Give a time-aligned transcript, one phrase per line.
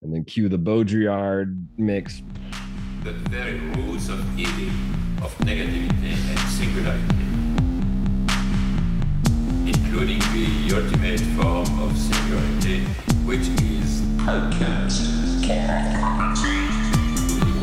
[0.00, 2.22] And then cue the Baudrillard mix.
[3.02, 4.70] The very roots of evil,
[5.24, 7.26] of negativity and singularity,
[9.66, 12.84] including the ultimate form of singularity,
[13.26, 15.02] which is outcast.
[15.42, 15.54] The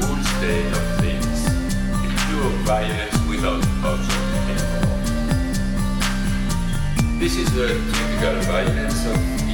[0.01, 4.91] whole state of things, a pure violence without option anymore.
[7.17, 9.44] This is the typical violence of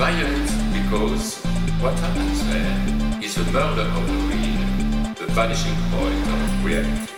[0.00, 1.36] violent because
[1.82, 7.12] what happens there is a murder of the real, the vanishing point of reality.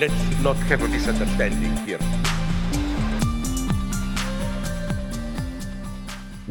[0.00, 1.98] Let's not have a misunderstanding here.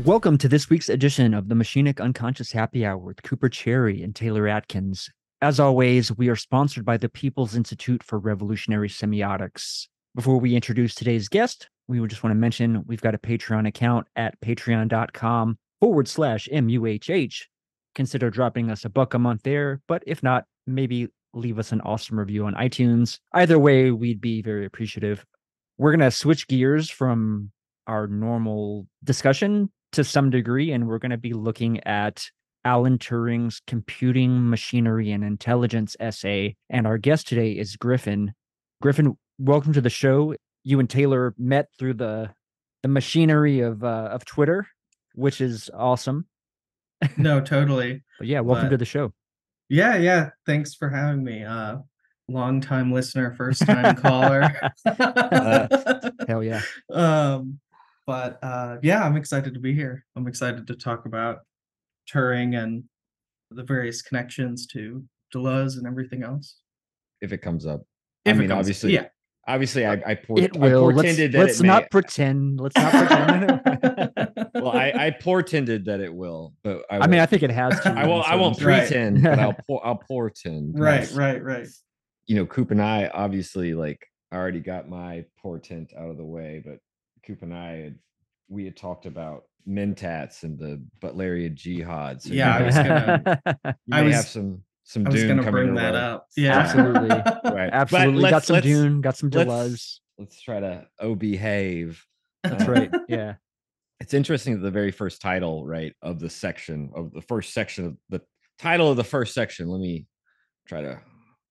[0.05, 4.15] Welcome to this week's edition of the Machinic Unconscious Happy Hour with Cooper Cherry and
[4.15, 5.09] Taylor Atkins.
[5.41, 9.87] As always, we are sponsored by the People's Institute for Revolutionary Semiotics.
[10.13, 13.67] Before we introduce today's guest, we would just want to mention we've got a Patreon
[13.67, 17.43] account at patreon.com forward slash MUHH.
[17.95, 21.81] Consider dropping us a buck a month there, but if not, maybe leave us an
[21.81, 23.19] awesome review on iTunes.
[23.33, 25.25] Either way, we'd be very appreciative.
[25.77, 27.51] We're going to switch gears from
[27.87, 32.25] our normal discussion to some degree, and we're going to be looking at
[32.65, 36.55] Alan Turing's Computing, Machinery, and Intelligence essay.
[36.69, 38.33] And our guest today is Griffin.
[38.81, 40.35] Griffin, welcome to the show.
[40.63, 42.29] You and Taylor met through the
[42.83, 44.67] the machinery of uh, of Twitter,
[45.15, 46.25] which is awesome.
[47.17, 48.03] no, totally.
[48.19, 49.13] But yeah, welcome But- to the show.
[49.69, 50.29] Yeah, yeah.
[50.45, 51.43] Thanks for having me.
[51.43, 51.77] Uh
[52.29, 54.41] long time listener, first time caller.
[56.27, 56.61] Hell yeah.
[56.91, 57.59] um
[58.05, 60.05] but uh yeah, I'm excited to be here.
[60.15, 61.39] I'm excited to talk about
[62.11, 62.83] Turing and
[63.51, 65.03] the various connections to
[65.33, 66.57] Deleuze and everything else.
[67.21, 67.81] If it comes up.
[68.25, 69.07] If I mean, comes- obviously, yeah.
[69.47, 70.85] Obviously, I, I, por- It I will.
[70.87, 72.59] Let's, portended that let's it not may- pretend.
[72.59, 74.49] Let's not pretend.
[74.55, 77.79] well, I, I portended that it will, but I, I mean, I think it has
[77.81, 77.89] to.
[77.91, 78.27] I won't.
[78.29, 78.87] I won't certain- Right.
[78.87, 80.73] pretend, but I'll por- I'll portend.
[80.79, 81.67] right, because, right, right.
[82.27, 86.25] You know, Coop and I obviously like I already got my portent out of the
[86.25, 86.79] way, but
[87.25, 87.99] Coop and I had
[88.49, 92.21] we had talked about mentats and the Butlerian jihad.
[92.21, 95.37] So Yeah, I was gonna you I may was- have some some I was Dune
[95.37, 95.99] gonna bring that way.
[95.99, 96.27] up.
[96.35, 96.59] Yeah.
[96.59, 97.09] Absolutely.
[97.53, 97.69] Right.
[97.71, 98.29] Absolutely.
[98.29, 99.99] got some Dune, got some let's- Deleuze.
[100.19, 102.03] Let's try to oh behave.
[102.43, 102.91] That's Um, right.
[103.07, 103.35] Yeah.
[103.99, 107.85] it's interesting that the very first title right of the section of the first section
[107.85, 108.21] of the
[108.59, 110.05] title of the first section let me
[110.67, 110.99] try to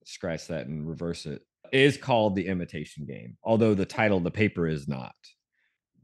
[0.05, 1.41] scratch that and reverse it
[1.71, 5.15] is called the imitation game although the title of the paper is not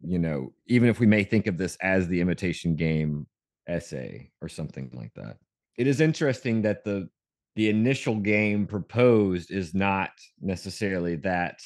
[0.03, 3.27] you know even if we may think of this as the imitation game
[3.67, 5.37] essay or something like that
[5.77, 7.07] it is interesting that the
[7.59, 11.59] the initial game proposed is not necessarily that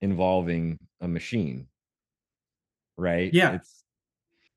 [0.00, 1.66] involving a machine
[2.96, 3.32] right?
[3.32, 3.52] Yeah.
[3.52, 3.84] it's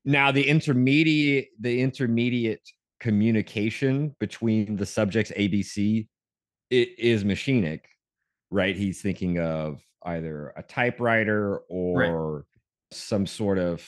[0.06, 2.66] now the intermediate the intermediate
[2.98, 6.08] communication between the subjects abc
[6.70, 7.80] it is machinic
[8.54, 8.76] right?
[8.76, 12.46] He's thinking of either a typewriter or
[12.92, 13.84] some sort of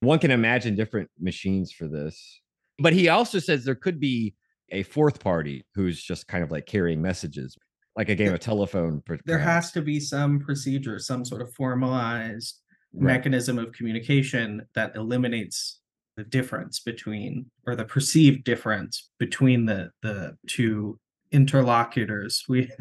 [0.00, 2.40] one can imagine different machines for this.
[2.80, 4.34] But he also says there could be
[4.70, 7.56] a fourth party who's just kind of like carrying messages
[7.96, 11.52] like a game of telephone per- There has to be some procedure, some sort of
[11.54, 12.58] formalized
[12.92, 13.14] Right.
[13.14, 15.78] mechanism of communication that eliminates
[16.16, 20.98] the difference between or the perceived difference between the the two
[21.30, 22.68] interlocutors we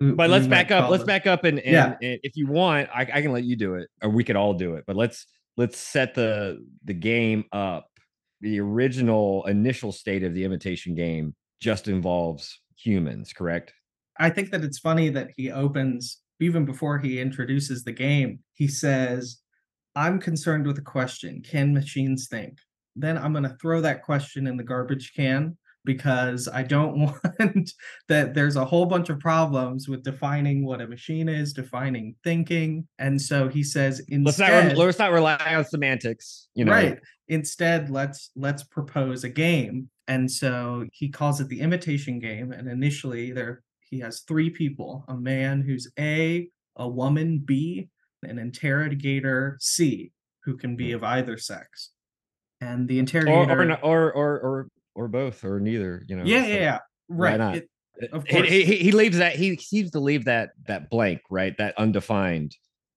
[0.00, 1.94] but let's back up let's back up and, and, Yeah.
[2.02, 4.54] and if you want I, I can let you do it or we could all
[4.54, 5.26] do it but let's
[5.56, 7.86] let's set the the game up
[8.42, 13.72] the original initial state of the imitation game just involves humans correct?
[14.18, 18.66] I think that it's funny that he opens even before he introduces the game he
[18.66, 19.38] says
[19.94, 21.42] i'm concerned with a question.
[21.42, 22.58] Can machines think?
[22.96, 27.70] Then i'm going to throw that question in the garbage can because i don't want
[28.08, 32.86] that there's a whole bunch of problems with defining what a machine is defining thinking.
[32.98, 36.72] And so he says let's not let's not rely on semantics you know?
[36.72, 36.98] Right.
[37.28, 39.88] Instead let's let's propose a game.
[40.08, 42.52] And so he calls it the imitation game.
[42.52, 47.88] And initially there he has three people a man who's a a woman b
[48.22, 50.12] an interrogator c
[50.44, 50.96] who can be hmm.
[50.96, 51.90] of either sex.
[52.60, 56.42] And the interrogator or, not- or or or or both or neither you know yeah
[56.42, 56.78] so yeah yeah
[57.08, 57.56] why right not?
[57.56, 57.68] It-
[58.02, 58.48] eh, of he, course.
[58.48, 62.56] he, he- he leaves that he seems to leave that that blank right that undefined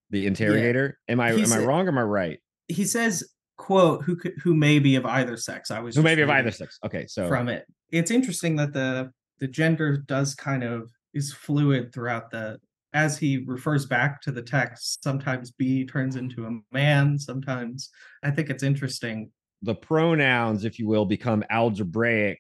[0.10, 3.24] the interrogator am i am i wrong or am i right he says
[3.58, 6.30] quote who could who may be of either sex i was who may be of
[6.30, 7.66] either sex okay so from it.
[7.92, 12.60] It's interesting that the the gender does kind of is fluid throughout the
[12.94, 17.90] as he refers back to the text, sometimes B turns into a man, sometimes
[18.24, 19.32] I think it's interesting.
[19.62, 22.40] The pronouns, if you will, become algebraic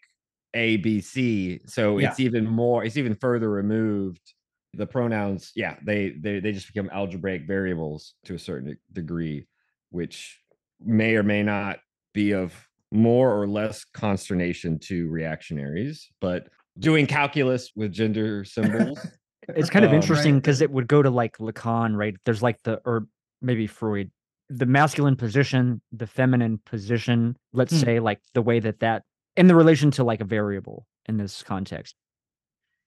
[0.53, 1.59] A, B, C.
[1.65, 2.07] So Yeah.
[2.07, 4.33] it's even more, it's even further removed.
[4.73, 9.47] The pronouns, yeah, they they they just become algebraic variables to a certain degree,
[9.89, 10.41] which
[10.81, 11.79] may or may not
[12.13, 19.13] be of more or less consternation to reactionaries, but doing calculus with gender symbols
[19.56, 20.41] It's kind of Um, interesting Right.
[20.41, 22.15] because it would go to like Lacan, right?
[22.25, 23.07] There's like the or
[23.41, 24.11] maybe Freud,
[24.50, 27.36] the masculine position, the feminine position.
[27.53, 27.80] Let's Hmm.
[27.86, 29.03] say like the way that that
[29.36, 31.95] in the relation to like a variable in this context.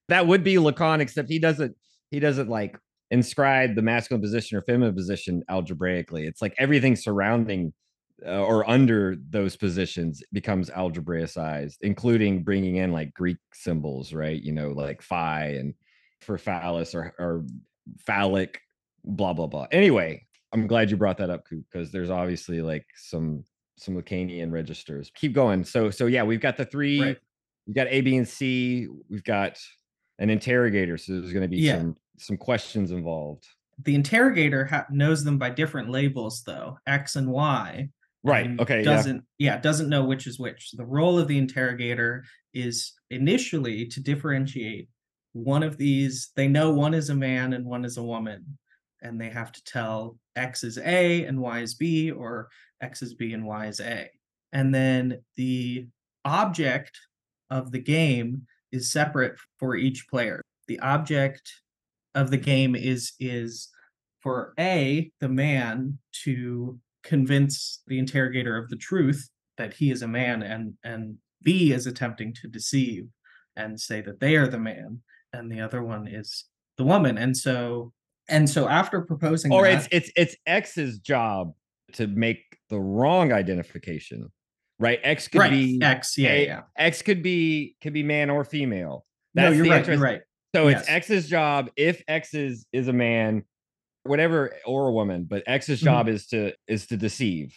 [0.09, 1.77] that would be Lacan, except he doesn't
[2.11, 2.79] he doesn't like
[3.11, 6.27] inscribe the masculine position or feminine position algebraically.
[6.27, 7.73] It's like everything surrounding
[8.27, 14.41] uh, or under those positions becomes algebraicized, including bringing in like Greek symbols, right?
[14.43, 15.75] You know, like phi and
[16.23, 17.45] for phallus or or
[17.99, 18.61] phallic,
[19.05, 19.67] blah blah blah.
[19.71, 23.45] Anyway, I'm glad you brought that up, Coop, because there's obviously like some
[23.77, 25.11] some Lacanian registers.
[25.15, 25.65] Keep going.
[25.65, 27.01] So so yeah, we've got the three.
[27.01, 27.19] Right.
[27.67, 28.89] We've got A, B, and C.
[29.11, 29.59] We've got
[30.19, 31.79] an interrogator, so there's going to be Yeah.
[31.79, 33.47] some some questions involved.
[33.85, 37.89] The interrogator ha- knows them by different labels, though X and Y.
[38.25, 38.47] Right.
[38.47, 38.79] and Okay.
[38.79, 38.85] Yeah.
[38.85, 39.59] Doesn't yeah.
[39.61, 40.71] doesn't know which is which.
[40.71, 42.25] So the role of the interrogator
[42.55, 44.89] is initially to differentiate
[45.35, 46.31] one of these.
[46.35, 48.59] They know one is a man and one is a woman,
[49.03, 52.49] and they have to tell X is A and Y is B, or
[52.81, 54.09] X is B and Y is A.
[54.53, 55.87] And then the
[56.25, 56.99] object
[57.51, 60.43] of the game is separate for each player.
[60.67, 61.51] The object
[62.15, 63.69] of the game is is
[64.21, 70.09] for A, the man to convince the interrogator of the truth that he is a
[70.09, 73.09] man and and B is attempting to deceive
[73.57, 75.01] and say that they are the man
[75.33, 76.45] and the other one is
[76.77, 77.19] the woman.
[77.19, 77.93] And so
[78.29, 81.53] and so after proposing Or that, it's it's it's X's job
[81.95, 84.31] to make the wrong identification,
[84.79, 85.01] right?
[85.03, 86.63] X could right, be X, yeah, A- yeah.
[86.77, 89.05] X could be could be man or female.
[89.35, 90.21] No, you're right, interest- you're right.
[90.55, 90.81] So Yes.
[90.83, 93.45] it's X's job if X is is a man,
[94.05, 95.85] whatever or a woman, but X's Mhm.
[95.85, 97.55] job is to is to deceive,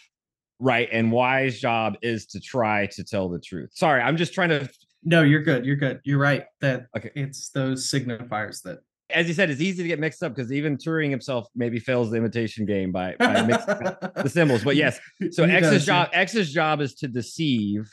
[0.58, 0.88] right?
[0.92, 3.70] And Y's job is to try to tell the truth.
[3.74, 4.68] Sorry, I'm just trying to.
[5.04, 5.66] No, you're good.
[5.66, 6.00] You're good.
[6.04, 6.44] You're right.
[6.60, 7.10] That Okay.
[7.16, 8.78] it's those signifiers that
[9.12, 12.10] As you said, it's easy to get mixed up because even Turing himself maybe fails
[12.10, 14.64] the imitation game by, by mixing the symbols.
[14.64, 14.98] But yes,
[15.30, 16.04] so He X's does, yeah.
[16.04, 17.90] job X's job is to deceive,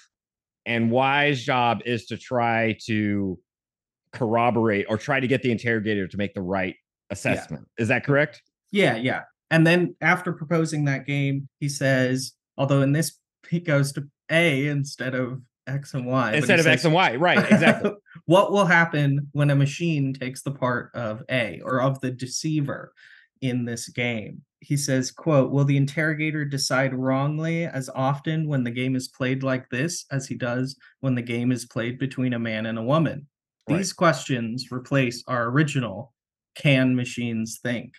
[0.66, 3.40] and Y's job is to try to
[4.14, 6.76] corroborate or try to get the interrogator to make the right
[7.10, 7.68] assessment.
[7.78, 8.42] Is that correct?
[8.72, 9.24] Yeah, yeah.
[9.52, 13.18] And then after proposing that game, he says, although in this
[13.50, 16.34] he goes to A instead of X and Y.
[16.34, 17.52] Instead of X and Y, right?
[17.52, 17.92] Exactly.
[18.26, 22.94] what will happen when a machine takes the part of A or of the deceiver
[23.42, 24.42] in this game?
[24.62, 29.42] He says, quote, will the interrogator decide wrongly as often when the game is played
[29.42, 32.84] like this as he does when the game is played between a man and a
[32.84, 33.28] woman?
[33.70, 33.78] Right.
[33.78, 36.14] These questions replace our original
[36.56, 37.94] can machines think?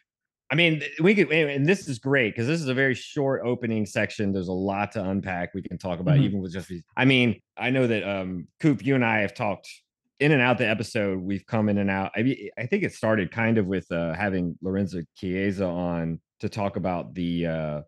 [0.50, 3.86] I mean, we could, and this is great because this is a very short opening
[3.86, 4.32] section.
[4.32, 5.54] There's a lot to unpack.
[5.54, 6.24] We can talk about Mhm.
[6.24, 6.72] even with just.
[6.96, 9.68] I mean, I know that um Coop, you and I have talked
[10.18, 11.20] in and out the episode.
[11.20, 12.10] We've come in and out.
[12.16, 16.48] I mean, I think it started kind of with uh, having Lorenzo Chiesa on to
[16.48, 17.80] talk about the uh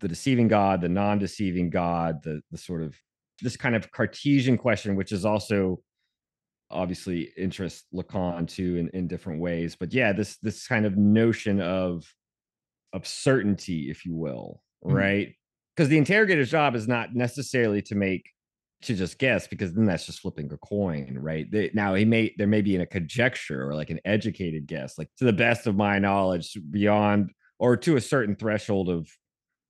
[0.00, 2.94] the deceiving God, the non-deceiving God, the the sort of
[3.42, 5.80] this kind of Cartesian question, which is also
[6.70, 9.76] obviously interests Lacan too in, in different ways.
[9.76, 12.04] But yeah, this this kind of notion of
[12.92, 14.92] of certainty, if you will, Mhm.
[14.94, 15.34] right?
[15.76, 18.30] Because the interrogator's job is not necessarily to make
[18.82, 21.50] to just guess, because then that's just flipping a coin, right?
[21.50, 24.96] They, now he may there may be in a conjecture or like an educated guess,
[24.98, 29.08] like to the best of my knowledge, beyond or to a certain threshold of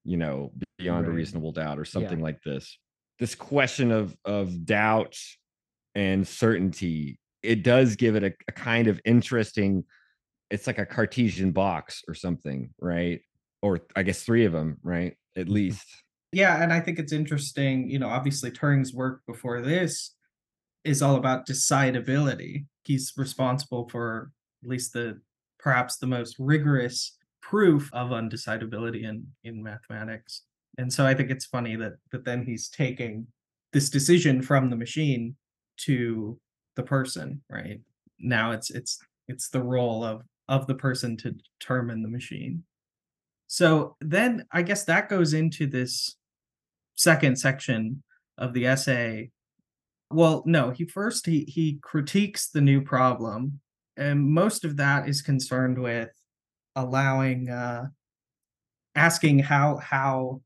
[0.05, 2.79] you know beyond a reasonable doubt or something like this.
[3.19, 5.17] This question of of doubt
[5.95, 9.85] and certainty, it does give it a, a kind of interesting,
[10.51, 13.21] it's like a Cartesian box or something, right?
[13.63, 15.17] Or I guess three of them, right?
[15.37, 15.55] At mm-hmm.
[15.55, 15.87] least.
[16.33, 20.15] Yeah, and I think it's interesting, you know, obviously Turing's work before this
[20.85, 22.67] is all about decidability.
[22.85, 24.31] He's responsible for
[24.63, 25.21] at least the
[25.59, 30.43] perhaps the most rigorous proof of undecidability in in mathematics.
[30.79, 33.27] And so I think it's funny that that then he's taking
[33.73, 35.37] this decision from the machine
[35.85, 36.39] to
[36.77, 37.81] the person, right?
[38.19, 42.65] Now it's it's it's the role of of the person to determine the machine.
[43.47, 46.17] So then I guess that goes into this
[46.95, 48.03] second section
[48.39, 49.31] of the essay.
[50.11, 53.61] Well, no, he first he he critiques the new problem
[54.01, 56.09] and most of that is concerned with
[56.75, 57.87] allowing uh
[58.95, 60.41] asking how how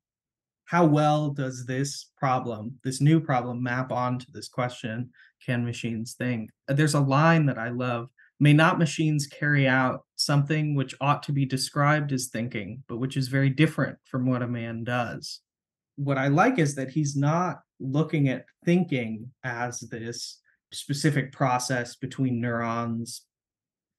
[0.66, 5.10] how well does this problem this new problem map onto this question
[5.44, 6.50] can machines think?
[6.68, 8.08] Uh, there's a line that i love
[8.40, 13.16] may not machines carry out something which ought to be described as thinking but which
[13.16, 15.40] is very different from what a man does.
[15.96, 20.40] What i like is that he's not looking at thinking as this
[20.72, 23.22] specific process between neurons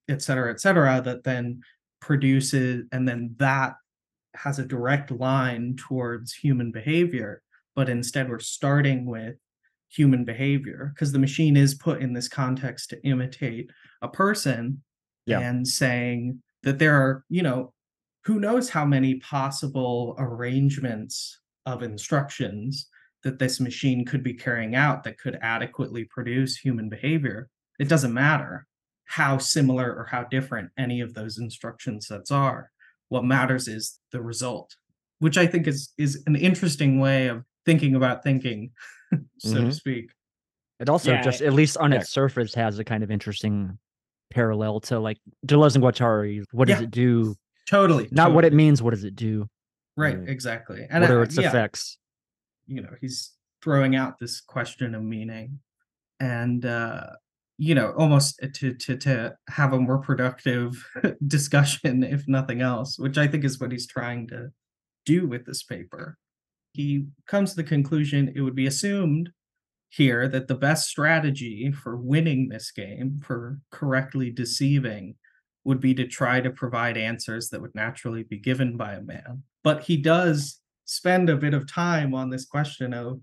[0.08, 1.62] et cetera, et cetera, that then
[2.00, 3.74] produces, and then that
[4.36, 7.42] has a direct line towards human behavior.
[7.76, 9.36] But instead, we're starting with
[9.90, 13.70] human behavior because the machine is put in this context to imitate
[14.02, 14.84] a person
[15.26, 15.40] Yeah.
[15.40, 17.74] and saying that there are, you know,
[18.26, 22.90] who knows how many possible arrangements of instructions
[23.24, 27.50] that this machine could be carrying out that could adequately produce human behavior.
[27.80, 28.68] It doesn't matter
[29.06, 32.72] how similar or how different any of those instruction sets are.
[33.10, 34.76] What matters is the result,
[35.20, 38.72] which I think is is an interesting way of thinking about thinking,
[39.40, 39.74] so to Mhm.
[39.74, 40.12] speak.
[40.80, 42.00] It also Yeah, just, at least on yeah.
[42.02, 43.78] its surface, has a kind of interesting
[44.32, 46.44] parallel to like Deleuze and Guattari.
[46.52, 46.86] What does Yeah.
[46.86, 47.36] it do?
[47.68, 48.10] Totally.
[48.12, 48.82] Not what it means.
[48.82, 49.48] What does it do?
[49.98, 50.86] Right, exactly.
[50.90, 51.98] And what I- are its yeah, effects?
[52.68, 53.32] you know, he's
[53.64, 55.60] throwing out this question of meaning
[56.20, 57.08] and uh
[57.58, 60.86] you know, almost eh, to to to have a more productive
[61.28, 64.50] discussion if nothing else, which I think is what he's trying to
[65.06, 66.18] do with this paper.
[66.74, 69.30] He comes to the conclusion it would be assumed
[69.90, 75.16] here that the best strategy for winning this game, for correctly deceiving,
[75.64, 79.44] would be to try to provide answers that would naturally be given by a man.
[79.64, 83.22] But he does spend a bit of time on this question of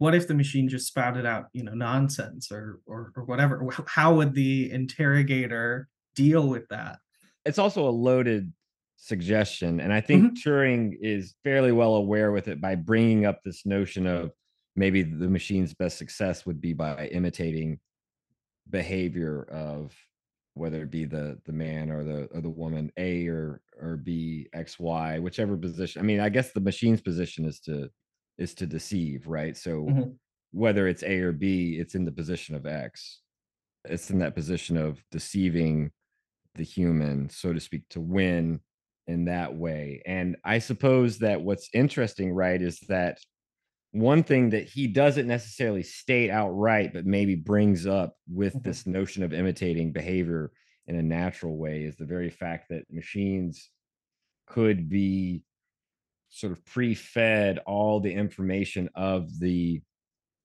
[0.00, 3.62] what if the machine just spouted out, you know, nonsense or or, or whatever?
[3.86, 6.98] How would the interrogator deal with that?
[7.46, 8.52] it's also a loaded
[8.96, 10.50] suggestion and i think Mm-hmm.
[10.50, 14.30] turing is fairly well aware with it by bringing up this notion of
[14.76, 17.80] maybe the machine's best success would be by imitating
[18.68, 19.94] behavior of
[20.52, 24.46] whether it be the the man or the or the woman a or or b
[24.52, 27.88] x y whichever position i mean i guess the machine's position is to
[28.40, 30.18] is to deceive right so Mhm.
[30.52, 33.22] whether it's a or b it's in the position of x
[33.86, 35.92] it's in that position of deceiving
[36.56, 38.60] the human, so to speak, to win
[39.06, 40.02] in that way.
[40.06, 43.20] And I suppose that what's interesting, right, is that
[43.92, 48.62] one thing that he doesn't necessarily state outright, but maybe brings up with Mhm.
[48.62, 50.52] this notion of imitating behavior
[50.86, 53.70] in a natural way is the very fact that machines
[54.46, 55.44] could be
[56.30, 59.82] sort of pre-fed all the information of the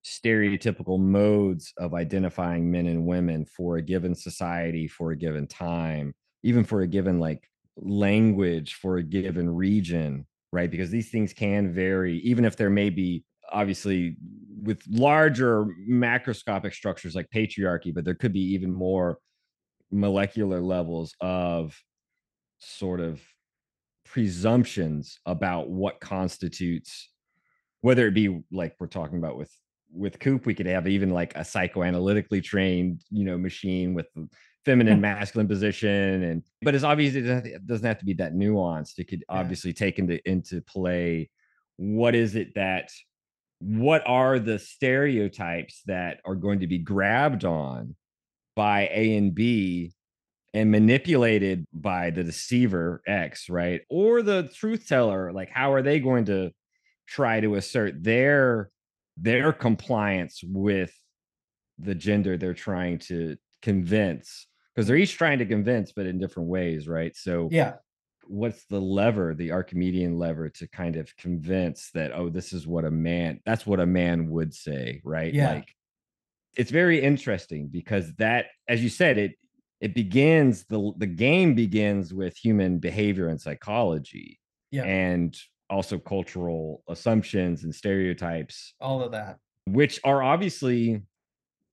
[0.04, 6.14] stereotypical modes of identifying men and women for a given society for a given time
[6.44, 10.72] even for a given like language for a given region right?
[10.72, 14.16] Because these things can vary even if there may be obviously
[14.64, 19.18] with larger macroscopic structures like patriarchy but there could be even more
[19.92, 21.78] molecular levels of
[22.60, 23.22] sort of
[24.16, 27.10] presumptions about what constitutes
[27.82, 29.52] whether it be like we're talking about with
[29.94, 34.06] with coop we could have even like a psychoanalytically trained you know machine with
[34.64, 38.34] feminine masculine position and but it's obvious it doesn't it doesn't have to be that
[38.34, 39.38] nuanced it could Yeah.
[39.38, 41.30] obviously take into into play
[41.76, 42.92] what is it that
[43.60, 47.98] what are the stereotypes that are going to be grabbed on
[48.56, 49.92] by a and b
[50.56, 53.82] and manipulated by the deceiver X, right?
[53.90, 56.52] Or the truth teller, like how are they going to
[57.08, 58.70] try to assert their
[59.18, 60.94] their compliance with
[61.78, 64.48] the gender they're trying to convince?
[64.74, 67.14] Because they're each trying to convince, but in different ways, right?
[67.16, 67.76] So Yeah.
[68.28, 72.86] what's the lever, the Archimedean lever to kind of convince that, oh, this is what
[72.86, 75.34] a man, that's what a man would say, right?
[75.34, 75.52] Yeah.
[75.56, 75.74] Like
[76.56, 79.34] it's very interesting because that, as you said, it
[79.82, 84.40] it begins the the game begins with human behavior and psychology
[84.72, 84.84] Yeah.
[84.84, 85.36] and
[85.70, 89.40] also cultural assumptions and stereotypes All of that.
[89.66, 91.02] which are obviously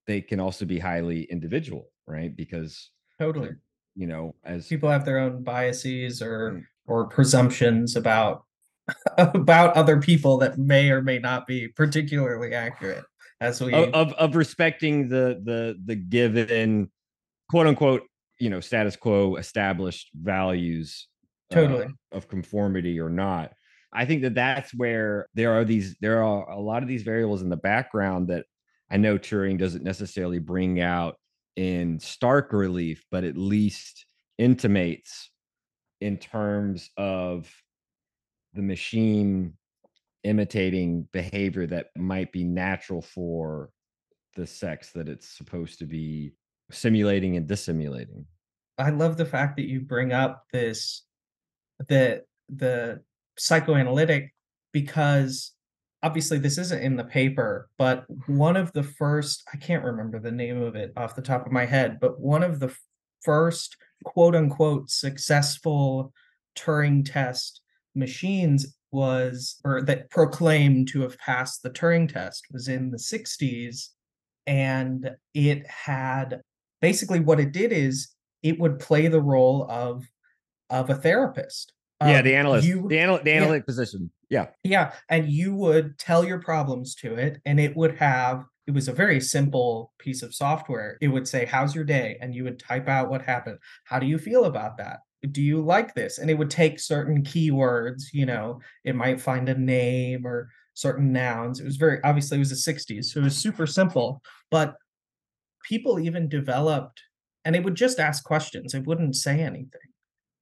[0.06, 3.50] they can also be highly individual right because Totally.
[3.94, 6.62] you know as People have their own biases or Mm.
[6.86, 8.44] or presumptions about
[9.18, 13.04] about other people that may or may not be particularly accurate
[13.40, 16.90] as we of, of of respecting the the the given
[17.52, 18.02] quote unquote
[18.40, 21.06] you know status quo established values
[21.52, 21.86] uh, Totally.
[22.10, 23.52] of conformity or not
[23.92, 27.42] i think that that's where there are these there are a lot of these variables
[27.42, 28.46] in the background that
[28.90, 31.16] i know turing doesn't necessarily bring out
[31.56, 34.06] in stark relief, but at least
[34.38, 35.30] intimates
[36.00, 37.52] in terms of
[38.54, 39.54] the machine
[40.24, 43.70] imitating behavior that might be natural for
[44.36, 46.32] the sex that it's supposed to be
[46.72, 48.26] simulating and dissimulating.
[48.78, 51.04] I love the fact that you bring up this
[51.88, 53.00] the the
[53.38, 54.32] psychoanalytic
[54.72, 55.52] because
[56.02, 60.32] obviously this isn't in the paper, but one of the first I can't remember the
[60.32, 62.74] name of it off the top of my head, but one of the
[63.22, 66.12] first quote unquote successful
[66.56, 67.60] Turing test
[67.94, 73.88] machines was or that proclaimed to have passed the Turing test was in the 60s
[74.46, 76.42] and it had
[76.82, 78.08] basically what it did is
[78.42, 80.04] it would play the role of
[80.68, 81.72] of a therapist
[82.02, 83.36] yeah, Um, the analyst, you- the, anal- the yeah.
[83.36, 84.10] analytic position.
[84.28, 84.46] Yeah.
[84.64, 88.88] yeah, and you would tell your problems to it, and it would have it was
[88.88, 90.96] a very simple piece of software.
[91.00, 92.16] It would say, How's your day?
[92.20, 93.58] And you would type out what happened.
[93.84, 95.00] How do you feel about that?
[95.30, 96.18] Do you like this?
[96.18, 101.12] And it would take certain keywords, you know, it might find a name or certain
[101.12, 101.60] nouns.
[101.60, 104.22] It was very obviously it was the 60s, so it was super simple.
[104.50, 104.74] But
[105.62, 107.02] people even developed
[107.44, 108.74] and it would just ask questions.
[108.74, 109.80] It wouldn't say anything.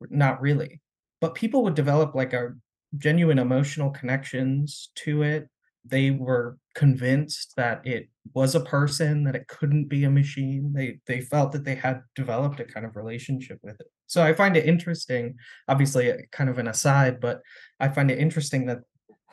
[0.08, 0.80] Not really.
[1.20, 2.54] But people would develop like a
[2.98, 5.48] genuine emotional connections to it.
[5.84, 10.72] They were convinced that it was a person, that it couldn't be a machine.
[10.74, 13.86] They they felt that they had developed a kind of relationship with it.
[14.06, 15.36] So I find it interesting,
[15.68, 17.40] obviously uh, kind of an aside, but
[17.78, 18.80] I find it interesting that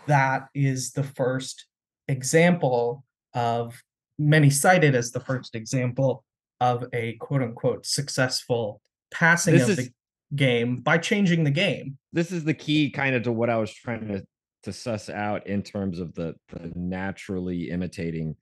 [0.07, 1.65] that is the first
[2.07, 3.03] example
[3.33, 3.81] of
[4.17, 6.23] many cited as the first example
[6.59, 8.81] of a quote unquote successful
[9.11, 9.91] passing This of is- the
[10.35, 11.97] game by changing the game.
[12.11, 14.25] This is the key kind of to what I was trying to
[14.63, 18.35] to suss out in terms of the, the naturally imitating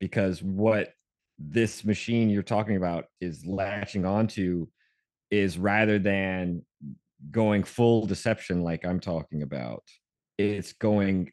[0.00, 0.94] because what
[1.38, 4.66] this machine you're talking about is latching onto
[5.30, 6.62] is rather than
[7.30, 9.84] going full deception like I'm talking about,
[10.38, 11.30] it's going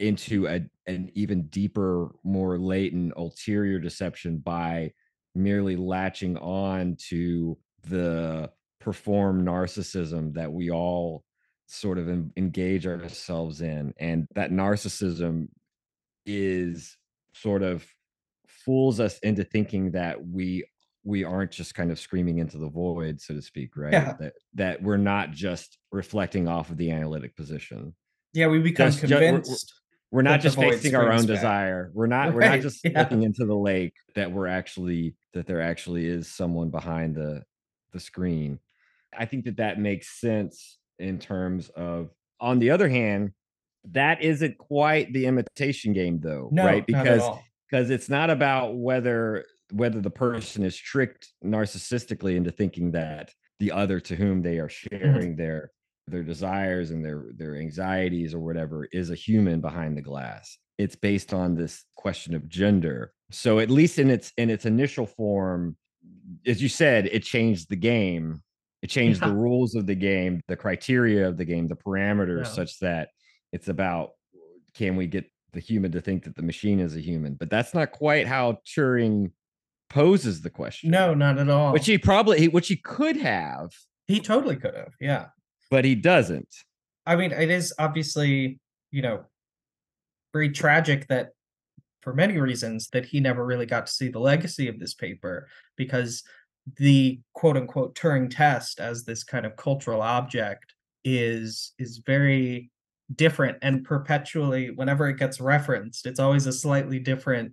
[0.00, 4.92] into a an even deeper, more latent ulterior deception by
[5.34, 7.56] merely latching on to
[7.88, 11.22] the perform narcissism that we all
[11.66, 15.46] sort of en- engage ourselves in and that narcissism
[16.26, 16.96] is
[17.32, 17.86] sort of
[18.48, 20.64] fools us into thinking that we
[21.04, 24.14] we aren't just kind of screaming into the void so to speak right Yeah.
[24.18, 27.94] that that we're not just reflecting off of the analytic position
[28.32, 29.42] Yeah, we become Just- ju- we're-
[30.12, 30.22] we're- convinced.
[30.22, 31.26] we're that not just facing our own back.
[31.26, 33.00] desire we're not we're not just yeah.
[33.00, 37.42] looking into the lake that we're actually that there actually is someone behind the
[37.92, 38.58] the screen
[39.16, 43.32] i think that that makes sense in terms of on the other hand
[43.92, 47.22] that isn't quite the imitation game though No, right because
[47.70, 53.70] because it's not about whether whether the person is tricked narcissistically into thinking that the
[53.72, 54.96] other to whom they are Mm-hmm.
[55.12, 55.70] sharing their
[56.06, 60.96] their desires and their their anxieties or whatever is a human behind the glass it's
[60.96, 65.76] based on this question of gender so at least in its in its initial form
[66.46, 68.42] as you said it changed the game
[68.82, 72.52] it changed the rules of the game the criteria of the game the parameters Yeah.
[72.52, 73.10] such that
[73.52, 74.10] it's about
[74.74, 77.74] can we get the human to think that the machine is a human but that's
[77.74, 79.30] not quite how turing
[79.90, 81.72] poses the question No, not at all.
[81.72, 83.70] which he probably which he could have
[84.08, 84.92] he totally could have.
[85.00, 85.26] Yeah.
[85.70, 86.48] But he doesn't
[87.06, 89.24] I mean, it is obviously, you know,
[90.32, 91.30] very tragic that
[92.02, 95.48] for many reasons that he never really got to see the legacy of this paper
[95.76, 96.22] because
[96.76, 102.70] the quote unquote Turing test as this kind of cultural object is is very
[103.16, 107.52] different and perpetually whenever it gets referenced it's always a slightly different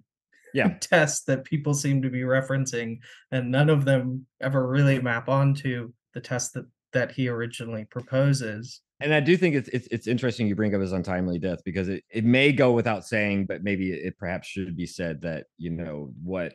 [0.54, 0.76] Yeah.
[0.82, 3.00] test that people seem to be referencing
[3.32, 8.82] and none of them ever really map onto the test that that he originally proposes
[9.00, 11.88] and I do think it's, it's it's interesting you bring up his untimely death because
[11.88, 15.70] it, it may go without saying, but maybe it perhaps should be said that you
[15.70, 16.54] know what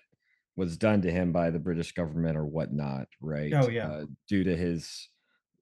[0.57, 3.53] was done to him by the British government or whatnot, right?
[3.55, 3.89] Oh, yeah.
[3.89, 5.09] uh, due to his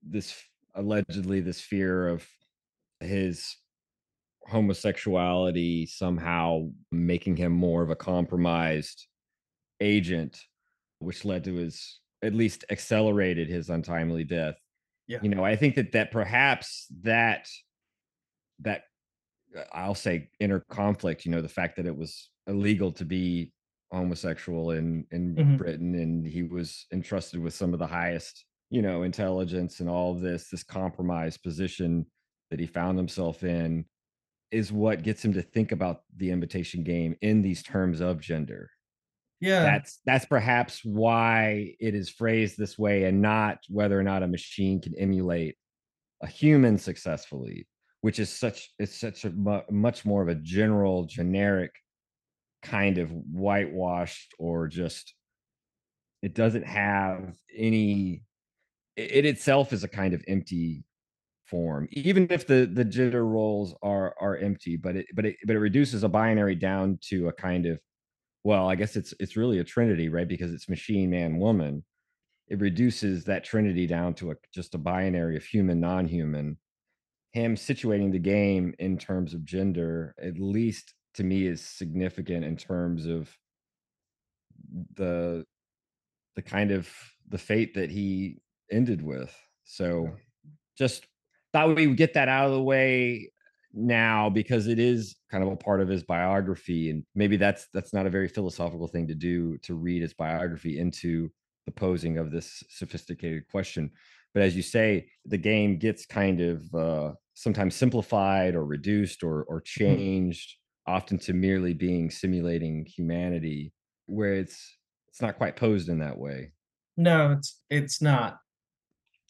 [0.03, 0.35] this
[0.75, 2.27] allegedly this fear of
[3.01, 3.57] his
[4.47, 9.07] homosexuality somehow making him more of a compromised
[9.81, 10.41] agent,
[10.99, 14.57] which led to his at least accelerated his untimely death
[15.07, 15.19] Yeah.
[15.23, 17.49] you know i think that that perhaps that
[18.61, 18.83] that
[19.57, 23.53] uh, i'll say inner conflict you know the fact that it was illegal to be
[23.93, 25.59] homosexual in in Mhm.
[25.59, 30.15] britain and he was entrusted with some of the highest you know intelligence and all
[30.15, 32.07] this this compromised position
[32.51, 33.85] that he found himself in
[34.51, 38.69] is what gets him to think about the imitation game in these terms of gender
[39.41, 39.63] Yeah.
[39.63, 44.29] That's that's perhaps why it is phrased this way and not whether or not a
[44.29, 45.57] machine can emulate
[46.23, 47.67] a human successfully,
[48.03, 51.73] which is such it's such a mu- much more of a general generic
[52.63, 55.15] kind of whitewashed or just
[56.23, 58.23] it doesn't have any
[58.97, 60.85] it, it itself is a kind of empty
[61.47, 65.57] form even if the the jitter roles are are empty but it but it but
[65.57, 67.81] it reduces a binary down to a kind of
[68.45, 71.85] well i guess it's it's really a trinity right because it's machine man woman.
[72.49, 76.59] It reduces that trinity down to a just a binary of human non-human.
[77.31, 82.57] Him situating the game in terms of gender at least to me is significant in
[82.57, 83.31] terms of
[84.95, 85.45] the
[86.35, 86.89] the kind of
[87.29, 88.39] the fate that he
[88.71, 89.33] ended with.
[89.65, 90.11] So
[90.77, 91.07] just
[91.53, 93.31] thought we would get that out of the way
[93.73, 97.93] now because it is kind of a part of his biography and maybe that's that's
[97.93, 101.31] not a very philosophical thing to do to read his biography into
[101.67, 103.91] the posing of this sophisticated question.
[104.35, 109.45] But as you say the game gets kind of uh sometimes simplified or reduced or
[109.45, 110.57] or changed
[110.87, 113.73] often to merely being simulating humanity
[114.07, 114.77] where it's
[115.09, 116.53] it's not quite posed in that way.
[116.97, 118.39] No, it's it's not.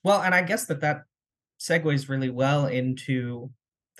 [0.02, 1.02] Well, and I guess that that
[1.58, 3.50] segues really well into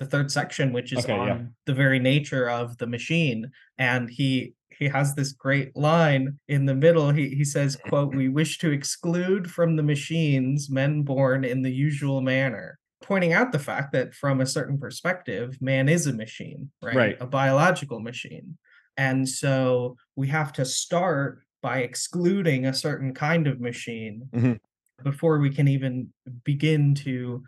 [0.01, 1.41] the third section, which is Okay, on yeah.
[1.67, 3.51] the very nature of the machine.
[3.77, 7.11] And he he has this great line in the middle.
[7.11, 11.71] He he says, "quote We wish to exclude from the machines men born in the
[11.71, 16.71] usual manner." Pointing out the fact that from a certain perspective, man is a machine,
[16.83, 16.95] right?
[16.95, 17.17] Right.
[17.19, 18.57] A biological machine.
[18.97, 24.59] And so we have to start by excluding a certain kind of machine Mhm.
[25.03, 26.11] before we can even
[26.43, 27.43] begin to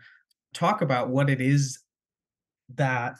[0.52, 1.78] talk about what it is
[2.76, 3.16] that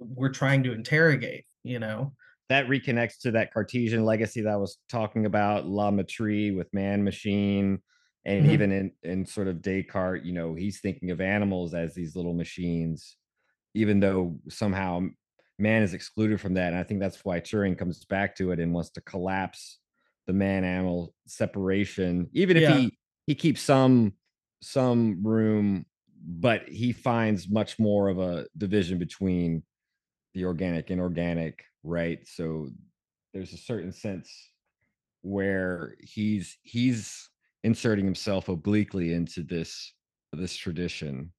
[0.00, 2.14] we're trying to interrogate, you know?
[2.48, 7.04] that reconnects to that Cartesian legacy that I was talking about, La Mettrie with man
[7.04, 7.80] machine.
[8.24, 8.46] And Mhm.
[8.46, 12.34] even in, in sort of Descartes, you know, he's thinking of animals as these little
[12.34, 13.16] machines,
[13.74, 15.02] even though somehow
[15.58, 16.68] man is excluded from that.
[16.68, 19.80] And I think that's why Turing comes back to it and wants to collapse
[20.26, 22.66] the man animal separation, even if Yeah.
[22.66, 24.14] he he keeps some
[24.62, 25.86] some room,
[26.26, 29.62] but he finds much more of a division between
[30.34, 32.18] the organic and organic, right?
[32.26, 32.68] So
[33.32, 34.30] there's a certain sense
[35.22, 37.28] where he's he's
[37.64, 39.94] inserting himself obliquely into this
[40.32, 41.32] this tradition.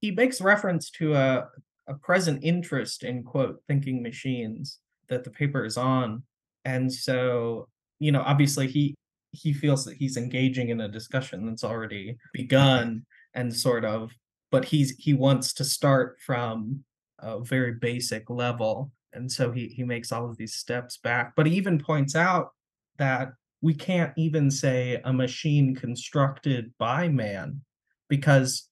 [0.00, 1.48] He makes reference to a,
[1.88, 6.22] a present interest in, quote, thinking machines that the paper is on.
[6.64, 8.94] And so, you know, obviously he
[9.32, 14.12] he feels that he's engaging in a discussion that's already begun and sort of
[14.50, 16.84] but he's he wants to start from
[17.18, 21.46] a very basic level and so he he makes all of these steps back but
[21.46, 22.50] he even points out
[22.98, 27.60] that we can't even say a machine constructed by man
[28.08, 28.68] because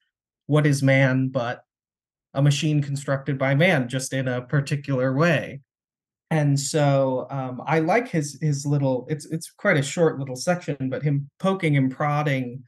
[0.47, 1.65] what is man but
[2.35, 5.61] a machine constructed by man just in a particular way
[6.33, 9.07] and so um, I like his his little.
[9.11, 12.65] It's it's quite a short little section, but him poking and prodding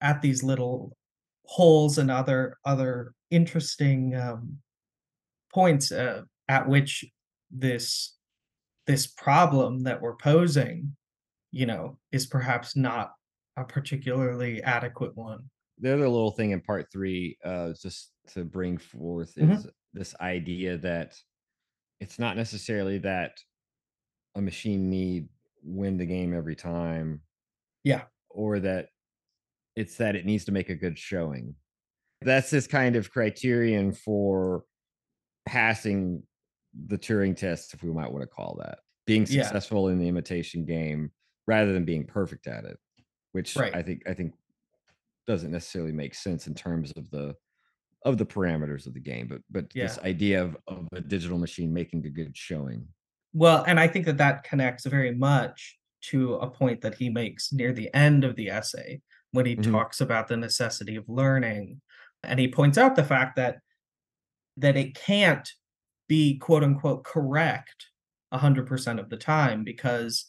[0.00, 0.96] at these little
[1.44, 4.58] holes and other other interesting um,
[5.52, 7.04] points uh, at which
[7.50, 8.16] this
[8.86, 10.94] this problem that we're posing,
[11.52, 13.12] you know, is perhaps not
[13.56, 15.48] a particularly adequate one.
[15.78, 19.56] the other little thing in part three uh just to bring forth Mhm.
[19.58, 21.14] is this idea that
[22.00, 23.38] it's not necessarily that
[24.36, 25.28] a machine need
[25.62, 27.22] win the game every time
[27.84, 28.04] Yeah.
[28.30, 28.88] or that
[29.76, 31.54] it's that it needs to make a good showing
[32.22, 34.64] that's his kind of criterion for
[35.46, 36.22] passing
[36.86, 39.42] the Turing test, if we might want to call that, being Yeah.
[39.42, 41.12] successful in the imitation game
[41.46, 42.78] rather than being perfect at it,
[43.32, 43.74] which Right.
[43.74, 44.32] I think I think
[45.26, 47.36] doesn't necessarily make sense in terms of the
[48.06, 51.72] of the parameters of the game, but but this idea of of a digital machine
[51.74, 52.88] making a good showing.
[53.34, 55.78] Well, and I think that that connects very much
[56.10, 59.02] to a point that he makes near the end of the essay
[59.34, 59.84] when he Mhm.
[59.84, 61.82] talks about the necessity of learning.
[62.24, 63.58] And he points out the fact that
[64.56, 65.48] that it can't
[66.08, 67.86] be quote unquote correct
[68.30, 70.26] 100% of the time because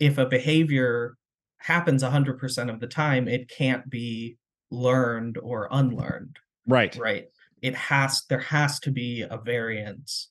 [0.00, 1.16] if a behavior
[1.58, 4.38] happens 100% of the time, it can't be
[4.70, 7.00] learned or unlearned Right.
[7.00, 7.26] right
[7.62, 10.30] it has there has to be a variance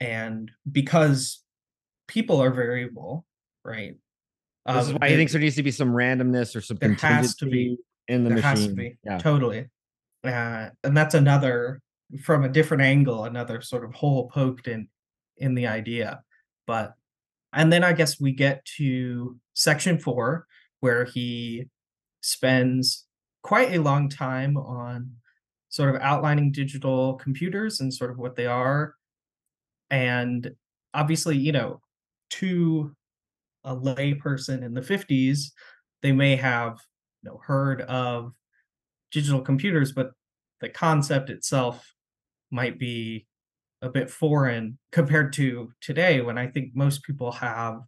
[0.00, 1.44] and because
[2.08, 3.26] people are variable
[3.64, 3.96] right
[4.68, 6.92] This is um, why he thinks there needs to be some randomness or some there
[6.94, 7.76] has to be
[8.08, 8.50] in the there machine.
[8.50, 9.18] has to be Yeah.
[9.18, 9.68] totally
[10.24, 11.80] uh, and that's another
[12.22, 14.88] from a different angle another sort of hole poked in
[15.38, 16.20] in the idea
[16.66, 16.94] but
[17.54, 20.46] And then I guess we get to section four,
[20.80, 21.64] where he
[22.20, 23.06] spends
[23.42, 25.10] quite a long time on
[25.70, 28.94] sort of outlining digital computers and sort of what they are.
[29.90, 30.50] And
[30.92, 31.80] obviously, you know,
[32.30, 32.94] to
[33.64, 35.52] a lay person in the 50s,
[36.02, 36.78] they may have
[37.22, 38.32] you know heard of
[39.10, 40.12] digital computers, but
[40.60, 41.94] the concept itself
[42.50, 43.26] might be
[43.82, 47.80] a bit foreign compared to today when I think most people have,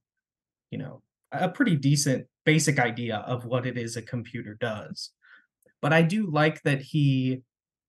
[0.70, 1.02] you know,
[1.33, 5.11] a pretty decent basic idea of what it is a computer does.
[5.83, 7.42] But I do like that he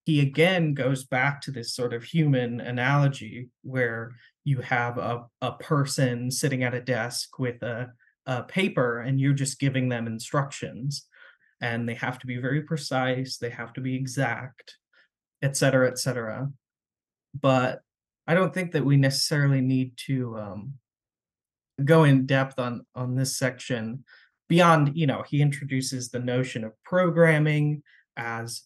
[0.05, 4.11] he again goes back to this sort of human analogy where
[4.43, 7.91] you have a, a person sitting at a desk with a,
[8.25, 11.07] a paper and you're just giving them instructions
[11.61, 14.77] and they have to be very precise they have to be exact
[15.41, 16.49] et cetera et cetera
[17.39, 17.81] but
[18.27, 20.73] i don't think that we necessarily need to um,
[21.85, 24.03] go in depth on on this section
[24.49, 27.81] beyond you know he introduces the notion of programming
[28.17, 28.63] as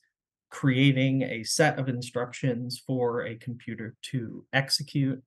[0.56, 5.22] creating a set of instructions for a computer to execute.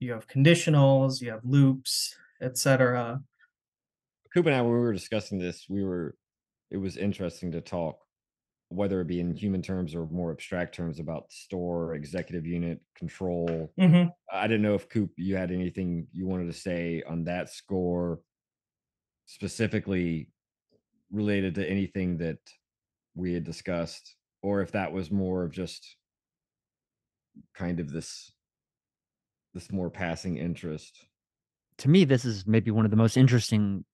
[0.00, 3.20] You have conditionals, you have loops, etc.
[4.34, 6.14] Coop and I, when we were discussing this, we were
[6.70, 7.98] it was interesting to talk,
[8.68, 13.72] whether it be in human terms or more abstract terms about store, executive unit, control.
[13.80, 14.08] Mm-hmm.
[14.32, 18.20] I didn't know if Coop, you had anything you wanted to say on that score,
[19.26, 20.28] specifically
[21.10, 22.38] related to anything that
[23.14, 25.96] we had discussed or if that was more of just
[27.54, 28.32] kind of this
[29.56, 31.06] this more passing interest?
[31.78, 33.84] To me this is maybe one of the most interesting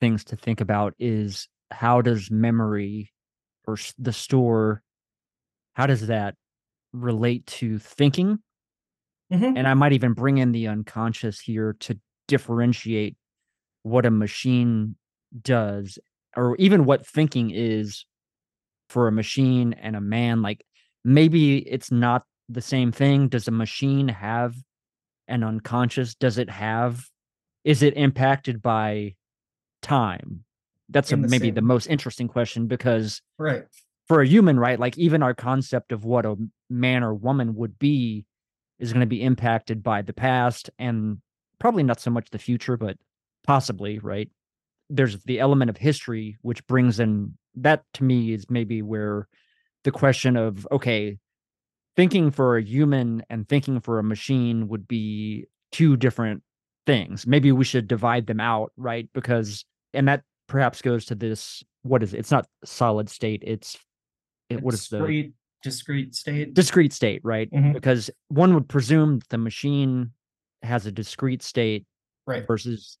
[0.00, 3.12] things to think about is how does memory
[3.66, 4.82] or the store
[5.74, 6.34] how does that
[6.92, 8.40] relate to thinking?
[9.32, 9.56] Mm-hmm.
[9.56, 13.16] and i might even bring in the unconscious here to differentiate
[13.82, 14.96] what a machine
[15.40, 15.98] does
[16.36, 18.04] or even what thinking is
[18.90, 20.66] for a machine and a man like
[21.02, 23.28] maybe it's not the same thing.
[23.28, 24.54] Does a machine have
[25.28, 27.04] an unconscious does it have
[27.64, 29.14] is it impacted by
[29.82, 30.44] time
[30.88, 33.64] that's a, the maybe same- the most interesting question because Right.
[34.08, 36.36] for a human right like even our concept of what a
[36.70, 38.24] man or woman would be
[38.78, 41.18] is going to be impacted by the past and
[41.58, 42.96] probably not so much the future but
[43.44, 44.30] possibly right
[44.90, 49.28] there's the element of history which brings in that to me is maybe where
[49.84, 51.18] the question of okay
[51.96, 56.42] thinking for a human and thinking for a machine would be two different
[56.86, 61.62] things maybe we should divide them out right because and that perhaps goes to this
[61.82, 62.18] what is it?
[62.18, 63.78] it's not solid state it's
[64.50, 66.54] it, what is the discrete discrete state?
[66.54, 67.72] discrete state right Mhm.
[67.72, 70.10] because one would presume the machine
[70.62, 71.86] has a discrete state
[72.26, 72.46] right.
[72.46, 72.98] versus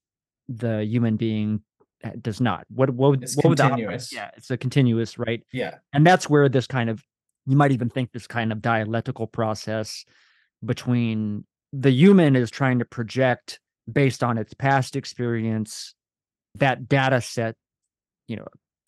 [0.48, 1.60] the human being
[2.04, 4.12] uh, does not what what, would- It's what would the continuous.
[4.12, 5.78] yeah it's a continuous right Yeah.
[5.92, 7.02] and that's where this kind of
[7.46, 10.04] you might even think this kind of dialectical process
[10.64, 13.58] between the human is trying to project
[13.90, 15.94] based on its past experience
[16.54, 17.56] that data set
[18.28, 18.46] you know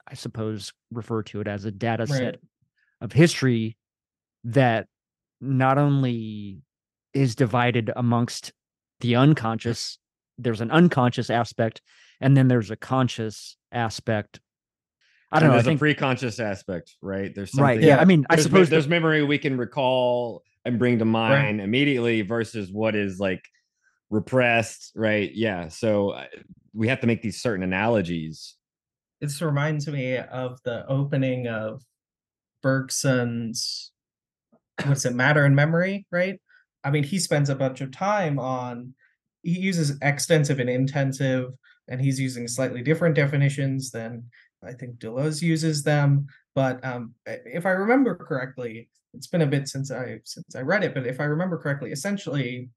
[0.08, 2.36] i suppose refer to it as a data set
[3.00, 3.76] of history
[4.44, 4.86] that
[5.40, 6.58] not only
[7.12, 8.52] is divided amongst
[9.00, 9.98] the unconscious
[10.38, 11.80] there's an unconscious aspect
[12.20, 14.40] and then there's a conscious aspect
[15.34, 17.96] i don't And know i there's think a pre-conscious aspect right there's right something yeah
[17.96, 18.00] Yeah.
[18.00, 21.60] i mean i there's, suppose the- there's memory we can recall and bring to mind
[21.60, 23.42] immediately versus what is like
[24.10, 26.24] repressed right yeah so uh,
[26.72, 28.54] we have to make these certain analogies
[29.20, 31.82] This reminds me of the opening of
[32.62, 33.92] Bergson's
[34.86, 36.40] what's it, Matter and Memory, right?
[36.82, 38.94] I mean, he spends a bunch of time on
[39.42, 41.50] he uses extensive and intensive,
[41.88, 44.24] and he's using slightly different definitions than
[44.66, 46.26] I think Deleuze uses them.
[46.54, 50.84] But um, if I remember correctly, it's been a bit since I since I read
[50.84, 52.70] it, but if I remember correctly, essentially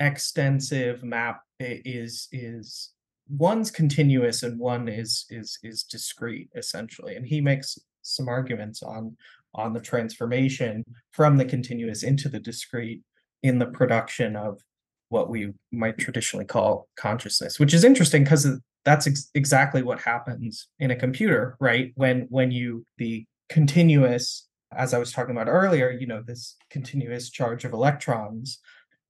[0.00, 2.92] extensive map is is
[3.28, 9.16] one's continuous and one is is is discrete essentially and he makes some arguments on
[9.54, 13.02] on the transformation from the continuous into the discrete
[13.42, 14.60] in the production of
[15.08, 20.68] what we might traditionally call consciousness which is interesting because that's ex- exactly what happens
[20.78, 21.92] in a computer right?
[21.94, 27.28] When when you the continuous as i was talking about earlier you know this continuous
[27.28, 28.58] charge of electrons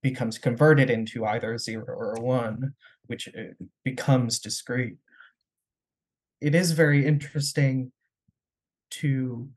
[0.02, 2.74] becomes converted into either a zero or a one
[3.06, 3.52] which uh,
[3.84, 4.96] becomes discrete.
[6.40, 7.92] It is very interesting
[8.90, 9.48] to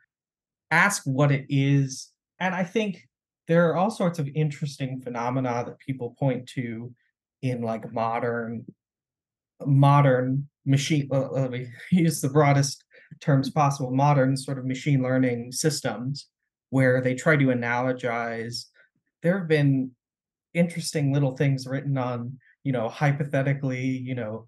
[0.72, 3.08] ask what it is and i think
[3.48, 6.94] there are all sorts of interesting phenomena that people point to
[7.42, 8.66] in like modern
[9.66, 12.84] modern machine uh, let me use the broadest
[13.22, 16.28] terms possible modern sort of machine learning systems
[16.70, 18.66] where they try to analogize.
[19.24, 19.92] There have been
[20.54, 24.48] interesting little things written on you know hypothetically you know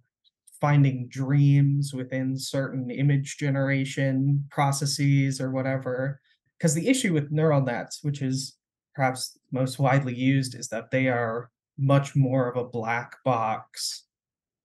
[0.60, 6.20] finding dreams within certain image generation processes or whatever.
[6.58, 8.58] Because the issue with neural nets which is
[8.94, 14.04] perhaps most widely used is that they are much more of a black box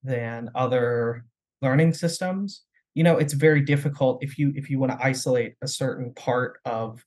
[0.04, 1.24] than other
[1.62, 2.62] learning systems.
[2.94, 6.58] You know it's very difficult if you if you want to isolate a certain part
[6.64, 7.04] of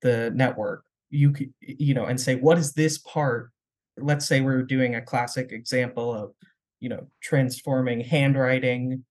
[0.00, 0.84] the network.
[1.10, 3.50] You could you know and say what is this part?
[3.98, 6.32] Let's say we're doing a classic example of
[6.78, 9.04] you know transforming handwriting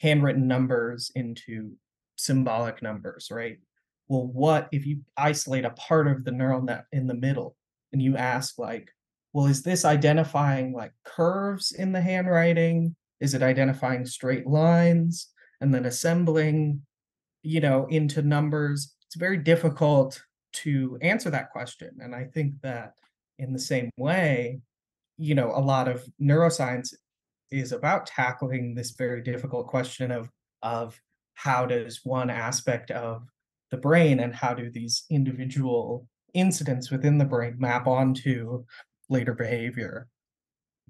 [0.00, 1.72] handwritten numbers into
[2.16, 3.58] symbolic numbers right?
[4.08, 7.56] Well what if you isolate a part of the neural net in the middle
[7.92, 8.90] and you ask like
[9.36, 12.96] well is this identifying like curves in the handwriting?
[13.20, 15.28] Is it identifying straight lines
[15.60, 16.80] and then assembling
[17.42, 18.94] you know into numbers?
[19.06, 20.20] It's very difficult
[20.62, 22.94] to answer that question and i think that
[23.38, 24.58] in the same way
[25.18, 26.94] you know a lot of neuroscience
[27.50, 30.30] is about tackling this very difficult question of
[30.62, 30.98] of
[31.34, 33.22] how does one aspect of
[33.70, 38.64] the brain and how do these individual incidents within the brain map onto
[39.08, 40.08] later behavior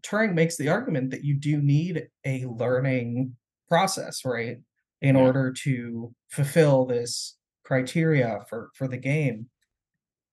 [0.02, 3.34] turing makes the argument that you do need a learning
[3.68, 4.58] process right
[5.02, 5.22] in Yeah.
[5.22, 9.48] order to fulfill this criteria for for the game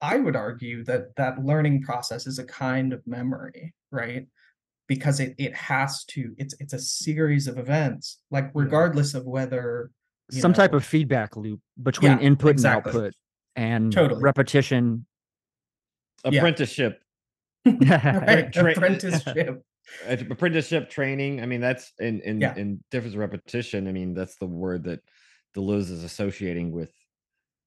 [0.02, 4.28] i would argue that that learning process is a kind of memory right
[4.88, 9.92] because it it has to it's it's a series of events like regardless of whether
[10.32, 12.92] you Some type of feedback loop between Yeah, input exactly.
[12.92, 13.14] and output
[13.58, 14.22] and Totally.
[14.24, 15.06] repetition.
[16.24, 17.03] Apprenticeship
[17.82, 19.64] right, tra- apprenticeship.
[20.08, 22.56] Apprenticeship training i mean that's in in Yeah.
[22.56, 25.02] in difference of repetition i mean that's the word that
[25.56, 26.92] deleuze is associating with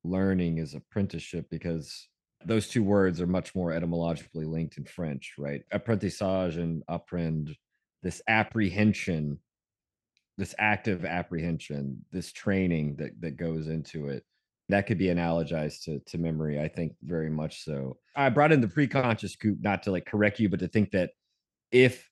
[0.02, 2.08] learning is apprenticeship because
[2.44, 5.62] those two words are much more etymologically linked in french right?
[5.72, 7.54] Apprentissage and apprendre
[8.02, 9.38] this apprehension
[10.38, 14.24] this active apprehension this training that that goes into it
[14.68, 18.60] that could be analogized to to memory i think very much so i brought in
[18.60, 21.10] the preconscious coop not to like correct you but to think that
[21.72, 22.08] if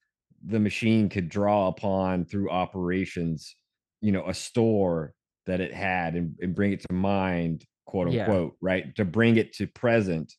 [0.47, 3.57] the machine could draw upon through operations
[4.01, 5.13] you know a store
[5.47, 8.23] that it had and, and bring it to mind quote Yeah.
[8.25, 10.33] unquote right to bring it to present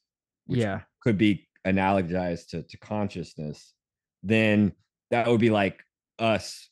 [0.45, 0.81] which yeah.
[1.01, 3.73] could be analogized to, to consciousness
[4.23, 4.71] then
[5.11, 5.83] that would be like
[6.19, 6.69] us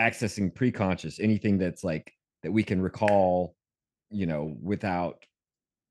[0.00, 2.12] accessing preconscious anything that's like
[2.42, 3.54] that we can recall
[4.10, 5.24] you know without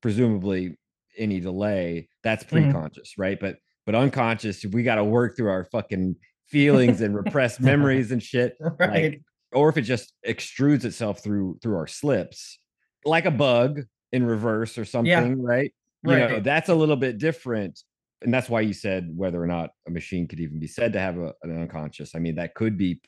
[0.02, 0.76] presumably
[1.18, 2.72] any delay that's Mhm.
[2.72, 3.38] preconscious right?
[3.40, 6.16] But but unconscious we got to work through our fucking
[6.48, 8.90] feelings and repressed memories and shit right.
[8.90, 12.58] like or if it just extrudes itself through through our slips
[13.04, 15.72] like a bug in reverse or something right?
[16.04, 17.80] You know that's a little bit different
[18.22, 21.00] and that's why you said whether or not a machine could even be said to
[21.00, 22.14] have a, an unconscious.
[22.14, 23.00] I mean that could be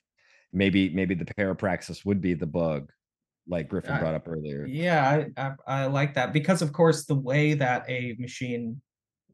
[0.53, 2.91] maybe maybe the parapraxis would be the bug
[3.49, 7.05] like griffin I- brought up earlier Yeah, I, I I like that because of course
[7.07, 8.81] the way that a machine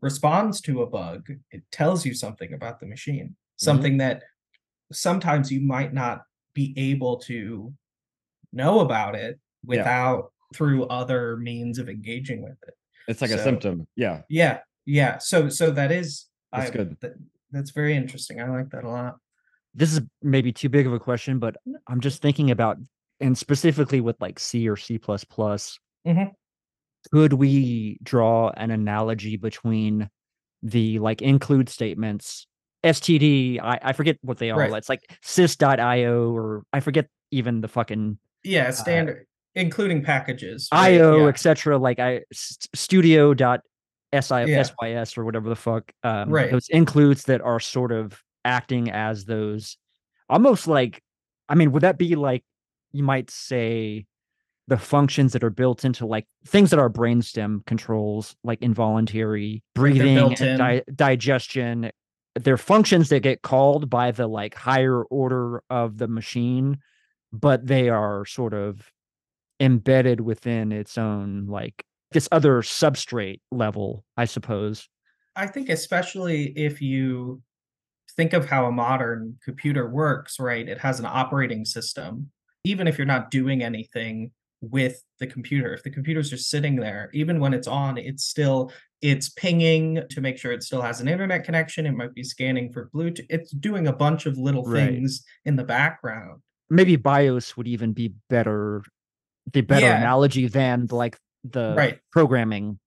[0.00, 3.24] responds to a bug, it tells you something about the machine.
[3.28, 3.64] Mm-hmm.
[3.64, 4.22] Something that
[4.92, 6.22] sometimes you might not
[6.54, 7.72] be able to
[8.52, 12.74] know about it without through other means of engaging with it.
[13.08, 15.18] it's like a symptom yeah Yeah, yeah.
[15.18, 16.96] So so that is That's I, good.
[17.00, 17.14] that-
[17.50, 18.40] that's very interesting.
[18.40, 19.16] I like that a lot.
[19.74, 21.54] This is maybe too big of a question, but
[21.86, 22.78] I'm just thinking about
[23.20, 25.78] and specifically with like C or C plus plus.
[26.06, 26.32] Mhm.
[27.12, 30.08] Could we draw an analogy between
[30.62, 32.46] the like include statements,
[32.82, 34.58] STD, I, I forget what they are.
[34.58, 34.72] Right.
[34.72, 40.68] It's like sys.io or I forget even the fucking Yeah, standard including packages.
[40.72, 40.94] right?
[40.94, 41.28] IO, Yeah.
[41.28, 41.78] etc.
[41.78, 43.60] Like I st- studio dot
[44.12, 44.62] SI, Yeah.
[44.62, 45.92] SYS or whatever the fuck.
[46.02, 46.50] Um, Right.
[46.50, 49.76] Those includes that are sort of acting as those
[50.28, 51.02] almost like,
[51.48, 52.42] I mean, would that be like,
[52.94, 54.06] you might say
[54.68, 60.32] the functions that are built into like things that are brainstem controls, like involuntary breathing,
[60.32, 60.58] in.
[60.58, 61.90] di- digestion.
[62.34, 66.78] They're functions that get called by the like higher order of the machine,
[67.32, 68.90] but they are sort of
[69.60, 74.88] embedded within its own like this other substrate level, I suppose.
[75.36, 77.42] I think especially if you
[78.16, 80.68] think of how a modern computer works, right?
[80.68, 82.30] It has an operating system.
[82.64, 84.30] Even if you're not doing anything
[84.62, 88.72] with the computer, if the computer's just sitting there, even when it's on, it's still
[89.02, 91.84] it's pinging to make sure it still has an internet connection.
[91.84, 93.26] It might be scanning for Bluetooth.
[93.28, 94.88] It's doing a bunch of little Right.
[94.88, 96.40] things in the background.
[96.70, 98.82] maybe BIOS would even be better,
[99.52, 99.98] the better Yeah.
[99.98, 102.00] analogy than like the Right.
[102.10, 102.80] programming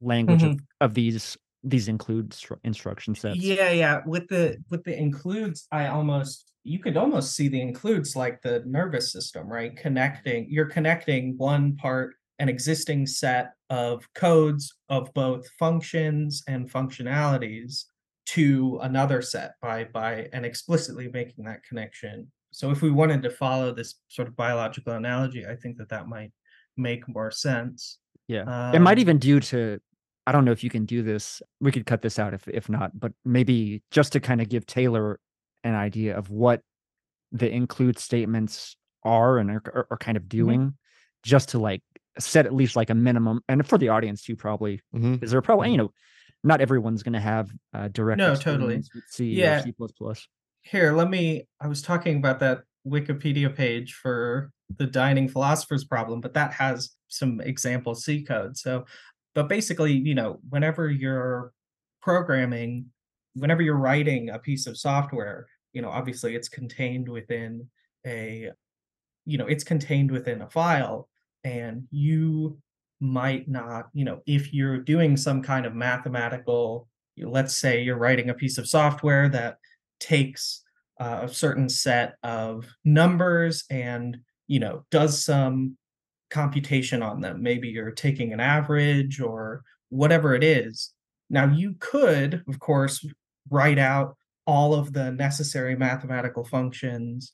[0.00, 0.60] language of, Mhm.
[0.80, 3.36] of these these include stru- instruction sets.
[3.38, 4.00] Yeah, yeah.
[4.06, 8.62] With the with the includes, I almost you could almost see the includes like the
[8.66, 9.76] nervous system, right?
[9.76, 17.84] Connecting, you're connecting one part, an existing set of codes of both functions and functionalities
[18.26, 22.30] to another set by by and explicitly making that connection.
[22.52, 26.08] So if we wanted to follow this sort of biological analogy, I think that that
[26.08, 26.32] might
[26.76, 27.98] make more sense.
[28.26, 28.72] Yeah.
[28.72, 29.80] it might Um, even do to
[30.26, 31.42] I don't know if you can do this.
[31.60, 34.66] We could cut this out if if not, but maybe just to kind of give
[34.66, 35.20] Taylor
[35.64, 36.60] an idea of what
[37.32, 40.28] the include statements are and are, are, kind of Mm-hmm.
[40.38, 40.74] doing,
[41.22, 41.82] just to like
[42.18, 45.14] set at least like a minimum, and for the audience too, probably Mhm.
[45.14, 45.92] because they're probably you know
[46.42, 48.30] not everyone's going to have uh, direct Mm-hmm.
[48.32, 48.82] No, totally.
[49.08, 49.62] C Yeah.
[49.62, 50.26] C plus plus.
[50.62, 51.46] Here, let me.
[51.60, 56.90] I was talking about that Wikipedia page for the dining philosopher's problem, but that has
[57.08, 58.56] some example C code.
[58.56, 58.84] So,
[59.34, 61.52] but basically, you know, whenever you're
[62.00, 62.86] programming,
[63.34, 67.68] whenever you're writing a piece of software, you know, obviously it's contained within
[68.06, 68.50] a,
[69.26, 71.08] you know, it's contained within a file,
[71.42, 72.58] and you
[73.00, 78.30] might not, you know, if you're doing some kind of mathematical, let's say you're writing
[78.30, 79.58] a piece of software that
[80.00, 80.64] takes
[81.00, 85.76] uh, a certain set of numbers and you know does some
[86.34, 87.42] computation on them.
[87.42, 90.92] Maybe you're taking an average or whatever it is.
[91.30, 93.06] Now you could of course
[93.50, 94.16] write out
[94.46, 97.32] all of the necessary mathematical functions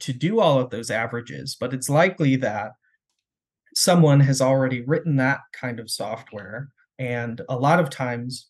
[0.00, 2.72] to do all of those averages but it's likely that
[3.74, 8.48] someone has already written that kind of software and a lot of times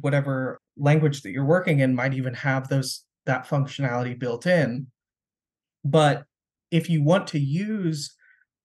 [0.00, 4.86] whatever language that you're working in might even have those that functionality built in.
[5.84, 6.24] But
[6.70, 8.16] if you want to use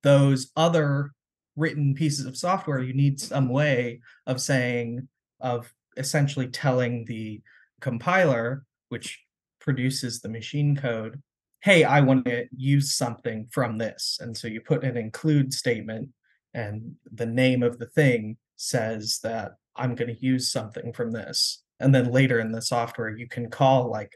[0.06, 1.12] those other
[1.56, 5.08] written pieces of software you need some way of saying
[5.42, 7.42] of essentially telling the
[7.82, 9.20] compiler which
[9.60, 11.22] produces the machine code
[11.62, 14.20] hey i want to use something from this.
[14.22, 16.10] And so you put an include statement
[16.54, 21.64] and the name of the thing says that i'm going to use something from this.
[21.80, 24.16] And then later in the software you can call like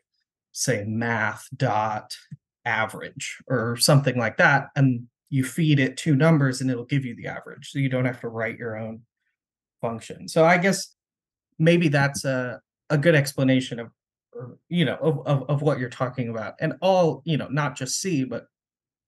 [0.52, 2.16] say math dot
[2.66, 7.16] average or something like that and you feed it two numbers and it'll give you
[7.16, 9.02] the average so you don't have to write your own
[9.82, 10.28] function.
[10.28, 10.96] So i guess
[11.58, 12.60] maybe that's a,
[12.90, 13.92] a good explanation of
[14.36, 16.56] er, you know of, of, of what you're talking about.
[16.60, 18.46] And all you know not just c but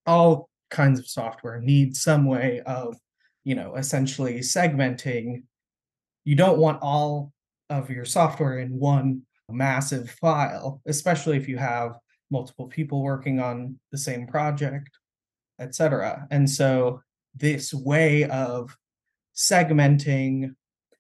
[0.06, 2.96] all kinds of software need some way of
[3.44, 5.44] you know essentially segmenting.
[6.24, 7.34] You don't want all
[7.70, 11.98] of your software in one massive file especially if you have
[12.30, 14.90] multiple people working on the same project
[15.62, 17.02] etc and so
[17.36, 18.76] this way of
[19.36, 20.54] segmenting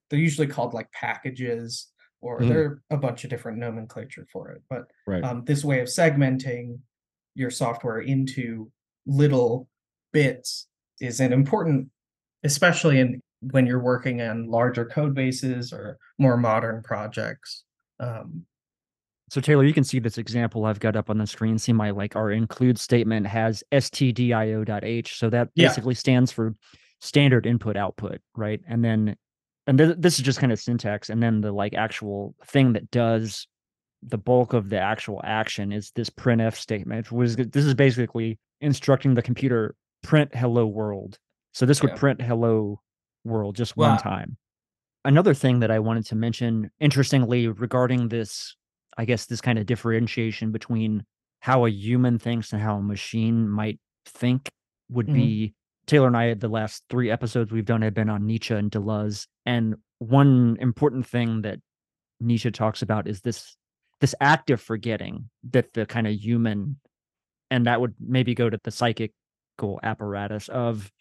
[0.09, 1.88] they're usually called like packages
[2.22, 2.47] or Mhm.
[2.49, 5.24] there are a bunch of different nomenclature for it but Right.
[5.24, 6.80] um, this way of segmenting
[7.36, 8.72] your software into
[9.05, 9.68] little
[10.14, 10.68] bits
[10.99, 11.89] is an important
[12.43, 17.64] especially in when you're working on larger code bases or more modern projects
[17.99, 18.45] um,
[19.32, 21.57] So Taylor, you can see this example I've got up on the screen.
[21.57, 25.17] See my like our include statement has stdio.h.
[25.17, 25.67] So that Yeah.
[25.69, 26.53] basically stands for
[26.99, 28.59] standard input output, right?
[28.67, 29.15] And then
[29.67, 31.09] and th- this is just kind of syntax.
[31.09, 33.47] And then the like actual thing that does
[34.03, 38.38] the bulk of the actual action is this printf statement, which is this is basically
[38.59, 41.17] instructing the computer print hello world.
[41.53, 41.97] So this would Yeah.
[41.97, 42.82] print hello
[43.23, 44.36] world just Well, one time.
[45.05, 48.57] Another thing that I wanted to mention, interestingly, regarding this,
[48.97, 51.05] I guess this kind of differentiation between
[51.39, 54.49] how a human thinks and how a machine might think
[54.89, 55.13] would Mhm.
[55.13, 55.53] be
[55.87, 59.27] Taylor and I, the last three episodes we've done have been on Nietzsche and Deleuze.
[59.45, 61.59] And one important thing that
[62.19, 63.55] Nietzsche talks about is this
[63.99, 66.79] this active forgetting that the kind of human
[67.51, 70.91] and that would maybe go to the psychical apparatus of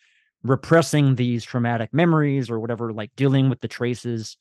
[0.43, 4.37] repressing these traumatic memories or whatever like dealing with the traces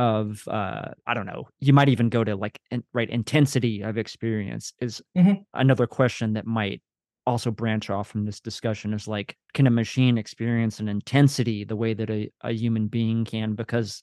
[0.00, 3.98] of uh i don't know you might even go to like in, right intensity of
[3.98, 5.44] experience is Mhm.
[5.52, 6.80] another question that might
[7.26, 11.76] also branch off from this discussion is like can a machine experience an intensity the
[11.76, 14.02] way that a, a human being can because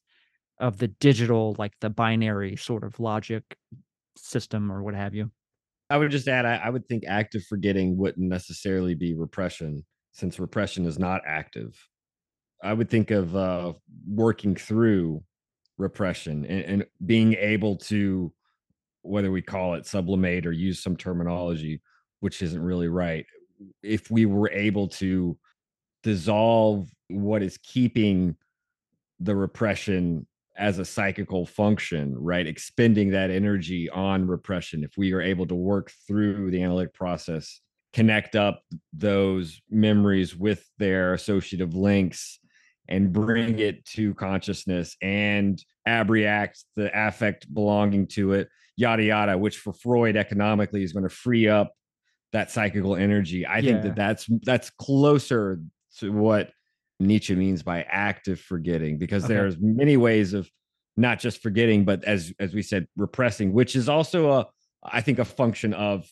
[0.59, 3.57] of the digital like the binary sort of logic
[4.17, 5.31] system or what have you
[5.89, 10.37] I would just add, I, I would think active forgetting wouldn't necessarily be repression, since
[10.37, 11.79] repression is not active.
[12.61, 13.73] I would think of uh,
[14.07, 15.23] working through
[15.78, 18.32] repression and, and being able to
[19.01, 21.82] whether we call it sublimate or use some terminology
[22.19, 23.25] which isn't really right
[23.84, 25.38] if we were able to
[26.03, 28.36] dissolve what is keeping
[29.19, 30.25] the repression
[30.57, 32.47] as a psychical function, right?
[32.47, 34.84] Expending that energy on repression.
[34.84, 37.61] If we are able to work through the analytic process,
[37.93, 42.39] connect up those memories with their associative links
[42.89, 49.57] and bring it to consciousness and abreact the affect belonging to it, yada, yada, which
[49.57, 51.73] for Freud economically is going to free up
[52.33, 53.45] that psychical energy.
[53.47, 55.59] I think that that's that's closer
[55.99, 56.51] to what
[56.99, 59.33] Nietzsche means by active forgetting because Okay.
[59.33, 60.49] there's many ways of
[60.95, 64.47] not just forgetting but as as we said repressing which is also a
[64.83, 66.09] I think a function of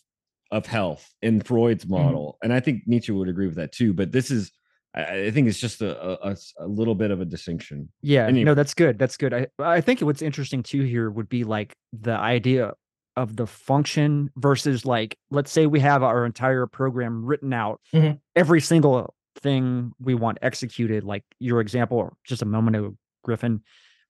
[0.52, 2.04] of health in Freud's mm-hmm.
[2.04, 4.52] model and I think Nietzsche would agree with that too but this is
[4.96, 6.30] I I think it's just a
[6.60, 7.90] a little bit of a distinction.
[8.02, 8.98] Yeah, Any- no, that's good.
[8.98, 9.34] That's good.
[9.34, 12.74] I I think what's interesting too here would be like the idea
[13.18, 18.20] of the function versus like let's say we have our entire program written out, Mhm.
[18.36, 23.62] every single thing we want executed, like your example just a moment ago, Griffin,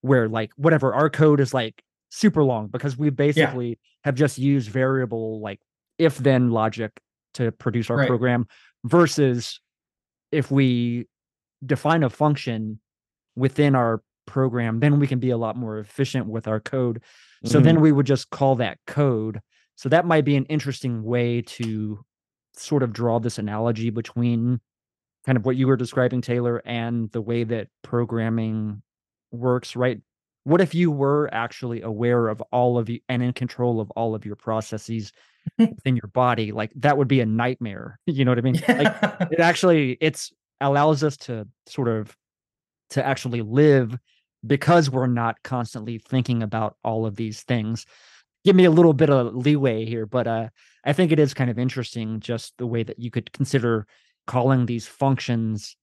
[0.02, 4.70] where like whatever our code is like super long because we basically have just used
[4.70, 5.60] variable like
[5.98, 6.92] if then logic
[7.34, 8.08] to produce our Right.
[8.08, 8.48] program
[8.86, 9.60] versus
[10.32, 11.08] if we
[11.66, 12.80] define a function
[13.36, 17.02] within our program, then we can be a lot more efficient with our code.
[17.46, 17.66] So Mm-hmm.
[17.66, 19.40] then we would just call that code.
[19.76, 22.04] So that might be an interesting way to
[22.56, 24.62] sort of draw this analogy between
[25.26, 28.82] kind of what you were describing, Taylor, and the way that programming
[29.32, 30.00] works, right?
[30.44, 34.16] What if you were actually aware of all of you and in control of all
[34.16, 35.12] of your processes
[35.60, 36.52] within your body?
[36.52, 38.00] Like that would be a nightmare.
[38.06, 38.62] You know what I mean?
[38.68, 38.96] Like
[39.32, 40.32] it actually it's
[40.62, 42.16] allows us to sort of
[42.92, 43.98] to actually live
[44.46, 47.86] because we're not constantly thinking about all of these things
[48.46, 50.48] give me a little bit of leeway here but uh
[50.86, 53.88] i think it is kind of interesting just the way that you could consider
[54.28, 55.76] calling these functions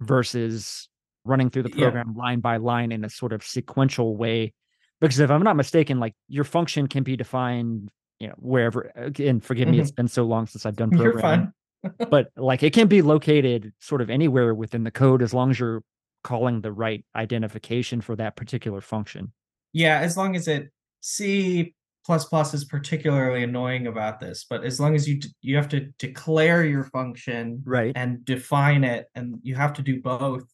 [0.00, 0.88] versus
[1.24, 1.84] running through the Yeah.
[1.90, 4.52] program line by line in a sort of sequential way
[5.00, 7.88] because if i'm not mistaken like your function can be defined
[8.20, 10.02] you know wherever again forgive me it's mm-hmm.
[10.02, 11.52] been so long since i've done programming
[12.10, 15.60] but like it can be located sort of anywhere within the code as long as
[15.60, 15.82] you're
[16.24, 19.32] calling the right identification for that particular function.
[19.72, 24.80] Yeah, as long as it C plus plus is particularly annoying about this, but as
[24.80, 27.92] long as you d- you have to declare your function Right.
[27.94, 30.44] and define it, and you have to do both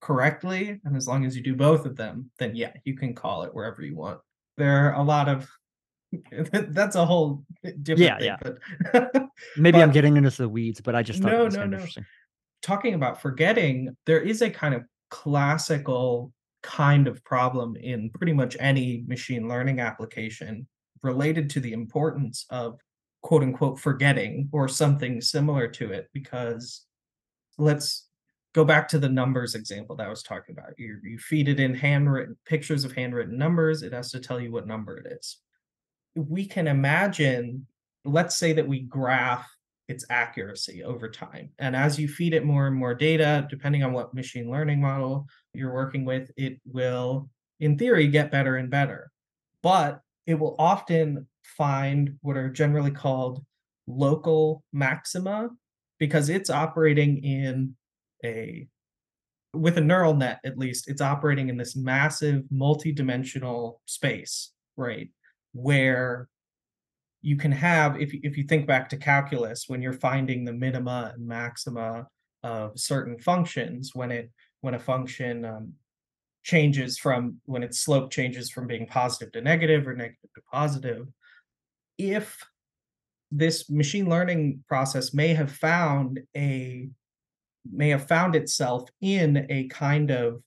[0.00, 3.44] correctly, and as long as you do both of them, then yeah, you can call
[3.44, 4.20] it wherever you want.
[4.56, 5.48] There are a lot of
[6.52, 7.44] that's a whole
[7.82, 8.52] different Yeah, thing, yeah.
[8.92, 11.66] but Maybe I'm getting into the weeds, but I just thought No, it was no,
[11.66, 11.76] no.
[11.76, 12.04] interesting.
[12.62, 18.56] talking about forgetting, there is a kind of classical kind of problem in pretty much
[18.60, 20.66] any machine learning application
[21.02, 22.80] related to the importance of
[23.22, 26.08] quote unquote forgetting or something similar to it.
[26.14, 26.86] Because
[27.58, 28.08] let's
[28.54, 30.78] go back to the numbers example that I was talking about.
[30.78, 34.52] You, you feed it in handwritten pictures of handwritten numbers, it has to tell you
[34.52, 35.38] what number it is.
[36.14, 37.66] We can imagine,
[38.04, 39.48] let's say that we graph
[39.88, 41.50] its accuracy over time.
[41.58, 45.26] And as you feed it more and more data, depending on what machine learning model
[45.52, 47.28] you're working with, it will,
[47.60, 49.10] in theory, get better and better.
[49.62, 53.44] But it will often find what are generally called
[53.86, 55.50] local maxima
[55.98, 57.74] because it's operating in
[58.24, 58.66] a
[59.52, 65.10] with a neural net at least it's operating in this massive multi-dimensional space right
[65.54, 66.28] where
[67.22, 71.12] you can have if if you think back to calculus when you're finding the minima
[71.14, 72.06] and maxima
[72.42, 74.30] of certain functions when it
[74.60, 75.72] when a function um,
[76.42, 81.06] changes from when its slope changes from being positive to negative or negative to positive
[81.96, 82.44] if
[83.30, 86.88] this machine learning process may have found a
[87.72, 90.42] may have found itself in a kind of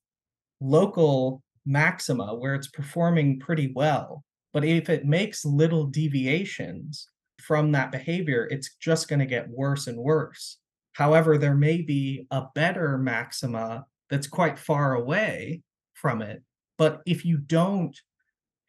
[0.61, 4.23] local maxima where it's performing pretty well
[4.57, 9.85] but if it makes little deviations from that behavior, it's just going to get worse
[9.85, 10.57] and worse.
[10.93, 15.61] However, there may be a better maxima that's quite far away
[15.93, 16.41] from it.
[16.75, 17.95] But if you don't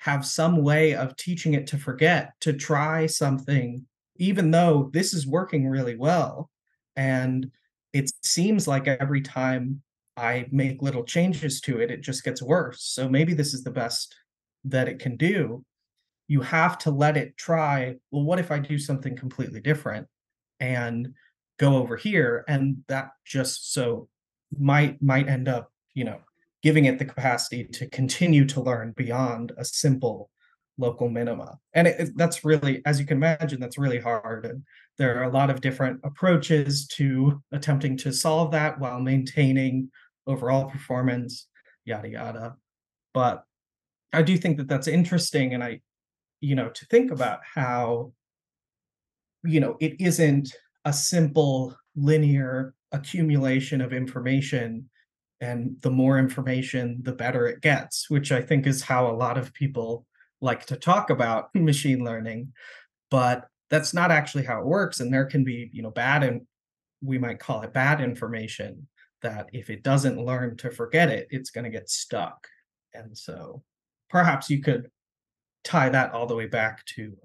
[0.00, 3.86] have some way of teaching it to forget, to try something,
[4.16, 6.50] even though this is working really well,
[6.96, 7.50] and
[7.94, 9.80] it seems like every time
[10.18, 12.82] I make little changes to it, it just gets worse.
[12.82, 14.14] So maybe this is the best
[14.64, 15.64] that it can do
[16.28, 20.06] you have to let it try well what if i do something completely different
[20.60, 21.12] and
[21.58, 24.08] go over here and that just so
[24.58, 26.20] might might end up you know
[26.62, 30.30] giving it the capacity to continue to learn beyond a simple
[30.78, 31.58] local minima.
[31.74, 34.46] And it, that's really, as you can imagine, that's really hard.
[34.46, 34.62] And
[34.96, 39.90] there are a lot of different approaches to attempting to solve that while maintaining
[40.26, 41.48] overall performance,
[41.84, 42.56] yada, yada.
[43.12, 43.44] But
[44.12, 45.52] I do think that that's interesting.
[45.52, 45.80] And I,
[46.40, 48.12] you know, to think about how,
[49.44, 54.88] you know, it isn't a simple linear accumulation of information
[55.40, 59.36] and the more information the better it gets which i think is how a lot
[59.36, 60.06] of people
[60.40, 62.52] like to talk about machine learning
[63.10, 66.40] but that's not actually how it works and there can be you know bad and
[67.02, 68.86] we might call it bad information
[69.22, 72.46] that if it doesn't learn to forget it it's going to get stuck
[72.94, 73.62] and so
[74.08, 74.90] perhaps you could
[75.64, 77.16] tie that all the way back to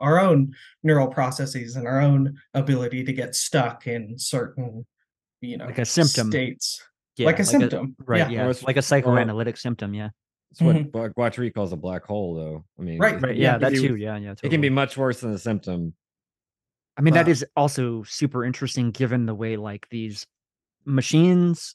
[0.00, 4.84] our own neural processes and our own ability to get stuck in certain
[5.40, 6.30] you know Like a symptom.
[6.30, 6.82] states
[7.16, 8.18] Yeah, like a symptom right?
[8.18, 8.28] yeah.
[8.28, 9.94] Yeah, Or it's- like a psychoanalytic symptom.
[9.94, 10.10] Yeah,
[10.50, 10.90] It's what Mhm.
[11.14, 12.64] Guattari calls a black hole, though.
[12.78, 13.32] I mean, Right, right.
[13.36, 13.96] it Yeah, can that be- too.
[13.96, 14.34] Yeah, yeah.
[14.42, 15.94] It can be much worse than a symptom.
[16.96, 17.32] I mean, that Wow.
[17.32, 20.26] is also super interesting given the way like these
[20.84, 21.74] machines,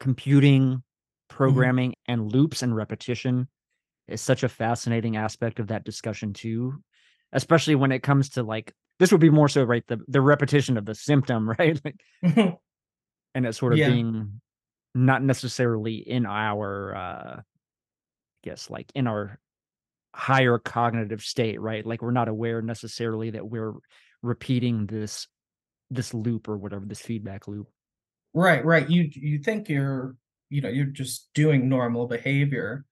[0.00, 0.82] computing,
[1.28, 3.48] programming, and loops and repetition
[4.08, 6.82] is such a fascinating aspect of that discussion too.
[7.32, 10.76] Especially when it comes to like this would be more so right the the repetition
[10.76, 11.80] of the symptom, right?
[11.84, 12.00] Like
[13.34, 13.88] and it sort of Yeah.
[13.88, 14.40] being
[14.94, 17.42] not necessarily in our uh I
[18.42, 19.38] guess like in our
[20.14, 21.84] higher cognitive state, right?
[21.84, 23.72] Like we're not aware necessarily that we're
[24.22, 25.26] repeating this
[25.90, 27.68] this loop or whatever this feedback loop.
[28.32, 28.88] Right, right.
[28.88, 30.16] You you think you're,
[30.50, 32.84] you know, you're just doing normal behavior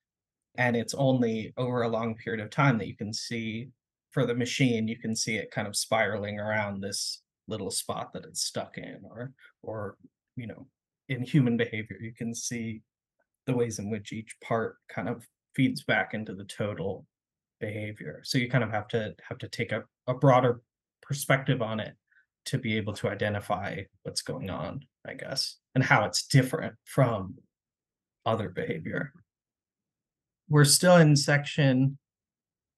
[0.57, 3.69] and it's only over a long period of time that you can see
[4.11, 8.25] for the machine, you can see it kind of spiraling around this little spot that
[8.25, 9.33] it's stuck in or
[9.63, 9.97] or
[10.37, 10.67] you know,
[11.09, 12.83] in human behavior, you can see
[13.47, 17.07] the ways in which each part kind of feeds back into the total
[17.61, 18.21] behavior.
[18.25, 20.63] So you kind of have to have to take a, a broader
[21.03, 21.95] perspective on it
[22.47, 27.37] to be able to identify what's going on, I guess, and how it's different from
[28.25, 29.13] other behavior.
[30.53, 31.99] We're still in section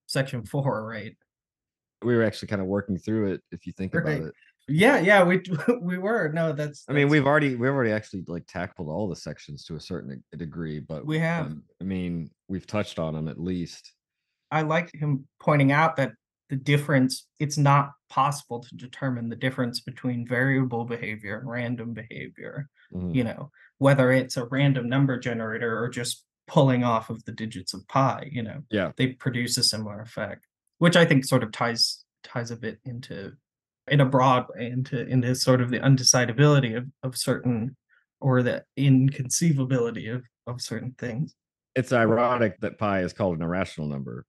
[0.07, 1.17] section four, right?
[2.05, 3.41] We were actually kind of working through it.
[3.51, 4.19] If you think Right.
[4.19, 4.35] about it,
[4.69, 5.43] Yeah, yeah, we
[5.81, 6.31] we were.
[6.33, 9.75] No, that's I mean, we've already we've already actually like tackled all the sections to
[9.75, 11.47] a certain degree, but We have.
[11.47, 13.93] um, I mean, we've touched on them at least.
[14.53, 16.13] I like him pointing out that
[16.51, 22.69] the difference, it's not possible to determine the difference between variable behavior and random behavior.
[22.93, 23.13] Mhm.
[23.17, 27.73] you know, whether it's a random number generator or just pulling off of the digits
[27.75, 28.93] of pi, you know, Yeah.
[28.97, 30.47] they produce a similar effect,
[30.79, 33.33] which I think sort of ties ties a bit into
[33.89, 37.77] in a broad way into into sort of the undecidability of, of certain
[38.21, 41.35] or the inconceivability of, of certain things.
[41.75, 44.25] It's ironic that pi is called an irrational number.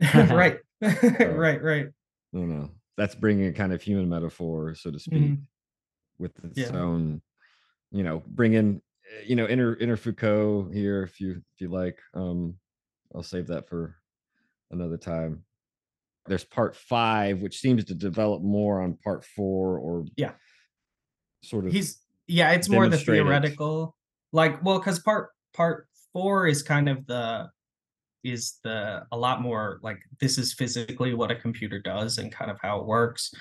[0.14, 0.58] right.
[0.80, 1.86] right, right.
[2.34, 2.70] I don't know.
[2.96, 5.40] That's bringing a kind of human metaphor, so to speak, Mhm.
[6.18, 6.76] with its Yeah.
[6.78, 7.22] own,
[7.92, 8.82] you know, bring in,
[9.24, 11.98] you know, inner inner Foucault here if you if you like.
[12.14, 12.54] Um,
[13.14, 13.96] I'll save that for
[14.70, 15.44] another time.
[16.26, 20.32] There's part five, which seems to develop more on part four, or Yeah.
[21.42, 21.72] sort of.
[21.72, 23.96] He's yeah, it's more the theoretical.
[24.32, 27.48] Like, well, because part part four is kind of the
[28.24, 32.50] is the a lot more like this is physically what a computer does and kind
[32.50, 33.32] of how it works.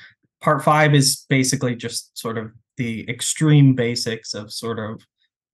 [0.41, 5.01] Part five is basically just sort of the extreme basics of sort of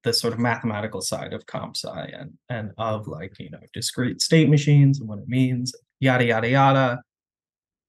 [0.04, 1.88] the sort of mathematical side of comp sci
[2.20, 6.50] and and of like you know discrete state machines and what it means yada yada
[6.50, 7.02] yada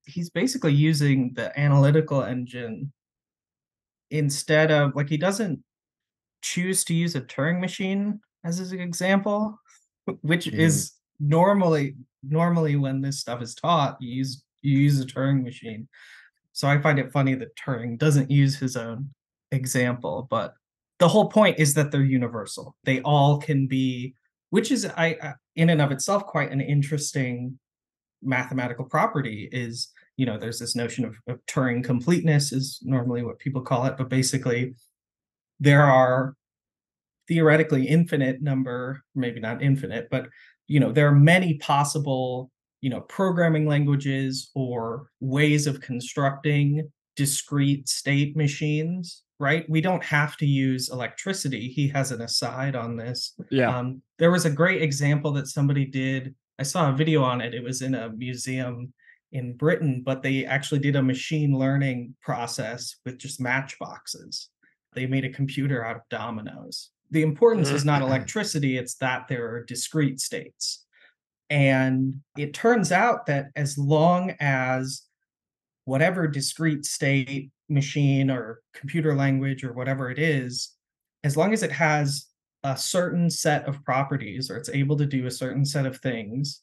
[0.05, 2.91] he's basically using the analytical engine
[4.11, 5.61] instead of like he doesn't
[6.41, 9.59] choose to use a Turing machine as his example,
[10.21, 10.59] which Mhm.
[10.59, 15.87] is normally normally when this stuff is taught, you use you use a Turing machine.
[16.53, 19.13] So I find it funny that Turing doesn't use his own
[19.51, 20.53] example, but
[20.99, 22.75] the whole point is that they're universal.
[22.83, 24.15] They all can be,
[24.49, 27.59] which is I in and of itself quite an interesting
[28.21, 33.39] mathematical property is you know there's this notion of, of turing completeness is normally what
[33.39, 34.73] people call it but basically
[35.59, 36.35] there are
[37.27, 40.27] theoretically infinite number maybe not infinite but
[40.67, 42.49] you know there are many possible
[42.81, 50.37] you know programming languages or ways of constructing discrete state machines right we don't have
[50.37, 53.77] to use electricity he has an aside on this yeah.
[53.77, 56.35] um, there was a great example that somebody did.
[56.57, 57.53] I saw a video on it.
[57.53, 58.93] It was in a museum
[59.31, 64.49] in Britain, but they actually did a machine learning process with just matchboxes.
[64.93, 66.91] They made a computer out of dominoes.
[67.11, 70.85] the importance is not electricity, it's that there are discrete states.
[71.49, 75.03] And it turns out that as long as
[75.83, 80.75] whatever discrete state machine or computer language or whatever it is,
[81.23, 82.27] as long as it has
[82.63, 86.61] a certain set of properties or it's able to do a certain set of things,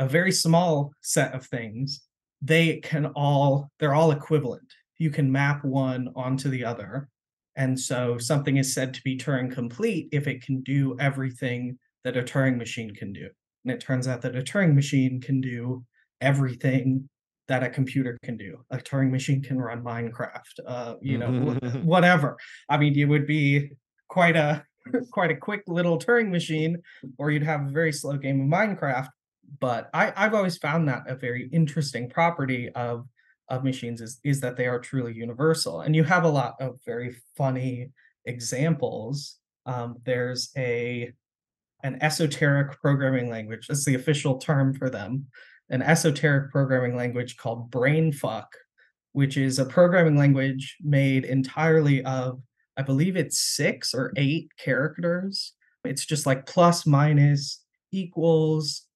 [0.00, 2.02] a very small set of things,
[2.40, 4.72] they can all, they're all equivalent.
[4.98, 7.08] You can map one onto the other.
[7.56, 12.16] And so something is said to be Turing complete if it can do everything that
[12.16, 13.28] a Turing machine can do.
[13.64, 15.84] And it turns out that a Turing machine can do
[16.20, 17.08] everything
[17.52, 18.64] that a computer can do.
[18.70, 21.84] A Turing machine can run Minecraft, uh, you know, Mhm.
[21.84, 22.38] whatever.
[22.70, 23.72] I mean, you would be
[24.08, 24.64] quite a
[25.10, 26.82] quite a quick little Turing machine,
[27.18, 29.08] or you'd have a very slow game of Minecraft.
[29.60, 33.06] But I, I've always found that a very interesting property of
[33.50, 36.78] of machines is is that they are truly universal, and you have a lot of
[36.86, 37.90] very funny
[38.24, 39.36] examples.
[39.66, 41.12] Um, there's a
[41.84, 43.66] an esoteric programming language.
[43.66, 45.26] That's the official term for them.
[45.72, 48.46] An esoteric programming language called Brainfuck,
[49.12, 52.40] which is a programming language made entirely of,
[52.76, 55.54] I believe it's six or eight characters.
[55.84, 58.86] It's just like plus, minus, equals,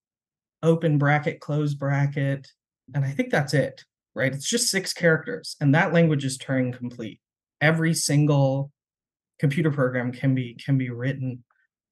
[0.62, 2.46] open bracket, close bracket.
[2.94, 3.82] And I think that's it,
[4.14, 4.32] right?
[4.32, 5.56] It's just six characters.
[5.60, 7.20] And that language is Turing complete.
[7.60, 8.70] Every single
[9.38, 11.42] computer program can be can be written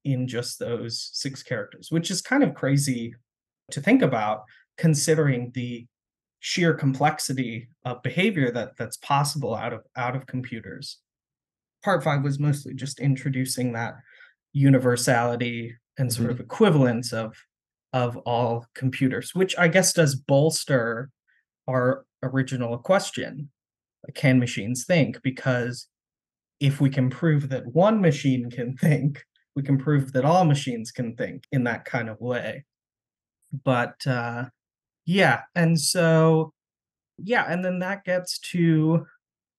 [0.05, 3.15] in just those six characters, which is kind of crazy
[3.71, 4.43] to think about
[4.77, 5.87] considering the
[6.41, 10.99] sheer complexity of behavior that that's possible out of out of computers.
[11.83, 13.95] Part 5 was mostly just introducing that
[14.53, 17.35] universality and sort of equivalence of
[17.93, 21.11] of all computers, which I guess does bolster
[21.69, 23.51] our original question.
[24.15, 25.23] Can machines think?
[25.23, 25.87] Because
[26.61, 29.25] if we can prove that one machine can think,
[29.57, 32.65] we can prove that all machines can think in that kind of way.
[33.65, 34.47] But uh,
[35.07, 36.53] yeah, and so
[37.19, 39.07] yeah, and then that gets to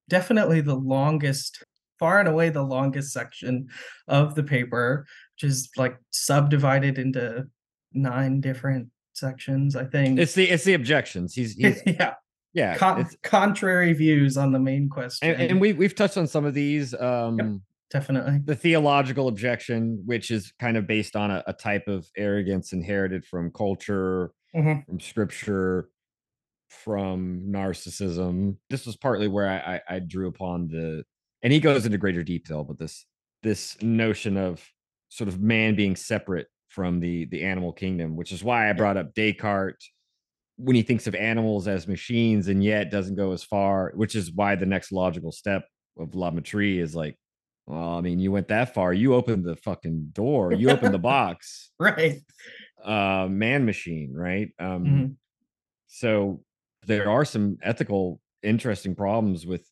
[0.10, 1.64] definitely the longest,
[2.00, 3.68] far and away the longest section
[4.08, 7.48] of the paper, which is like subdivided into
[7.94, 10.20] nine different sections, I think.
[10.20, 11.34] It's the it's the objections.
[11.34, 12.16] He's, he's yeah,
[12.54, 12.78] yeah.
[12.78, 15.30] con- contrary views on the main question.
[15.30, 16.94] and, and we we've touched on some of these.
[16.94, 18.40] Um, definitely.
[18.44, 23.26] the theological objection, which is kind of based on a, a type of arrogance inherited
[23.26, 24.86] from culture, Mhm.
[24.86, 25.90] from scripture,
[26.70, 28.58] from narcissism.
[28.70, 31.04] This was partly where I, I, I drew upon the,
[31.44, 33.06] and he goes into greater detail, but this
[33.44, 34.68] this notion of
[35.10, 38.98] sort of man being separate from the the animal kingdom, which is why I brought
[38.98, 39.92] up Descartes
[40.58, 44.32] when he thinks of animals as machines, and yet doesn't go as far, which is
[44.34, 45.66] why the next logical step
[46.00, 47.18] of La Mettrie is like,
[47.68, 51.00] well, I mean, you went that far, you opened the fucking door, you opened the
[51.14, 52.22] box, Right.
[52.86, 54.50] Uh, man machine, right?
[54.60, 55.18] Um, Mhm.
[55.88, 56.44] so
[56.84, 59.72] there are some ethical interesting problems with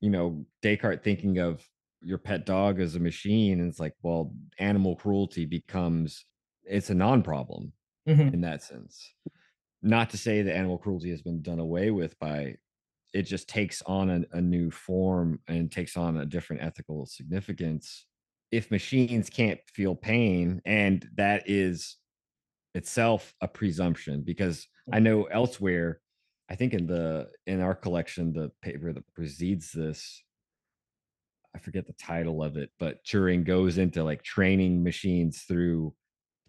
[0.00, 1.68] you know descartes thinking of
[2.02, 6.26] your pet dog as a machine and it's like well animal cruelty becomes
[6.64, 7.72] it's a non-problem
[8.06, 8.34] Mhm.
[8.34, 9.14] in that sense
[9.82, 12.56] not to say that animal cruelty has been done away with by
[13.14, 18.06] it just takes on a, a new form and takes on a different ethical significance
[18.52, 21.98] if machines can't feel pain and that is
[22.74, 26.00] itself a presumption because i know elsewhere
[26.50, 30.22] i think in the in our collection the paper that precedes this
[31.54, 35.94] i forget the title of it but turing goes into like training machines through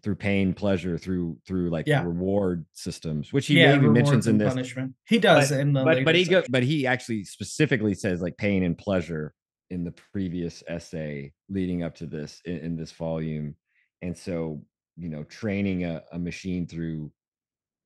[0.02, 2.04] through pain pleasure through through like Yeah.
[2.04, 4.94] reward systems which he yeah, maybe mentions in this punishment.
[5.08, 8.62] He does in the but but he go, but he actually specifically says like pain
[8.62, 9.32] and pleasure
[9.70, 13.56] in the previous essay leading up to this in, in this volume
[14.02, 14.62] and so
[14.96, 17.10] you know training a, a machine through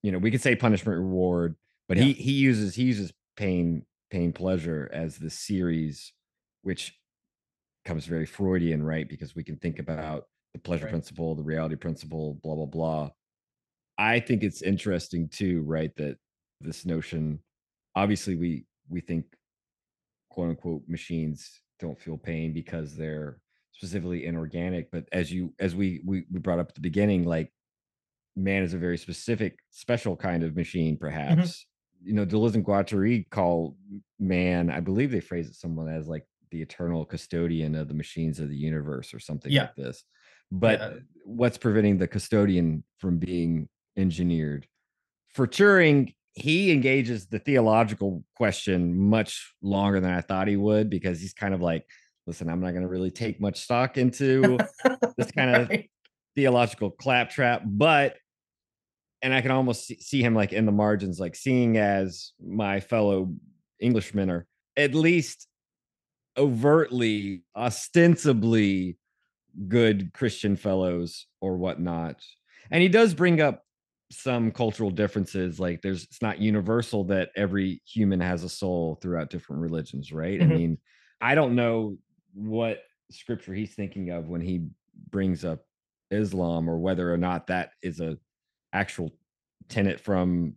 [0.03, 1.55] you know we could say punishment reward
[1.87, 6.13] but he he uses he uses pain pain pleasure as the series
[6.63, 6.97] which
[7.85, 9.09] comes very freudian right?
[9.09, 10.91] Because we can think about the pleasure Right.
[10.91, 13.09] principle the reality principle blah blah blah.
[13.97, 16.17] I think it's interesting too right that
[16.59, 17.39] this notion
[17.95, 19.25] obviously we we think
[20.29, 23.39] quote unquote machines don't feel pain because they're
[23.81, 27.51] specifically inorganic but as you as we we, we brought up at the beginning like
[28.35, 31.03] man is a very specific special kind of machine mm-hmm.
[31.03, 31.65] perhaps
[32.03, 33.75] you know deleuze and guattari call
[34.19, 38.39] man i believe they phrase it someone as like the eternal custodian of the machines
[38.39, 39.63] of the universe or something Yeah.
[39.63, 40.03] like this
[40.51, 40.93] but Yeah.
[41.25, 43.67] what's preventing the custodian from being
[43.97, 44.67] engineered
[45.33, 51.19] for Turing, he engages the theological question much longer than I thought he would because
[51.19, 51.85] he's kind of like,
[52.27, 54.65] listen, I'm not going to really take much stock into
[55.17, 55.89] this kind of Right.
[56.35, 58.17] theological claptrap, but
[59.21, 63.33] and I can almost see, him like in the margins, like seeing as my fellow
[63.81, 64.47] Englishmen are
[64.77, 65.47] at least
[66.37, 68.97] overtly, ostensibly
[69.67, 72.23] good Christian fellows or whatnot.
[72.71, 73.63] And he does bring up
[74.11, 75.59] some cultural differences.
[75.59, 80.39] Like there's it's not universal that every human has a soul throughout different religions, right?
[80.39, 80.43] Mhm.
[80.43, 80.77] I mean,
[81.21, 81.97] I don't know
[82.33, 82.79] what
[83.09, 84.67] scripture he's thinking of when he
[85.09, 85.65] brings up
[86.09, 88.17] Islam or whether or not that is a
[88.73, 89.11] actual
[89.69, 90.53] tenet from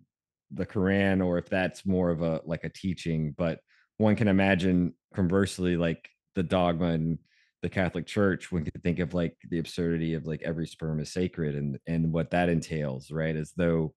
[0.51, 3.35] the Quran or if that's more of a like a teaching.
[3.37, 3.61] But
[3.99, 7.19] one can imagine conversely, like the dogma and
[7.63, 11.13] the Catholic Church, one could think of like the absurdity of like every sperm is
[11.13, 13.37] sacred and and what that entails, right?
[13.37, 13.95] As though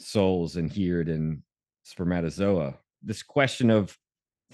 [0.00, 1.42] souls inhered in
[1.84, 2.74] spermatozoa.
[3.02, 3.96] This question of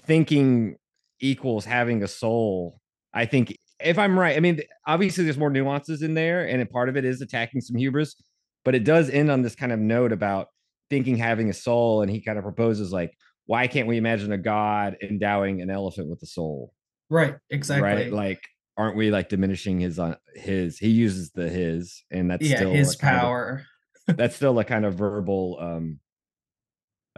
[0.01, 0.77] thinking
[1.19, 2.79] equals having a soul.
[3.13, 6.65] I think if I'm right, I mean, obviously there's more nuances in there, and a
[6.65, 8.15] part of it is attacking some hubris,
[8.63, 10.47] but it does end on this kind of note about
[10.89, 13.11] thinking having a soul, and he kind of proposes like,
[13.47, 16.73] why can't we imagine a god endowing an elephant with a soul?
[17.09, 17.35] Right.
[17.49, 17.87] Exactly.
[17.87, 18.11] Right?
[18.11, 18.41] Like,
[18.77, 20.77] aren't we like diminishing his on his?
[20.79, 23.63] He uses the his, and that's yeah, still his kind of- power.
[24.07, 25.99] that's still a kind of verbal um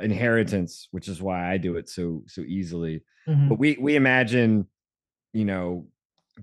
[0.02, 3.50] inheritance, which is why I do it so so easily Mhm.
[3.50, 4.68] but we we imagine
[5.34, 5.88] you know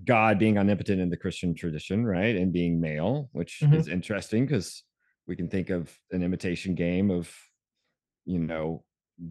[0.05, 3.73] god being omnipotent in the christian tradition right and being male which Mhm.
[3.75, 4.83] is interesting because
[5.27, 7.33] we can think of an imitation game of
[8.25, 8.83] you know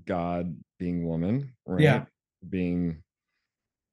[0.07, 2.07] god being woman right Yeah.
[2.49, 3.03] being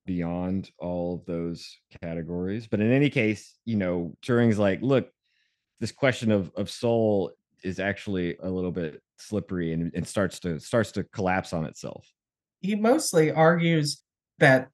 [0.05, 5.11] beyond all of those categories but in any case you know turing's like look
[5.79, 7.31] this question of of soul
[7.63, 12.07] is actually a little bit slippery and it starts to starts to collapse on itself.
[12.59, 14.03] He mostly argues
[14.39, 14.69] that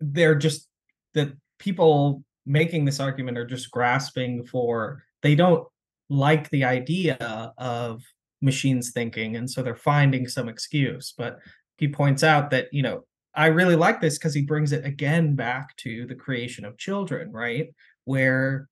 [0.00, 0.68] they're just
[1.14, 5.66] that people making this argument are just grasping for they don't
[6.08, 8.02] like the idea of
[8.42, 11.14] machines thinking and so they're finding some excuse.
[11.16, 11.38] But
[11.78, 13.04] he points out that you know
[13.34, 17.32] i really like this because he brings it again back to the creation of children
[17.32, 17.74] right?
[18.04, 18.68] Where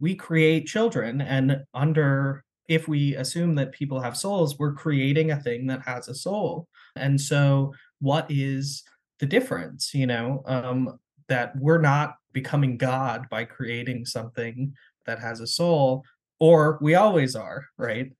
[0.00, 5.40] we create children and under if we assume that people have souls we're creating a
[5.40, 8.84] thing that has a soul and so, what is
[9.18, 10.98] the difference, you know, um,
[11.28, 14.74] that we're not becoming God by creating something
[15.06, 16.04] that has a soul,
[16.38, 18.12] or we always are, right?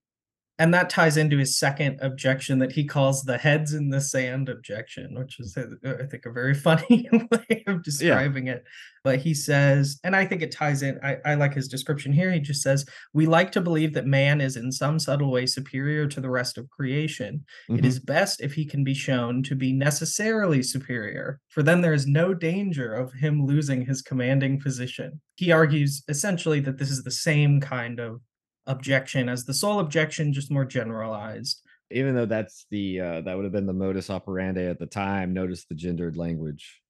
[0.65, 4.49] And that ties into his second objection that he calls the heads in the sand
[4.49, 5.67] objection, which is, uh,
[6.03, 8.65] I think, a very funny way of describing it.
[9.03, 12.33] But he says, and I think it ties in, I, I like his description here.
[12.33, 16.07] He just says, We like to believe that man is in some subtle way superior
[16.07, 17.45] to the rest of creation.
[17.69, 17.85] It Mhm.
[17.85, 22.07] is best if he can be shown to be necessarily superior, for then there is
[22.07, 25.21] no danger of him losing his commanding position.
[25.37, 28.23] He argues essentially that this is the same kind of
[28.67, 31.61] objection as the soul objection, just more generalized.
[31.91, 35.35] even though that's the uh that would have been the modus operandi at the time
[35.35, 36.81] notice the gendered language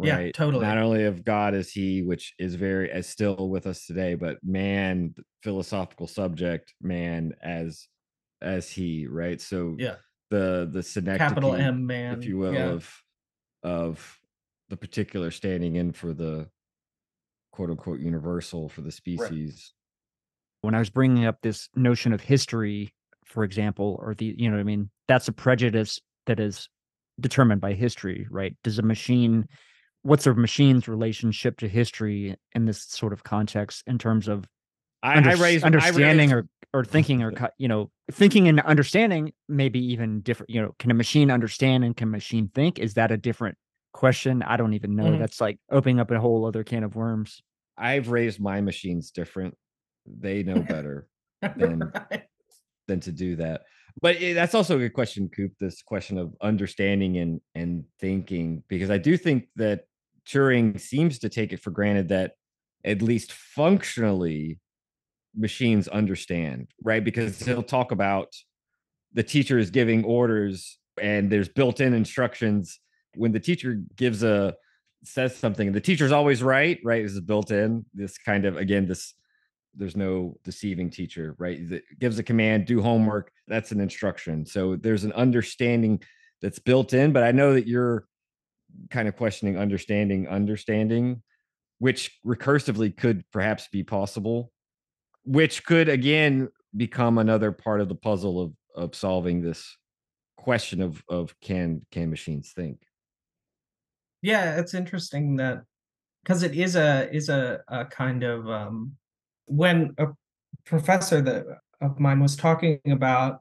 [0.00, 0.64] Yeah, right totally.
[0.64, 4.38] not only of god is he which is very as still with us today but
[4.44, 7.88] man philosophical subject man as
[8.40, 9.96] as he right so Yeah.
[10.30, 12.18] the the synecdoche Capital M man.
[12.20, 12.68] if you will yeah.
[12.70, 13.02] of
[13.64, 14.16] of
[14.68, 16.48] the particular standing in for the
[17.50, 19.72] quote unquote universal for the species
[20.62, 22.92] when I was bringing up this notion of history,
[23.24, 24.90] for example, or the, you know what I mean?
[25.08, 26.68] That's a prejudice that is
[27.18, 28.56] determined by history, right?
[28.64, 29.46] Does a machine,
[30.02, 34.46] what's a machine's relationship to history in this sort of context in terms of
[35.02, 38.60] I, under- I raised I understanding raised- or, or thinking or, you know, thinking and
[38.60, 42.78] understanding maybe even different, you know, can a machine understand and can a machine think?
[42.78, 43.56] Is that a different
[43.92, 44.42] question?
[44.42, 45.04] I don't even know.
[45.04, 45.18] Mhm.
[45.18, 47.42] That's like opening up a whole other can of worms.
[47.78, 49.56] I've raised my machines different.
[50.18, 51.08] They know better
[51.56, 52.24] than Right.
[52.88, 53.62] than to do that.
[54.00, 55.52] But it, that's also a good question, Coop.
[55.58, 59.84] This question of understanding and and thinking, because I do think that
[60.26, 62.32] Turing seems to take it for granted that
[62.84, 64.58] at least functionally
[65.36, 67.04] machines understand, right?
[67.04, 68.28] Because he'll talk about
[69.12, 72.80] the teacher is giving orders and there's built-in instructions
[73.16, 74.54] when the teacher gives a
[75.02, 78.86] says something the teacher's always right right this is built in this kind of again
[78.86, 79.14] this
[79.74, 84.46] there's no deceiving teacher right that gives a command do homework that's an instruction.
[84.46, 86.02] So there's an understanding
[86.42, 88.06] that's built in but i know that you're
[88.90, 91.22] kind of questioning understanding understanding
[91.78, 94.50] which recursively could perhaps be possible
[95.24, 99.76] which could again become another part of the puzzle of of solving this
[100.36, 102.78] question of of can can machines think?
[104.22, 105.62] Yeah, it's interesting that
[106.22, 108.92] because it is a is a, a kind of um
[109.46, 110.06] when a
[110.64, 113.40] professor that uh, of mine was talking about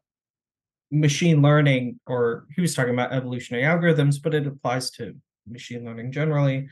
[0.91, 5.13] machine learning or he was talking about evolutionary algorithms but it applies to
[5.47, 6.67] machine learning generally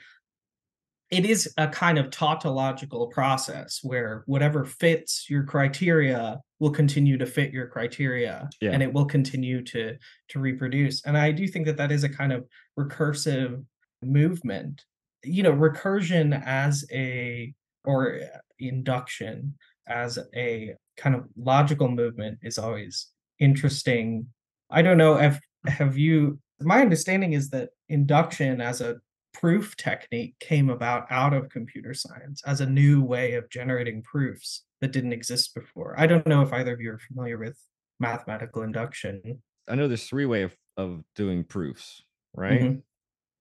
[1.09, 7.25] it is a kind of tautological process where whatever fits your criteria will continue to
[7.25, 8.71] fit your criteria Yeah.
[8.71, 9.97] and it will continue to
[10.30, 12.45] to reproduce and i do think that that is a kind of
[12.80, 13.63] recursive
[14.01, 14.84] movement
[15.23, 17.53] you know recursion as a
[17.88, 19.55] or uh, induction
[19.88, 23.07] as a kind of logical movement is always
[23.39, 24.27] interesting
[24.69, 28.97] i don't know if have you my understanding is that induction as a
[29.33, 34.63] proof technique came about out of computer science as a new way of generating proofs
[34.81, 35.93] that didn't exist before.
[35.97, 37.57] I don't know if either of you are familiar with
[37.99, 39.41] mathematical induction.
[39.67, 42.01] I know there's three way of, of doing proofs,
[42.33, 42.61] right?
[42.61, 42.81] Mhm.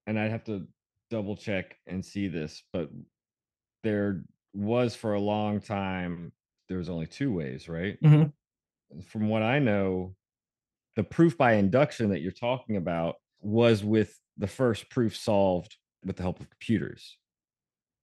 [0.06, 0.66] And I'd have to
[1.10, 2.90] double check and see this, but
[3.82, 4.24] there
[4.56, 6.32] was for a long time
[6.68, 8.00] there was only two ways, right?
[8.02, 8.32] Mhm.
[9.04, 10.16] From what I know,
[10.96, 16.16] the proof by induction that you're talking about was with the first proof solved with
[16.16, 17.18] the help of computers.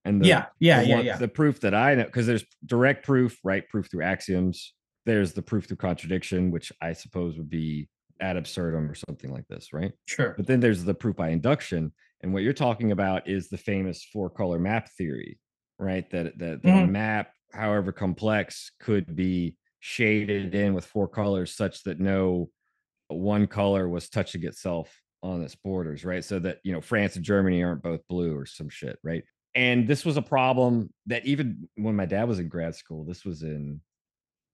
[0.05, 1.17] And the, Yeah, yeah, the yeah, one- yeah.
[1.17, 3.67] The proof that I know, because there's direct proof, right?
[3.69, 4.73] Proof through axioms.
[5.05, 7.89] There's the proof through contradiction, which I suppose would be
[8.19, 9.91] ad absurdum or something like this, right?
[10.05, 10.33] Sure.
[10.37, 11.91] But then there's the proof by induction,
[12.21, 15.39] and what you're talking about is the famous four color map theory,
[15.83, 16.09] right?
[16.11, 16.87] That that, a Mhm.
[16.87, 22.49] map, however complex, could be shaded in with four colors such that no
[23.09, 26.23] one color was touching itself on its borders, right?
[26.23, 29.23] So that you know France and Germany aren't both blue or some shit, right?
[29.55, 33.25] And this was a problem that even when my dad was in grad school, this
[33.25, 33.81] was in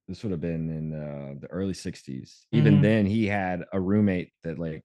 [0.08, 2.48] this would have been in uh, the early 60s.
[2.52, 2.82] Even Mhm.
[2.82, 4.84] then, he had a roommate that like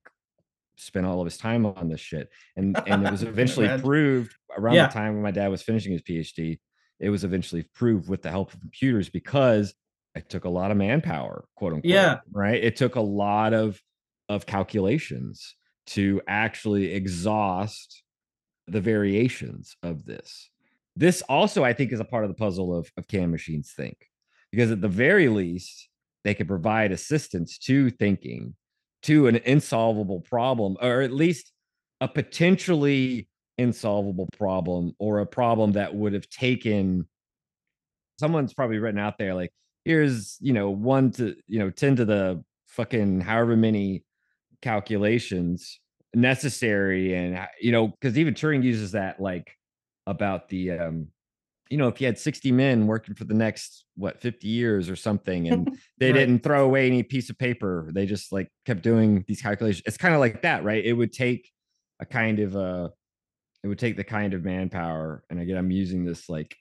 [0.77, 2.29] spent all of his time on this shit.
[2.55, 4.87] And and it was eventually proved around Yeah.
[4.87, 6.59] the time when my dad was finishing his PhD,
[6.99, 9.73] it was eventually proved with the help of computers because
[10.15, 11.91] it took a lot of manpower, quote unquote.
[11.91, 12.19] Yeah.
[12.31, 12.63] Right.
[12.63, 13.81] It took a lot of
[14.29, 15.55] of calculations
[15.87, 18.01] to actually exhaust
[18.67, 20.49] the variations of this.
[20.95, 23.97] This also, I think, is a part of the puzzle of, of can machines think?
[24.51, 25.89] Because at the very least,
[26.23, 28.55] they could provide assistance to thinking
[29.05, 31.51] to an insolvable problem, or at least
[32.01, 33.27] a potentially
[33.57, 37.07] insolvable problem, or a problem that would have taken
[38.19, 39.51] someone's probably written out there like,
[39.83, 44.03] here's, you know, one to, you know, 10 to the fucking however many
[44.61, 45.79] calculations
[46.15, 49.51] necessary and you know because even turing uses that like
[50.07, 51.07] about the um
[51.75, 54.95] you know if you had 60 men working for the next what 50 years or
[54.95, 55.67] something and
[55.97, 56.13] they Right.
[56.13, 59.97] didn't throw away any piece of paper they just like kept doing these calculations it's
[59.97, 61.51] kind of like that right it would take
[61.99, 62.89] a kind of uh
[63.63, 66.55] it would take the kind of manpower and again i'm using this like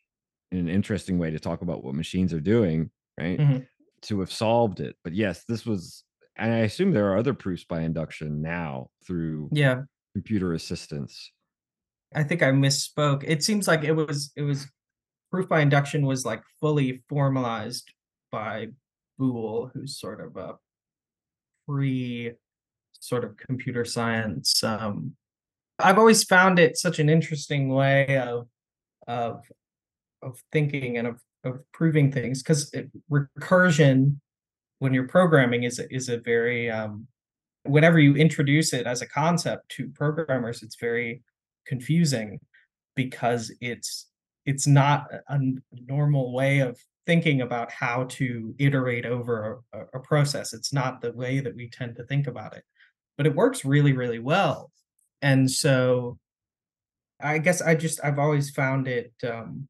[0.50, 2.90] in an interesting way to talk about what machines are doing
[3.20, 3.66] right Mhm.
[4.02, 6.04] to have solved it but yes this was
[6.36, 9.84] and i assume there are other proofs by induction now through Yeah.
[10.14, 11.30] computer assistance
[12.14, 13.24] I think I misspoke.
[13.26, 14.68] It seems like it was it was
[15.34, 17.92] proof by induction was like fully formalized
[18.30, 18.68] by
[19.18, 20.54] Boole, who's sort of a
[21.66, 22.30] pre
[23.00, 24.62] sort of computer science.
[24.62, 25.16] Um,
[25.80, 28.46] I've always found it such an interesting way of
[29.08, 29.42] of
[30.22, 32.72] of thinking and of of proving things because
[33.10, 34.18] recursion
[34.78, 37.08] when you're programming is is a very um,
[37.64, 41.24] whenever you introduce it as a concept to programmers, it's very
[41.66, 42.38] confusing
[42.94, 44.06] because it's
[44.46, 45.40] it's not a
[45.72, 50.52] normal way of thinking about how to iterate over a, a process.
[50.52, 52.64] It's not the way that we tend to think about it,
[53.16, 54.70] but it works really, really well.
[55.22, 56.18] And so
[57.20, 59.68] I guess I just I've always found it um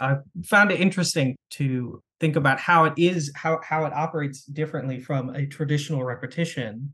[0.00, 5.00] I found it interesting to think about how it is how how it operates differently
[5.00, 6.92] from a traditional repetition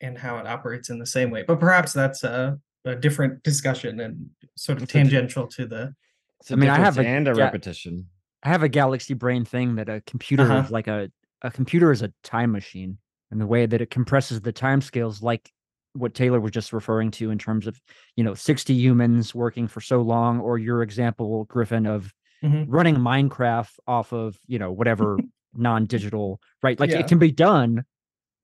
[0.00, 1.42] and how it operates in the same way.
[1.42, 5.66] But perhaps that's a, a different discussion and sort of It's a di- tangential to
[5.66, 5.94] the
[6.40, 8.08] it's I mean, I have a and a ga- repetition
[8.42, 10.62] I have a galaxy brain thing that a computer Uh-huh.
[10.64, 11.10] is like a
[11.42, 12.98] a computer is a time machine
[13.30, 15.50] and the way that it compresses the time scales like
[15.94, 17.80] what Taylor was just referring to in terms of,
[18.14, 22.12] you know, 60 humans working for so long or your example Griffin of
[22.44, 22.66] Mhm.
[22.68, 25.18] running Minecraft off of, you know, whatever
[25.54, 26.78] non-digital, right?
[26.78, 26.98] Like Yeah.
[27.00, 27.84] it can be done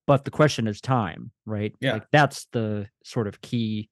[0.06, 1.72] but the question is time, right?
[1.80, 1.94] Yeah.
[1.94, 3.88] Like that's the sort of key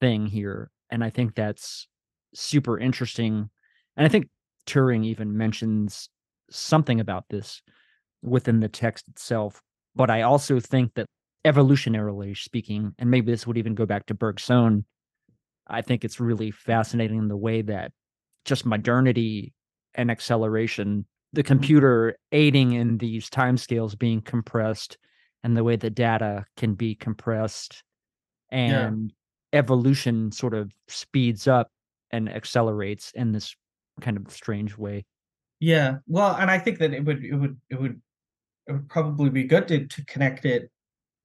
[0.00, 0.70] thing here.
[0.90, 1.88] And I think that's
[2.34, 3.50] super interesting.
[3.96, 4.28] And I think
[4.66, 6.08] Turing even mentions
[6.50, 7.62] something about this
[8.22, 9.60] within the text itself.
[9.94, 11.06] But I also think that
[11.44, 14.84] evolutionarily speaking, and maybe this would even go back to Bergson,
[15.66, 17.92] I think it's really fascinating in the way that
[18.44, 19.52] just modernity
[19.94, 21.48] and acceleration, the mm-hmm.
[21.48, 24.98] computer aiding in these timescales being compressed,
[25.44, 27.82] and the way the data can be compressed,
[28.50, 28.86] Yeah.
[28.86, 29.12] and
[29.52, 31.70] evolution sort of speeds up
[32.12, 33.54] and accelerates in this
[34.00, 35.04] kind of strange way.
[35.60, 35.98] Yeah.
[36.06, 38.00] Well, and I think that it would it would it would
[38.66, 40.70] it would probably be good to to connect it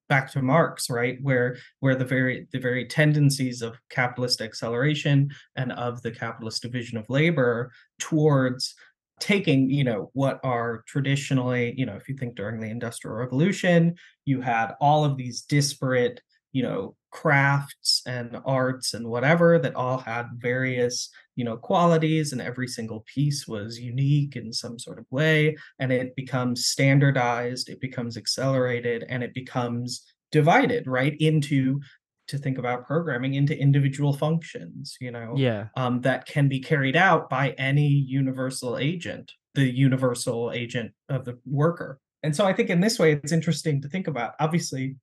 [0.10, 1.18] back to Marx, right?
[1.22, 6.98] Where where the very the very tendencies of capitalist acceleration and of the capitalist division
[6.98, 8.76] of labor towards
[9.20, 13.96] taking, you know, what are traditionally, you know, if you think during the Industrial Revolution,
[14.26, 16.22] you had all of these disparate,
[16.52, 22.40] you know, crafts and arts and whatever that all had various, you know, qualities and
[22.40, 27.82] every single piece was unique in some sort of way and it becomes standardized, it
[27.82, 31.80] becomes accelerated, and it becomes divided, right, into
[32.28, 35.70] to think about programming into individual functions, you know, Yeah.
[35.76, 41.40] um, that can be carried out by any universal agent, the universal agent of the
[41.46, 42.00] worker.
[42.22, 44.34] And so I think in this way, it's interesting to think about.
[44.40, 44.98] Obviously,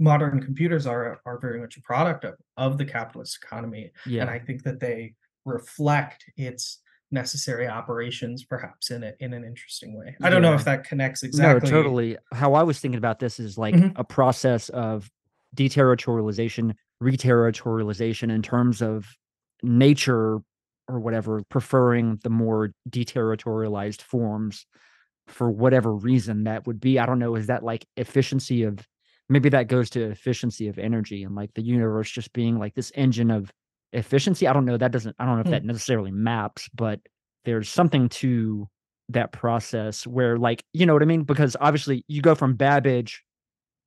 [0.00, 4.22] modern computers are are very much a product of, of the capitalist economy, Yeah.
[4.22, 6.80] and I think that they reflect its
[7.12, 10.16] necessary operations perhaps in it in an interesting way.
[10.22, 11.68] I don't know if that connects exactly.
[11.70, 12.16] No, totally.
[12.32, 13.92] How I was thinking about this is like Mhm.
[13.96, 15.10] a process of
[15.56, 19.08] deterritorialization, reterritorialization in terms of
[19.62, 20.38] nature
[20.88, 24.66] or whatever, preferring the more deterritorialized forms
[25.26, 26.98] for whatever reason that would be.
[26.98, 27.34] I don't know.
[27.36, 28.86] Is that like efficiency of
[29.30, 32.92] maybe that goes to efficiency of energy and like the universe just being like this
[32.94, 33.50] engine of
[33.92, 34.46] efficiency?
[34.46, 34.76] I don't know.
[34.76, 35.52] That doesn't, I don't know if Hmm.
[35.52, 37.00] that necessarily maps, but
[37.44, 38.68] there's something to
[39.08, 43.24] that process where like you know what i mean because obviously you go from babbage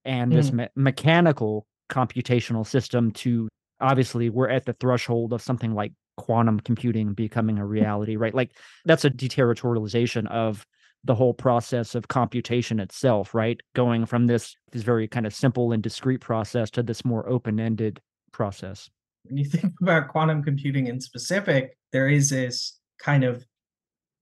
[0.04, 0.54] and this Mm.
[0.56, 3.48] me- mechanical computational system to
[3.80, 8.52] obviously we're at the threshold of something like quantum computing becoming a reality right like
[8.84, 10.66] that's a deterritorialization of
[11.06, 13.60] the whole process of computation itself right?
[13.76, 18.02] Going from this this very kind of simple and discrete process to this more open-ended
[18.32, 18.90] process.
[19.24, 23.46] When you think about quantum computing in specific, there is this kind of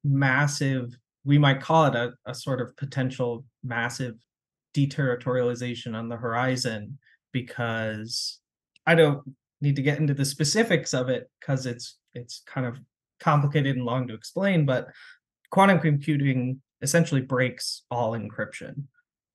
[0.04, 4.16] massive, we might call it a, a sort of potential massive
[4.76, 6.98] deterritorialization on the horizon
[7.32, 8.40] because
[8.86, 9.22] I don't
[9.62, 12.80] need to get into the specifics of it because it's it's kind of
[13.20, 14.88] complicated and long to explain, but
[15.52, 18.84] quantum computing essentially breaks all encryption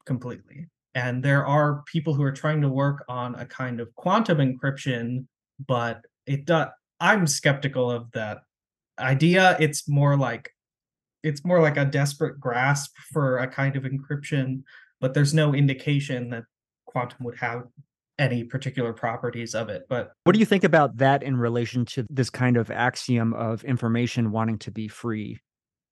[0.05, 0.67] completely.
[0.95, 5.27] And there are people who are trying to work on a kind of quantum encryption
[5.65, 6.69] but it does
[7.01, 8.39] i'm skeptical of that
[8.99, 10.51] idea it's more like
[11.23, 14.63] it's more like a desperate grasp for a kind of encryption
[15.01, 16.45] but there's no indication that
[16.87, 17.65] quantum would have
[18.19, 22.07] any particular properties of it but what do you think about that in relation to
[22.09, 25.39] this kind of axiom of information wanting to be free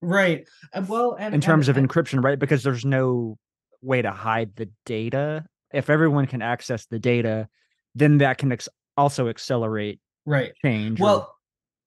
[0.03, 0.47] right
[0.89, 2.39] well and in terms and, of and- encryption, right?
[2.39, 3.39] Because there's no
[3.83, 5.45] way to hide the data.
[5.73, 7.49] If everyone can access the data,
[7.95, 11.35] then that can ex- also accelerate right change, well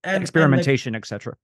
[0.04, 1.36] and experimentation, etc.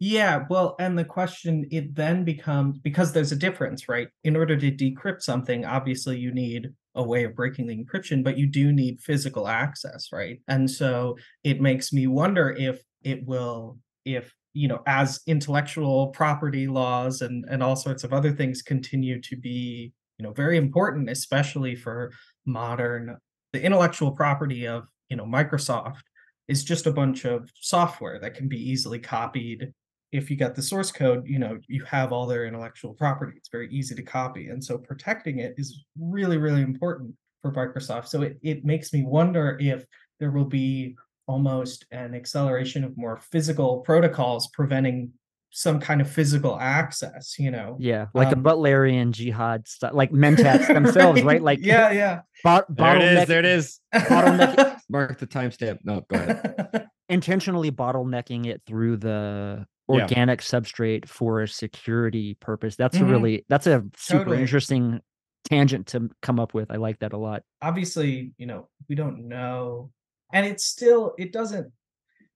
[0.00, 4.08] Yeah, well, and the question it then becomes because there's a difference, right?
[4.22, 8.38] In order to decrypt something, obviously you need a way of breaking the encryption, but
[8.38, 10.40] you do need physical access, right?
[10.46, 16.66] And so it makes me wonder if it will, if you know, as intellectual property
[16.66, 21.08] laws and and all sorts of other things continue to be, you know, very important,
[21.08, 22.12] especially for
[22.44, 23.16] modern
[23.52, 26.02] the intellectual property of you know Microsoft
[26.48, 29.72] is just a bunch of software that can be easily copied
[30.10, 33.34] if you got the source code, you know, you have all their intellectual property.
[33.36, 34.48] It's very easy to copy.
[34.48, 38.08] And so protecting it is really, really important for Microsoft.
[38.08, 39.84] So it, it makes me wonder if
[40.18, 40.96] there will be
[41.28, 45.12] almost an acceleration of more physical protocols preventing
[45.50, 47.76] some kind of physical access, you know.
[47.80, 51.40] Yeah, like Um, a Butlerian jihad, st- like mentats themselves, right?
[51.42, 52.20] Like yeah, yeah.
[52.44, 53.28] bot- There it is.
[53.28, 53.80] There it is.
[53.94, 55.78] Bottleneck- Mark the timestamp.
[55.84, 56.88] No, go ahead.
[57.08, 60.02] intentionally bottlenecking it through the Yeah.
[60.02, 62.76] organic substrate for a security purpose.
[62.76, 63.10] That's a Mhm.
[63.10, 64.40] really that's a super Totally.
[64.42, 65.00] interesting
[65.48, 66.70] tangent to come up with.
[66.70, 67.42] I like that a lot.
[67.62, 69.90] obviously, you know, we don't know.
[70.32, 71.72] And it's still, it doesn't,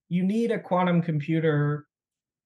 [0.09, 1.87] you need a quantum computer.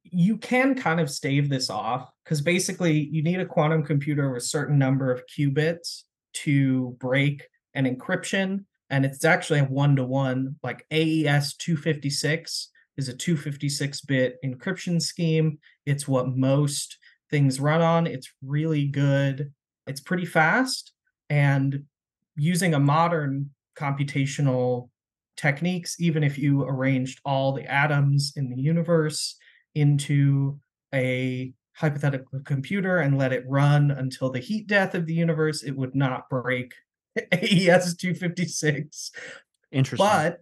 [0.05, 4.43] You can kind of stave this off because basically you need a quantum computer with
[4.43, 6.03] a certain number of qubits
[6.35, 8.65] to break an encryption.
[8.91, 15.01] And it's actually a one to one, like AES 256 is a 256 bit encryption
[15.01, 15.59] scheme.
[15.85, 16.99] It's what most
[17.31, 18.07] things run on.
[18.07, 19.53] It's really good.
[19.87, 20.93] It's pretty fast.
[21.29, 21.85] And
[22.37, 24.89] using a modern computational
[25.37, 29.37] techniques, even if you arranged all the atoms in the universe
[29.75, 30.59] into
[30.95, 35.77] a hypothetical computer and let it run until the heat death of the universe, it
[35.77, 36.73] would not break
[37.33, 39.11] AES 256.
[39.73, 40.07] Interesting.
[40.07, 40.41] But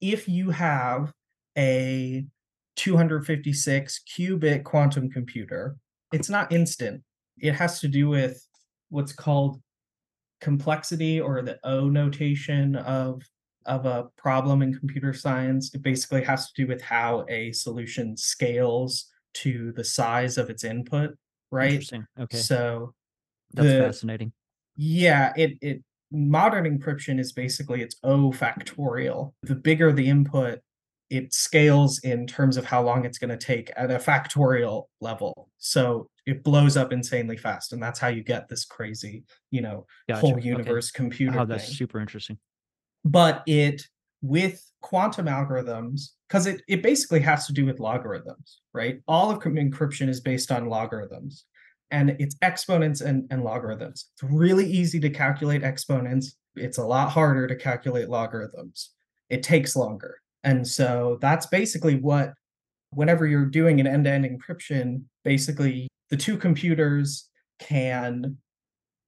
[0.00, 1.12] if you have
[1.56, 2.24] a
[2.76, 5.76] 256 qubit quantum computer,
[6.12, 7.02] it's not instant.
[7.38, 8.44] It has to do with
[8.88, 9.60] what's called
[10.40, 13.22] complexity or the O notation of
[13.66, 15.74] of a problem in computer science.
[15.74, 20.64] It basically has to do with how a solution scales to the size of its
[20.64, 21.10] input,
[21.50, 21.72] right?
[21.72, 22.06] Interesting.
[22.18, 22.36] Okay.
[22.38, 22.94] So
[23.52, 24.32] That's the- fascinating.
[24.76, 25.82] yeah, it it
[26.12, 29.32] modern encryption is basically it's O factorial.
[29.42, 30.60] The bigger the input,
[31.10, 35.50] it scales in terms of how long it's going to take at a factorial level.
[35.58, 39.86] So it blows up insanely fast, and that's how you get this crazy, you know,
[40.08, 40.20] Gotcha.
[40.20, 40.48] whole Okay.
[40.48, 42.38] universe computer Oh, that's thing super interesting.
[43.04, 43.82] But it
[44.22, 49.00] with quantum algorithms because it, it basically has to do with logarithms right?
[49.06, 51.44] All of encryption is based on logarithms
[51.90, 54.10] and it's exponents and, and logarithms.
[54.12, 56.36] It's really easy to calculate exponents.
[56.56, 58.90] It's a lot harder to calculate logarithms.
[59.30, 60.18] It takes longer.
[60.42, 62.34] And so that's basically what
[62.90, 67.28] whenever you're doing an end-to-end encryption basically the two computers
[67.58, 68.36] can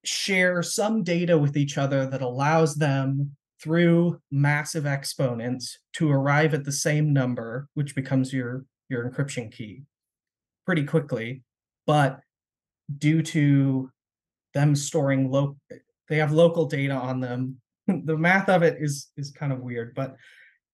[0.05, 3.31] share some data with each other that allows them
[3.67, 9.83] through massive exponents to arrive at the same number which becomes your your encryption key
[10.65, 11.43] pretty quickly.
[11.85, 12.21] But
[12.99, 13.91] due to
[14.55, 15.59] them storing local
[16.09, 17.61] they have local data on them.
[18.05, 20.15] The math of it is is kind of weird but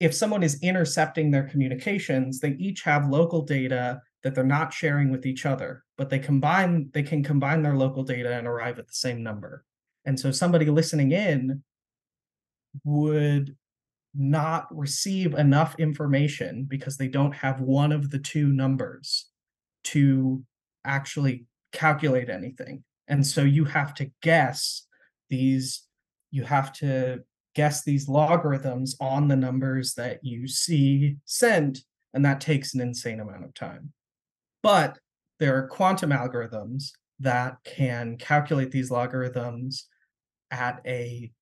[0.01, 5.11] if someone is intercepting their communications they each have local data that they're not sharing
[5.11, 8.87] with each other but they combine they can combine their local data and arrive at
[8.87, 9.65] the same number.
[10.05, 11.63] And so somebody listening in
[12.85, 13.57] would
[14.15, 19.27] not receive enough information because they don't have one of the two numbers
[19.85, 20.43] to
[20.85, 22.85] actually calculate anything.
[23.09, 24.87] And so you have to guess
[25.31, 25.85] these,
[26.31, 27.23] you have to
[27.55, 31.81] guess these logarithms on the numbers that you see sent,
[32.15, 33.93] and that takes an insane amount of time.
[34.63, 34.99] But
[35.41, 39.87] there are quantum algorithms that can calculate these logarithms
[40.51, 41.33] at a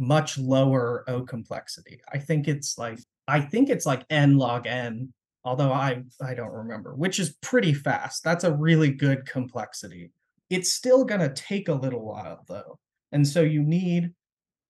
[0.00, 2.00] much lower O complexity.
[2.12, 2.98] I think it's like
[3.28, 5.12] I think it's like n log n,
[5.44, 8.24] although I I don't remember, which is pretty fast.
[8.24, 10.10] That's a really good complexity.
[10.48, 12.78] It's still going to take a little while though.
[13.12, 14.12] And so you need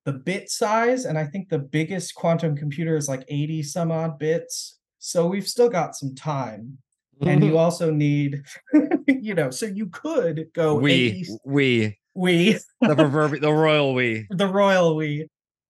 [0.04, 4.18] the bit size and I think the biggest quantum computer is like 80 some odd
[4.18, 4.78] bits.
[4.98, 6.78] So we've still got some time.
[7.22, 8.42] And you also need
[9.06, 14.26] you know, so you could go we 80 we we the proverbial the royal we.
[14.30, 15.26] the royal we.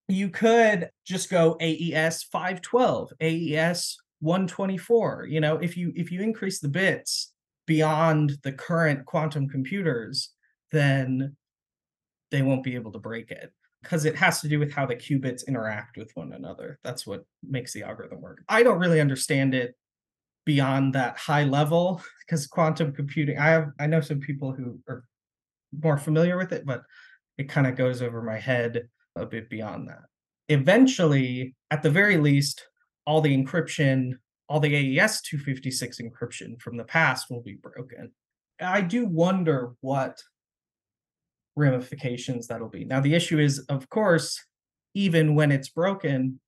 [0.08, 6.58] You could just go aes 512 aes 124 you know if you if you increase
[6.58, 7.32] the bits
[7.66, 10.30] beyond the current quantum computers
[10.72, 11.36] then
[12.32, 13.52] they won't be able to break it
[13.82, 16.78] because it has to do with how the qubits interact with one another.
[16.84, 18.44] That's what makes the algorithm work.
[18.48, 19.74] I don't really understand it
[20.44, 25.04] beyond that high level because quantum computing i have i know some people who are
[25.82, 26.82] more familiar with it but
[27.38, 30.02] it kind of goes over my head a bit beyond that.
[30.48, 32.66] Eventually, at the very least,
[33.06, 34.12] all the encryption,
[34.48, 38.12] all the AES 256 encryption from the past will be broken.
[38.60, 40.18] I do wonder what
[41.56, 42.84] ramifications that'll be.
[42.84, 44.38] Now, the issue is, of course,
[44.94, 46.40] even when it's broken,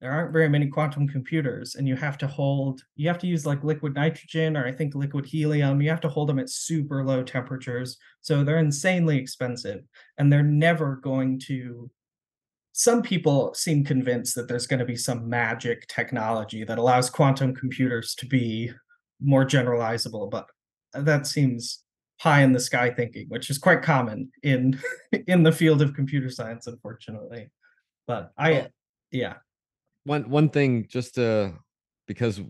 [0.00, 3.44] there aren't very many quantum computers, and you have to hold, you have to use
[3.44, 5.82] like liquid nitrogen or I think liquid helium.
[5.82, 7.98] You have to hold them at super low temperatures.
[8.22, 9.82] So they're insanely expensive
[10.16, 11.90] and they're never going to
[12.72, 17.54] some people seem convinced that there's going to be some magic technology that allows quantum
[17.54, 18.70] computers to be
[19.20, 20.46] more generalizable but
[20.94, 21.82] that seems
[22.20, 24.78] high in the sky thinking which is quite common in
[25.26, 27.50] in the field of computer science unfortunately
[28.06, 28.68] but i
[29.10, 29.34] yeah
[30.10, 31.54] one one thing just to
[32.06, 32.40] because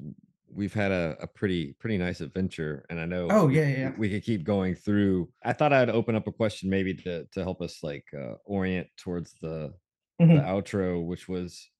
[0.52, 3.92] we've had a, a pretty pretty nice adventure and i know Oh, we- yeah, yeah,
[3.98, 7.42] we, could keep going through i thought i'd open up a question maybe to to
[7.42, 9.74] help us like uh, orient towards the
[10.18, 10.44] the Mhm.
[10.54, 11.70] outro which was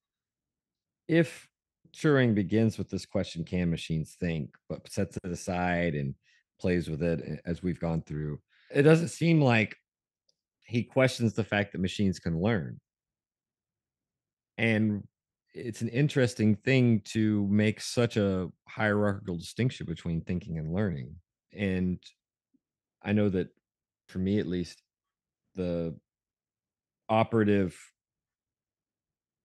[1.09, 1.49] if
[1.93, 4.55] turing begins with this question can machines think?
[4.69, 6.15] but sets it aside and
[6.61, 8.39] plays with it as we've gone through
[8.75, 9.77] it doesn't seem like
[10.65, 12.79] he questions the fact that machines can learn.
[14.59, 15.03] And
[15.53, 21.17] it's an interesting thing to make such a hierarchical distinction between thinking and learning
[21.53, 21.99] and
[23.03, 23.49] i know that
[24.09, 24.83] for me at least
[25.57, 25.95] the
[27.09, 27.77] operative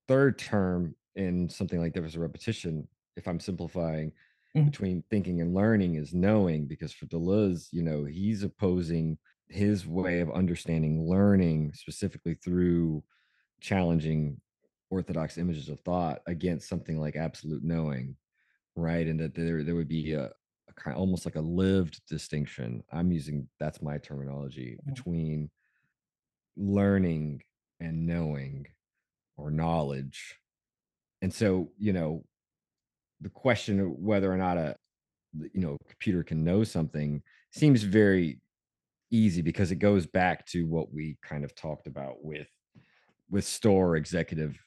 [0.07, 4.11] third term in something like there was a repetition, if I'm simplifying,
[4.56, 4.65] Mhm.
[4.65, 9.18] between thinking and learning is knowing, because for Deleuze, you know, he's opposing
[9.48, 13.03] his way of understanding learning specifically through
[13.61, 14.41] challenging
[14.89, 18.15] orthodox images of thought against something like absolute knowing,
[18.75, 19.07] right?
[19.07, 22.83] And that there there would be a, a kind almost like a lived distinction.
[22.91, 25.49] I'm using that's my terminology between
[26.57, 27.41] learning
[27.79, 28.67] and knowing
[29.37, 30.35] or knowledge.
[31.21, 32.23] And so, you know,
[33.21, 34.75] the question of whether or not a
[35.53, 37.21] you know computer can know something
[37.51, 38.39] seems very
[39.11, 42.47] easy because it goes back to what we kind of talked about with
[43.29, 44.57] with store executive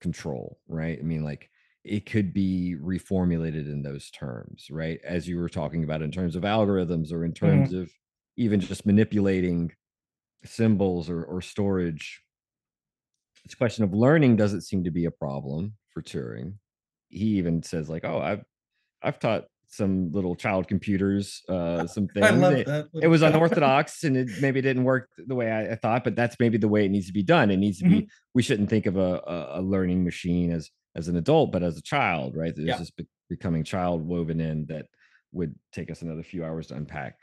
[0.00, 0.98] control right?
[0.98, 1.50] I mean like
[1.84, 5.00] it could be reformulated in those terms right?
[5.04, 7.46] As you were talking about in terms of algorithms or in mm-hmm.
[7.46, 7.90] terms of
[8.36, 9.72] even just manipulating
[10.44, 12.22] symbols or, or storage.
[13.44, 16.54] This question of learning doesn't seem to be a problem for turing.
[17.08, 18.44] He even says like oh i've
[19.02, 22.88] i've taught some little child computers uh some things I love It- that.
[23.02, 26.36] it was unorthodox and it maybe didn't work the way I, I thought, but that's
[26.40, 27.50] maybe the way it needs to be done.
[27.50, 28.08] It needs to be.
[28.34, 29.22] We shouldn't think of a,
[29.54, 32.52] a, learning machine as as an adult, but as a child, right?
[32.54, 32.78] There's Yeah.
[32.78, 34.86] this be- becoming child woven in that
[35.32, 37.16] would take us another few hours to unpack.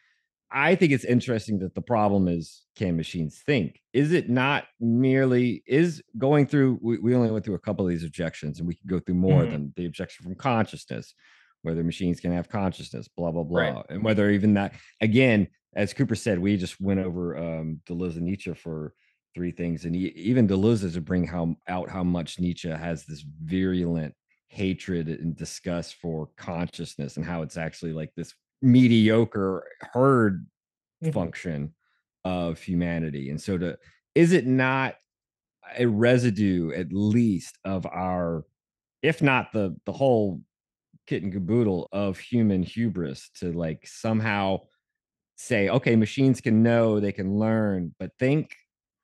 [0.50, 3.82] I think it's interesting that the problem is can machines think?
[3.92, 6.80] Is it not merely is going through?
[6.82, 9.16] We, we only went through a couple of these objections, and we could go through
[9.16, 9.52] more of Mhm.
[9.52, 9.74] them.
[9.76, 11.14] The objection from consciousness,
[11.68, 13.86] whether machines can have consciousness, blah blah blah, Right.
[13.90, 18.26] and whether even that again, as Cooper said, we just went over um, Deleuze and
[18.26, 18.94] Nietzsche for
[19.36, 23.06] three things, and he, even Deleuze is to bring how out how much Nietzsche has
[23.06, 24.14] this virulent
[24.48, 30.48] hatred and disgust for consciousness and how it's actually like this mediocre herd
[31.04, 31.14] Mhm.
[31.14, 31.74] function
[32.24, 33.30] of humanity.
[33.30, 33.78] And so to
[34.16, 34.96] is it not
[35.78, 38.46] a residue at least of our
[39.04, 40.42] if not the the whole
[41.08, 44.60] kit and caboodle of human hubris to like somehow
[45.36, 48.56] say okay machines can know they can learn but think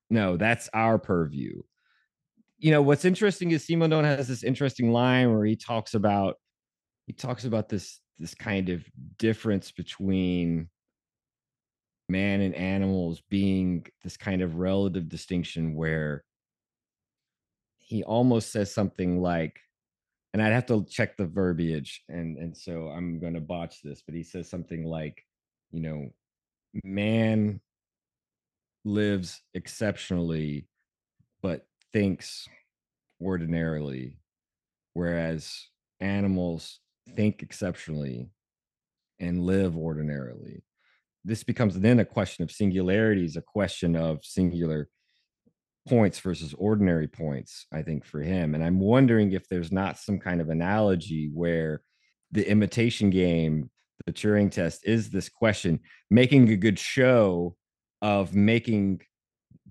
[0.10, 1.62] no that's our purview.
[2.58, 6.36] You know what's interesting is simondon has this interesting line where he talks about
[7.08, 8.84] he talks about this this kind of
[9.18, 10.70] difference between
[12.10, 16.24] man and animals being this kind of relative distinction where
[17.78, 19.60] he almost says something like
[20.34, 24.02] and i'd have to check the verbiage and and so i'm going to botch this
[24.06, 25.24] but he says something like
[25.72, 26.10] you know
[26.84, 27.60] man
[28.86, 30.68] lives exceptionally
[31.42, 32.48] but thinks
[33.22, 34.18] ordinarily
[34.94, 35.68] whereas
[36.00, 36.80] animals
[37.16, 38.30] think exceptionally
[39.20, 40.64] and live ordinarily.
[41.24, 44.90] This becomes then a question of singularities a question of singular
[45.88, 50.18] points versus ordinary points i think for him and i'm wondering if there's not some
[50.18, 51.82] kind of analogy where
[52.32, 53.70] the imitation game
[54.06, 55.80] the turing test is this question
[56.10, 57.56] making a good show
[58.02, 59.02] of making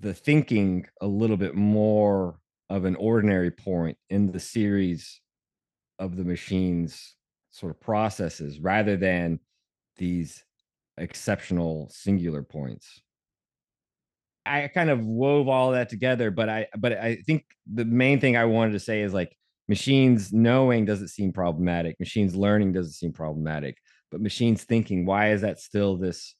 [0.00, 2.38] the thinking a little bit more
[2.70, 5.20] of an ordinary point in the series
[5.98, 7.16] of the machine's
[7.50, 9.38] sort of processes rather than
[9.96, 10.42] these
[10.98, 13.02] exceptional singular points
[14.44, 18.36] i kind of wove all that together but i but i think the main thing
[18.36, 19.36] i wanted to say is like
[19.68, 21.98] machines knowing doesn't seem problematic.
[22.00, 23.78] Machines learning doesn't seem problematic
[24.12, 26.36] but machines thinking why is that still this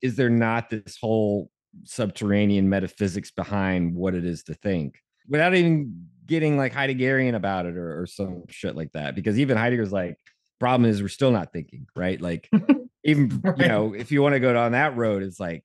[0.00, 1.50] is there not this whole
[1.84, 4.94] subterranean metaphysics behind what it is to think?
[5.28, 9.58] Without even getting like heideggerian about it or, or some shit like that because even
[9.58, 10.16] heidegger's like
[10.58, 12.20] problem is we're still not thinking right?
[12.20, 12.48] Like
[13.04, 15.64] even you know if you want to go down that road it's like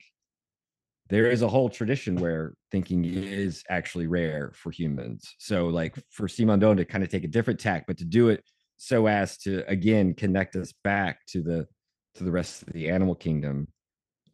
[1.10, 5.36] there is a whole tradition where thinking is actually rare for humans.
[5.38, 8.44] So like for simondon to kind of take a different tack but to do it
[8.77, 11.68] so as to again connect us back to the
[12.15, 13.68] to the rest of the animal kingdom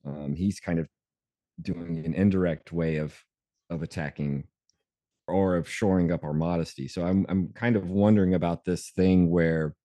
[0.05, 0.87] um he's kind of
[1.61, 3.15] doing an indirect way of
[3.69, 4.43] of attacking
[5.27, 6.87] or of shoring up our modesty.
[6.87, 9.75] So i'm i'm kind of wondering about this thing where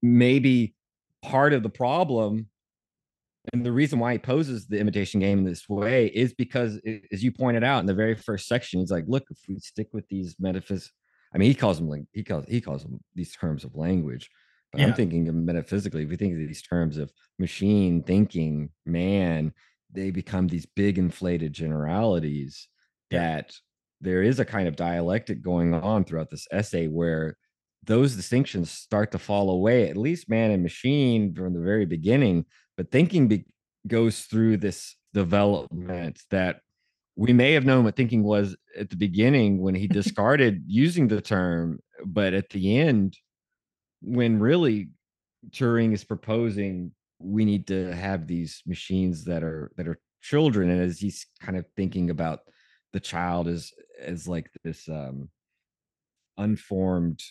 [0.00, 0.74] maybe
[1.22, 2.48] part of the problem
[3.52, 6.80] and the reason why he poses the imitation game in this way is because
[7.12, 9.88] as you pointed out in the very first section he's like look if we stick
[9.92, 10.88] with these metaphys
[11.34, 14.28] i mean he calls them like he calls he calls them these terms of language
[14.72, 19.52] but i'm thinking of metaphysically if we think of these terms of machine thinking man
[19.92, 22.68] they become these big inflated generalities
[23.10, 23.18] Yeah.
[23.36, 23.52] that
[24.00, 27.36] there is a kind of dialectic going on throughout this essay where
[27.84, 32.44] those distinctions start to fall away at least man and machine from the very beginning
[32.76, 33.46] but thinking be-
[33.86, 36.60] goes through this development that
[37.16, 41.20] we may have known what thinking was at the beginning when he discarded using the
[41.20, 43.16] term, but at the end,
[44.00, 44.90] when really
[45.50, 50.80] Turing is proposing we need to have these machines that are that are children, and
[50.80, 52.40] as he's kind of thinking about
[52.92, 55.28] the child as as like this um
[56.38, 57.22] unformed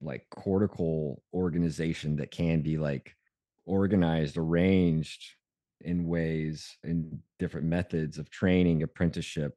[0.00, 3.14] like cortical organization that can be like
[3.66, 5.34] organized arranged
[5.82, 9.54] in ways in different methods of training apprenticeship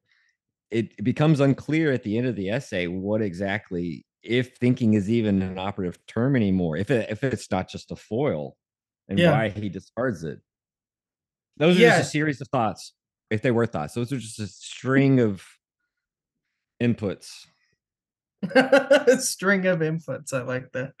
[0.70, 5.10] it, it becomes unclear at the end of the essay what exactly if thinking is
[5.10, 8.56] even an operative term anymore if it if it's not just a foil
[9.08, 9.30] and Yeah.
[9.30, 10.40] why he discards it
[11.56, 12.94] those are just a series of thoughts
[13.30, 15.42] if they were thoughts those are just a string of
[16.80, 17.46] inputs
[19.18, 20.32] string of inputs.
[20.32, 20.94] I like that.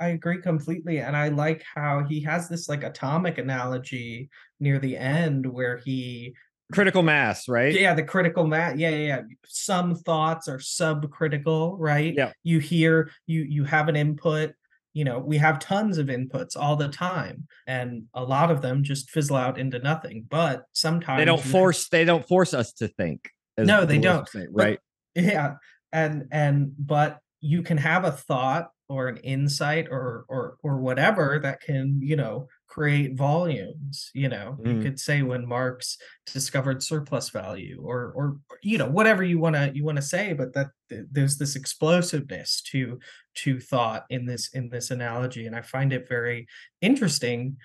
[0.00, 0.98] I agree completely.
[0.98, 6.34] And I like how he has this like atomic analogy near the end where he
[6.72, 8.76] critical mass right yeah, the critical mass.
[8.76, 9.20] Yeah, yeah, yeah.
[9.46, 12.14] Some thoughts are subcritical, right?
[12.16, 12.32] Yeah.
[12.42, 14.52] You hear you you have an input.
[14.94, 18.82] You know, we have tons of inputs all the time, and a lot of them
[18.82, 20.26] just fizzle out into nothing.
[20.28, 24.46] But sometimes they don't force they don't force us to think No, they don't, say,
[24.52, 24.78] but- right
[25.14, 25.54] yeah
[25.92, 31.38] and and but you can have a thought or an insight or or or whatever
[31.42, 34.82] that can you know create volumes you know you Mhm.
[34.82, 39.72] could say when marx discovered surplus value or or you know whatever you want to
[39.74, 42.98] you want to say but that th- there's this explosiveness to
[43.34, 46.46] to thought in this in this analogy and i find it very
[46.80, 47.56] interesting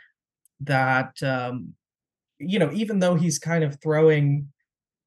[0.59, 1.73] that um
[2.39, 4.51] you know even though he's kind of throwing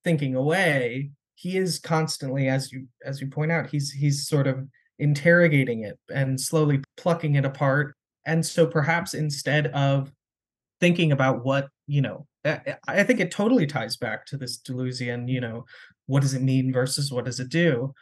[0.04, 4.68] thinking away he is constantly as you as you point out he's he's sort of
[5.00, 7.94] interrogating it and slowly plucking it apart.
[8.26, 10.12] And so perhaps instead of
[10.80, 15.28] thinking about what you know i, I think it totally ties back to this deleuzian
[15.28, 15.66] you know
[16.06, 17.92] what does it mean versus what does it do?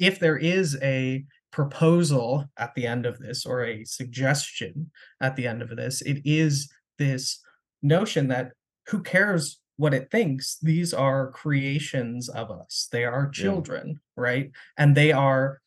[0.00, 5.46] If there is a proposal at the end of this or a suggestion at the
[5.46, 6.68] end of this it is
[6.98, 7.40] this
[7.82, 8.52] notion that
[8.88, 10.58] who cares what it thinks?
[10.62, 12.88] These are creations of us.
[12.90, 13.42] They are Yeah.
[13.42, 14.50] children right?
[14.76, 15.61] And they are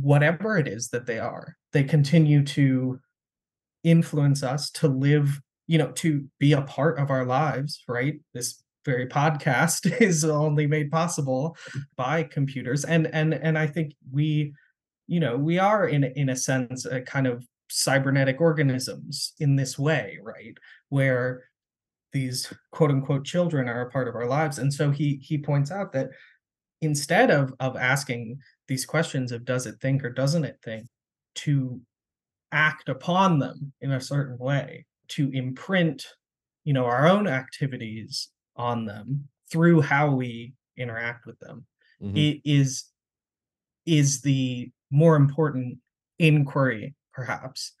[0.00, 2.98] whatever it is that they are they continue to
[3.84, 8.20] influence us to live you know to be a part of our lives right?
[8.34, 11.82] This very podcast is only made possible mm.
[11.96, 14.52] by computers and and and i think we
[15.06, 19.78] you know we are in in a sense a kind of cybernetic organisms in this
[19.78, 20.56] way right?
[20.88, 21.44] Where
[22.14, 25.70] these quote unquote children are a part of our lives and so he he points
[25.70, 26.08] out that
[26.80, 28.38] instead of of asking
[28.68, 30.86] these questions of does it think or doesn't it think?
[31.34, 31.80] to
[32.50, 36.04] act upon them in a certain way to imprint
[36.64, 41.64] you know our own activities on them through how we interact with them.
[42.02, 42.16] Mhm.
[42.16, 42.86] it is
[43.86, 45.78] is the more important
[46.18, 47.72] inquiry perhaps.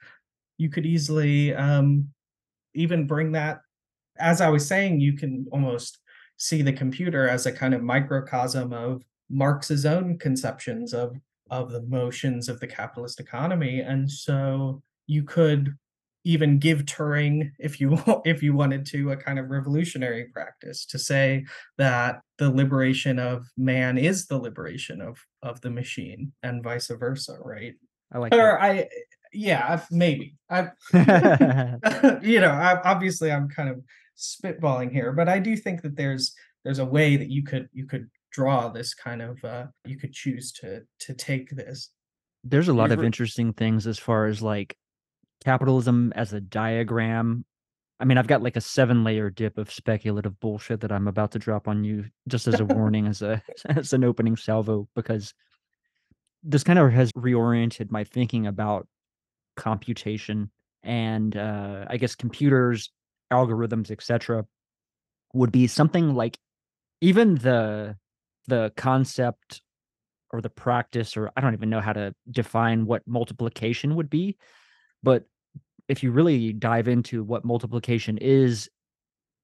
[0.56, 2.08] You could easily um
[2.74, 3.60] even bring that
[4.18, 5.98] as i was saying you can almost
[6.36, 11.16] see the computer as a kind of microcosm of marx's own conceptions of
[11.50, 15.74] of the motions of the capitalist economy and so you could
[16.24, 20.98] even give turing if you if you wanted to a kind of revolutionary practice to
[20.98, 21.44] say
[21.78, 27.38] that the liberation of man is the liberation of of the machine and vice versa
[27.42, 27.74] right?
[28.12, 28.88] I like or i
[29.32, 30.34] yeah maybe.
[30.50, 30.70] I
[32.22, 33.82] you know I, obviously i'm kind of
[34.16, 36.34] spitballing here but i do think that there's
[36.64, 40.12] there's a way that you could you could draw this kind of uh you could
[40.12, 41.90] choose to to take this
[42.44, 44.76] There's a lot You've of re- interesting things as far as like
[45.44, 47.44] capitalism as a diagram.
[48.00, 51.32] I mean, I've got like a seven layer dip of speculative bullshit that I'm about
[51.32, 55.34] to drop on you just as a warning, as a as an opening salvo, because
[56.42, 58.86] this kind of has reoriented my thinking about
[59.56, 60.50] computation
[60.84, 62.90] and uh, I guess computers,
[63.32, 64.46] algorithms, etc.
[65.34, 66.38] would be something like
[67.00, 67.96] even the
[68.48, 69.62] the concept
[70.32, 74.36] or the practice or I don't even know how to define what multiplication would be,
[75.02, 75.24] but
[75.88, 78.68] if you really dive into what multiplication is,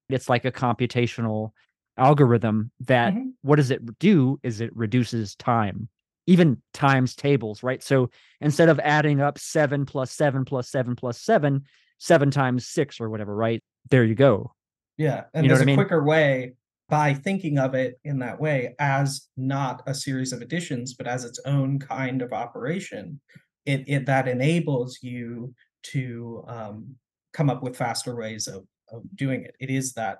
[0.09, 1.51] it's like a computational
[1.97, 3.33] algorithm that Mhm.
[3.41, 5.87] what does it do is it reduces time
[6.27, 8.09] even times tables right so
[8.41, 11.63] instead of adding up 7 plus 7 plus 7 plus 7
[11.97, 14.53] 7 times 6 or whatever right there you go
[14.97, 15.75] yeah and You know there's I a mean?
[15.77, 16.55] quicker way
[16.87, 21.23] by thinking of it in that way as not a series of additions but as
[21.23, 23.19] its own kind of operation
[23.65, 26.95] it, it that enables you to um,
[27.33, 30.19] come up with faster ways of, of doing it it is that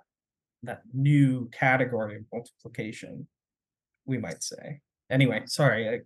[0.65, 3.27] that new category of multiplication,
[4.05, 4.81] we might say.
[5.09, 5.99] Anyway, sorry, I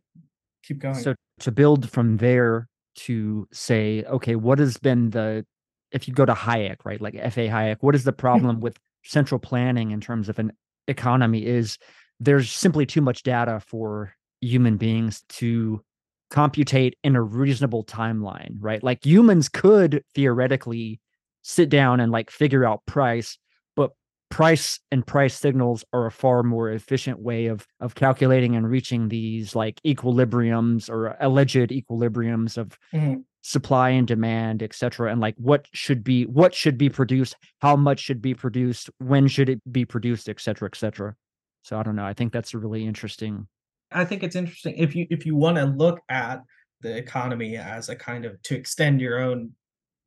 [0.64, 0.95] keep going.
[0.95, 5.45] So to build from there to say, okay, what has been the
[5.91, 7.48] if you go to Hayek, right, like F.A.
[7.48, 10.51] Hayek, what is the problem with central planning in terms of an
[10.88, 11.45] economy?
[11.45, 11.77] Is
[12.19, 15.84] there's simply too much data for human beings to
[16.30, 18.84] computate in a reasonable timeline, right?
[18.84, 20.99] Like humans could theoretically
[21.41, 23.38] sit down and like figure out price,
[23.76, 23.91] but
[24.30, 29.07] price and price signals are a far more efficient way of of calculating and reaching
[29.09, 33.23] these like equilibriums or alleged equilibriums of Mhm.
[33.41, 37.99] Supply and demand, etc and like what should be what should be produced, how much
[37.99, 41.15] should be produced, when should it be produced, etc cetera, et cetera.
[41.63, 42.05] So I don't know.
[42.05, 43.47] I think that's a really interesting.
[43.91, 46.41] I think it's interesting if you if you want to look at
[46.81, 49.51] the economy as a kind of to extend your own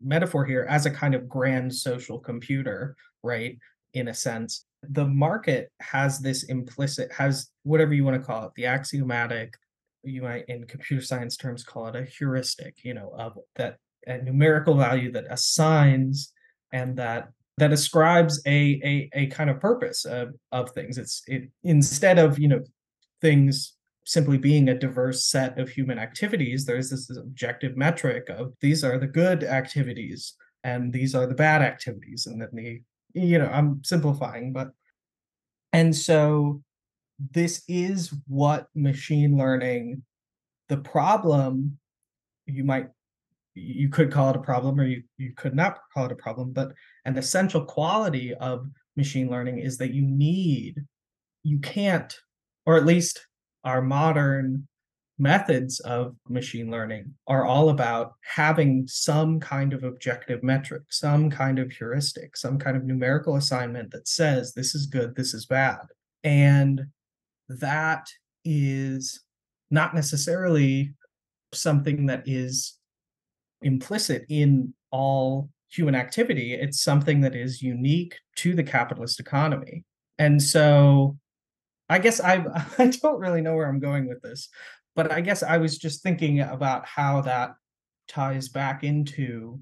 [0.00, 3.58] metaphor here as a kind of grand social computer, right?
[3.94, 8.52] In a sense, the market has this implicit has whatever you want to call it,
[8.56, 9.54] the axiomatic,
[10.02, 13.76] you might in computer science terms call it a heuristic, you know, of that
[14.06, 16.32] a numerical value that assigns
[16.72, 20.98] and that that ascribes a a, a kind of purpose of, of things.
[20.98, 22.62] It's it instead of you know
[23.20, 23.74] things
[24.04, 28.98] simply being a diverse set of human activities, there's this objective metric of these are
[28.98, 30.34] the good activities
[30.64, 32.26] and these are the bad activities.
[32.26, 32.82] And then the,
[33.14, 34.70] you know, I'm simplifying, but,
[35.72, 36.62] and so
[37.30, 40.02] this is what machine learning,
[40.68, 41.78] the problem,
[42.46, 42.88] you might,
[43.54, 46.52] you could call it a problem or you, you could not call it a problem,
[46.52, 46.72] but
[47.04, 48.66] an essential quality of
[48.96, 50.80] machine learning is that you need,
[51.42, 52.14] you can't,
[52.66, 53.26] or at least
[53.64, 54.66] our modern
[55.18, 61.58] methods of machine learning are all about having some kind of objective metric, some kind
[61.58, 65.78] of heuristic, some kind of numerical assignment that says this is good, this is bad.
[66.24, 66.86] And
[67.60, 68.08] that
[68.44, 69.22] is
[69.70, 70.94] not necessarily
[71.52, 72.78] something that is
[73.62, 76.52] implicit in all human activity.
[76.52, 79.84] It's something that is unique to the capitalist economy.
[80.18, 81.16] And so
[81.88, 82.44] I guess I
[82.78, 84.48] I don't really know where I'm going with this,
[84.94, 87.54] but I guess I was just thinking about how that
[88.08, 89.60] ties back into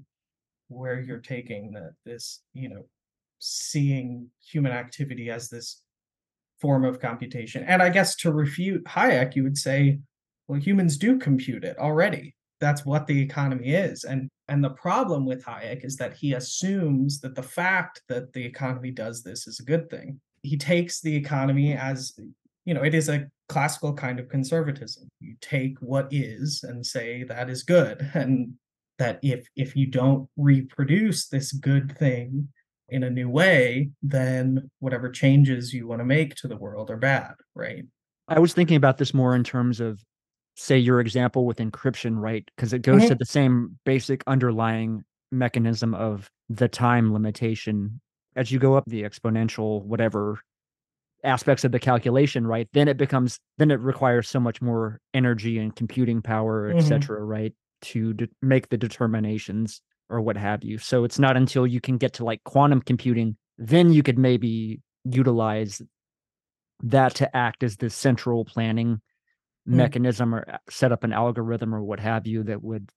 [0.67, 2.85] where you're taking the this, you know,
[3.39, 5.81] seeing human activity as this
[6.61, 7.63] form of computation.
[7.63, 9.99] And I guess to refute Hayek, you would say,
[10.47, 12.35] well, humans do compute it already.
[12.59, 14.03] That's what the economy is.
[14.03, 18.43] And and the problem with Hayek is that he assumes that the fact that the
[18.43, 22.13] economy does this is a good thing he takes the economy as
[22.65, 27.23] you know it is a classical kind of conservatism you take what is and say
[27.23, 28.53] that is good and
[28.97, 32.47] that if if you don't reproduce this good thing
[32.91, 36.97] in a new way then whatever changes you want to make to the world are
[36.97, 37.85] bad right
[38.27, 40.01] I was thinking about this more in terms of,
[40.55, 42.49] say, your example with encryption, right?
[42.55, 43.07] Because it goes Mhm.
[43.09, 45.03] to the same basic underlying
[45.33, 47.99] mechanism of the time limitation.
[48.37, 50.39] As you go up the exponential, whatever
[51.23, 52.69] aspects of the calculation, right?
[52.73, 56.81] Then it becomes, then it requires so much more energy and computing power, et Mhm.
[56.81, 57.53] cetera, right?
[57.81, 59.81] To de- make the determinations
[60.11, 60.77] or what have you.
[60.77, 64.81] So it's not until you can get to like quantum computing, then you could maybe
[65.05, 65.81] utilize
[66.83, 69.01] that to act as the central planning
[69.67, 69.73] Mm.
[69.73, 72.89] mechanism or set up an algorithm or what have you that would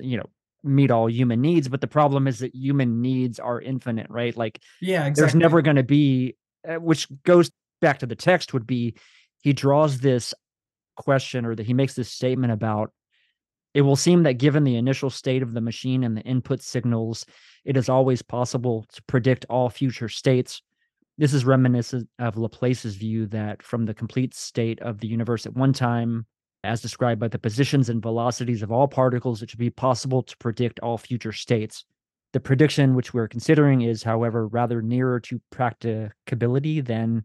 [0.00, 0.30] you know
[0.62, 4.60] meet all human needs but the problem is that human needs are infinite right like
[4.80, 6.36] yeah exactly there's never going to be
[6.68, 7.50] uh, which goes
[7.80, 8.94] back to the text would be
[9.42, 10.32] he draws this
[10.96, 12.92] question or that he makes this statement about
[13.74, 17.26] it will seem that given the initial state of the machine and the input signals
[17.64, 20.62] it is always possible to predict all future states
[21.16, 25.54] this is reminiscent of Laplace's view that from the complete state of the universe at
[25.54, 26.26] one time,
[26.64, 30.36] as described by the positions and velocities of all particles, it should be possible to
[30.38, 31.84] predict all future states.
[32.32, 37.24] The prediction which we're considering is, however, rather nearer to practicability than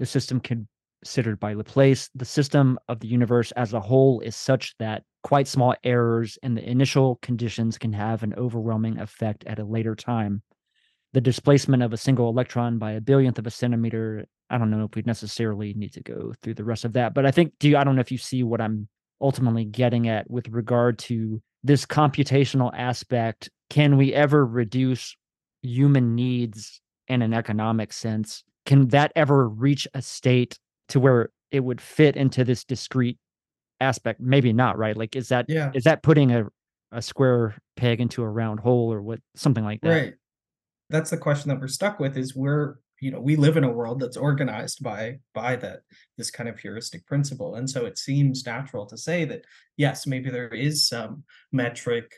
[0.00, 2.10] the system considered by Laplace.
[2.16, 6.54] The system of the universe as a whole is such that quite small errors in
[6.54, 10.42] the initial conditions can have an overwhelming effect at a later time
[11.12, 14.26] the displacement of a single electron by a billionth of a centimeter.
[14.48, 17.26] I don't know if we necessarily need to go through the rest of that, but
[17.26, 18.88] I think do you, I don't know if you see what I'm
[19.20, 23.50] ultimately getting at with regard to this computational aspect.
[23.68, 25.16] Can we ever reduce
[25.62, 28.44] human needs in an economic sense?
[28.66, 33.18] Can that ever reach a state to where it would fit into this discrete
[33.80, 34.20] aspect?
[34.20, 34.96] Maybe not, right?
[34.96, 36.46] Like, is that is yeah is that putting a
[36.92, 39.90] a square peg into a round hole or what something like that?
[39.90, 40.14] right
[40.90, 43.70] that's the question that we're stuck with is we're you know we live in a
[43.70, 45.80] world that's organized by by that
[46.18, 49.44] this kind of heuristic principle and so it seems natural to say that
[49.76, 52.12] yes maybe there is some metric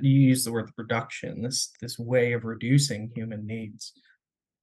[0.00, 3.92] you use the word reduction this this way of reducing human needs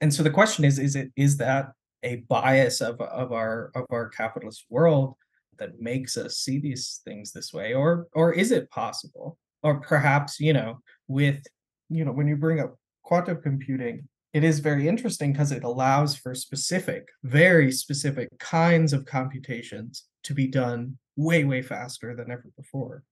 [0.02, 1.72] and so the question is is it is that
[2.04, 5.16] a bias of of our of our capitalist world
[5.60, 9.38] that makes us see these things this way or or is it possible?
[9.64, 11.44] Or perhaps you know with
[11.90, 16.18] you know when you bring up quantum computing it is very interesting because it allows
[16.18, 22.52] for specific very specific kinds of computations to be done way way faster than ever
[22.58, 23.04] before.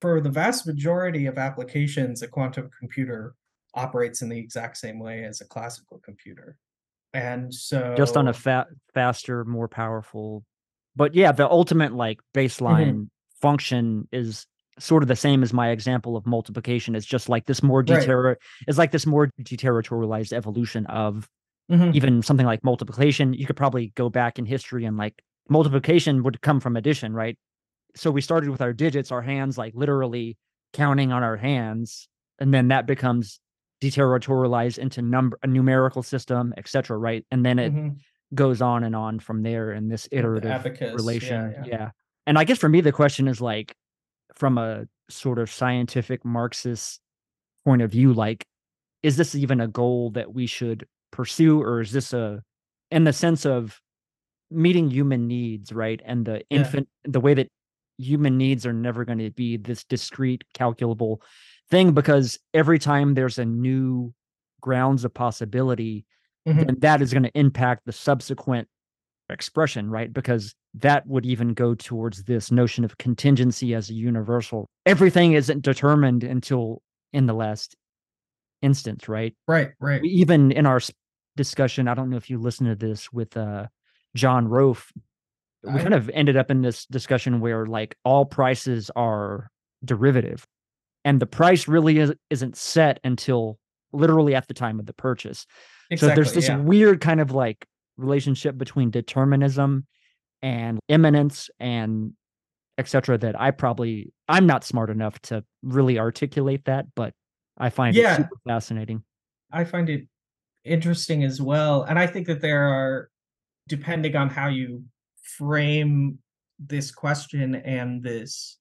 [0.00, 3.34] For the vast majority of applications a quantum computer
[3.74, 6.56] operates in the exact same way as a classical computer.
[7.14, 10.44] And so just on a fa- faster more powerful
[10.96, 13.04] but yeah the ultimate like baseline mm-hmm.
[13.40, 14.46] function is
[14.78, 18.30] sort of the same as my example of multiplication it's just like this more deter
[18.30, 18.36] right.
[18.66, 21.28] it's like this more deterritorialized evolution of
[21.70, 21.90] mm-hmm.
[21.94, 26.40] even something like multiplication you could probably go back in history and like multiplication would
[26.40, 27.36] come from addition right
[27.94, 30.36] so we started with our digits our hands like literally
[30.72, 32.08] counting on our hands
[32.38, 33.40] and then that becomes
[33.82, 37.88] deterritorialized into number a numerical system etc right and then it mm-hmm.
[38.34, 41.76] Goes on and on from there in this iterative Abacus, relation yeah, yeah.
[41.76, 41.90] yeah
[42.26, 43.74] and i guess for me the question is like
[44.34, 47.00] from a sort of scientific marxist
[47.64, 48.46] point of view like
[49.02, 52.42] is this even a goal that we should pursue or is this a
[52.90, 53.80] in the sense of
[54.50, 56.58] meeting human needs right and the yeah.
[56.58, 57.48] infant the way that
[57.98, 61.22] human needs are never going to be this discrete calculable
[61.70, 64.12] thing because every time there's a new
[64.60, 66.06] grounds of possibility,
[66.46, 66.64] mm-hmm.
[66.64, 68.68] then that is going to impact the subsequent
[69.30, 70.12] expression, right?
[70.12, 74.68] Because that would even go towards this notion of contingency as a universal.
[74.86, 76.82] Everything isn't determined until
[77.12, 77.76] in the last
[78.62, 79.34] instance, right?
[79.46, 80.02] Right, right.
[80.04, 80.80] Even in our
[81.36, 83.66] discussion, I don't know if you listened to this with uh,
[84.14, 84.90] Jon Roffe.
[85.62, 85.82] We I...
[85.82, 89.48] kind of ended up in this discussion where like all prices are
[89.84, 90.46] derivative
[91.04, 93.58] and the price really is, isn't set until
[93.92, 95.46] literally at the time of the purchase.
[95.92, 96.58] Exactly, so there's this yeah.
[96.58, 97.66] weird kind of like
[97.96, 99.86] relationship between determinism
[100.40, 102.14] and immanence and
[102.78, 107.12] etc that I probably I'm not smart enough to really articulate that, but
[107.58, 108.14] I find yeah.
[108.14, 109.02] it super fascinating.
[109.52, 110.06] I find it
[110.64, 111.82] interesting as well.
[111.82, 113.10] And I think that there are
[113.68, 114.84] depending on how you
[115.36, 116.18] frame
[116.58, 118.58] this question and this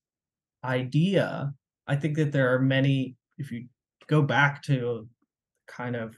[0.63, 1.53] idea,
[1.87, 3.65] I think that there are many, if you
[4.07, 5.07] go back to
[5.67, 6.17] kind of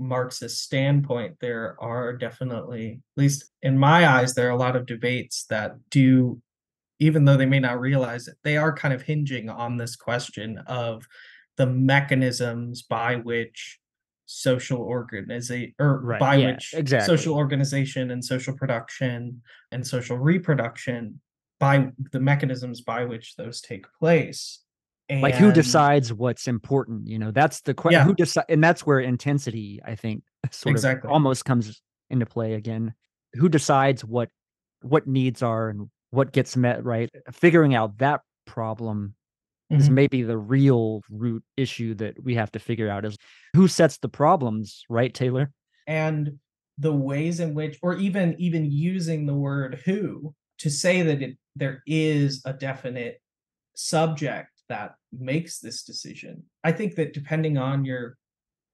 [0.00, 4.86] Marxist standpoint, there are definitely, at least in my eyes, there are a lot of
[4.86, 6.40] debates that do,
[6.98, 10.58] even though they may not realize it, they are kind of hinging on this question
[10.66, 11.06] of
[11.56, 13.78] the mechanisms by which
[14.26, 17.16] social organization or right, by yeah, which exactly.
[17.16, 21.20] social organization and social production and social reproduction
[21.58, 24.60] by the mechanisms by which those take place.
[25.10, 27.08] And, like who decides what's important?
[27.08, 28.00] You know, that's the question.
[28.00, 28.04] Yeah.
[28.04, 31.08] Who decide, and that's where intensity, I think, sort exactly.
[31.08, 32.94] of almost comes into play again.
[33.34, 34.28] Who decides what
[34.82, 36.84] what needs are and what gets met?
[36.84, 39.14] Right, figuring out that problem
[39.70, 39.80] mm-hmm.
[39.80, 43.16] is maybe the real root issue that we have to figure out is
[43.54, 45.50] who sets the problems, right, Taylor?
[45.88, 46.38] And
[46.78, 51.36] the ways in which, or even even using the word who to say that it
[51.56, 53.20] there is a definite
[53.74, 56.42] subject that makes this decision.
[56.64, 58.16] I think that depending on your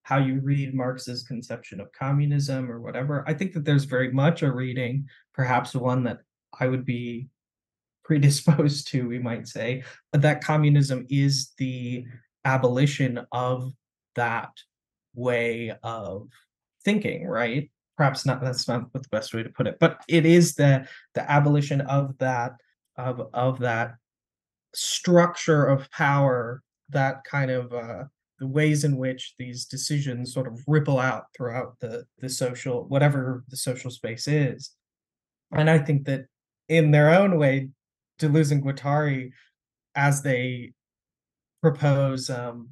[0.03, 4.43] how you read Marx's conception of communism or whatever, I think that there's very much
[4.43, 6.19] a reading, perhaps one that
[6.61, 7.27] I would be
[8.05, 9.83] predisposed to, we might say,
[10.13, 12.05] that communism is the
[12.45, 13.73] abolition of
[14.15, 14.51] that
[15.17, 16.29] way of
[16.85, 17.69] thinking, right?
[17.97, 21.29] Perhaps not that's not the best way to put it, but it is the the
[21.29, 22.53] abolition of that
[22.97, 23.95] of of that
[24.77, 28.05] structure of power that kind of uh,
[28.39, 33.45] the ways in which these decisions sort of ripple out throughout the the social whatever
[33.49, 34.73] the social space is.
[35.53, 36.27] And i think that
[36.69, 37.71] in their own way
[38.19, 39.31] deleuze and guattari
[39.95, 40.73] as they
[41.63, 42.69] propose um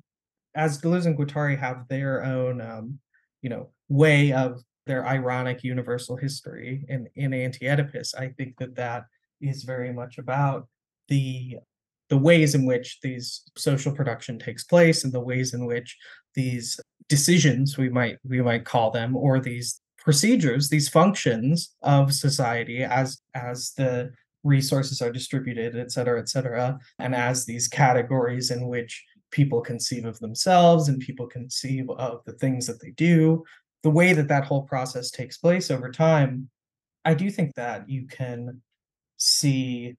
[0.55, 2.99] as deleuze and guattari have their own um
[3.41, 9.05] you know way of their ironic universal history in in anti-oedipus i think that that
[9.41, 10.69] is very much about
[11.09, 11.57] the
[12.15, 15.99] the ways in which these social production takes place and the ways in which
[16.35, 16.79] these
[17.09, 23.19] decisions we might we might call them or these procedures these functions of society as
[23.35, 24.13] as the
[24.45, 30.05] resources are distributed et cetera et cetera and as these categories in which people conceive
[30.05, 33.43] of themselves and people conceive of the things that they do
[33.83, 36.49] the way that that whole process takes place over time,
[37.05, 38.63] I do think that you can
[39.19, 39.97] see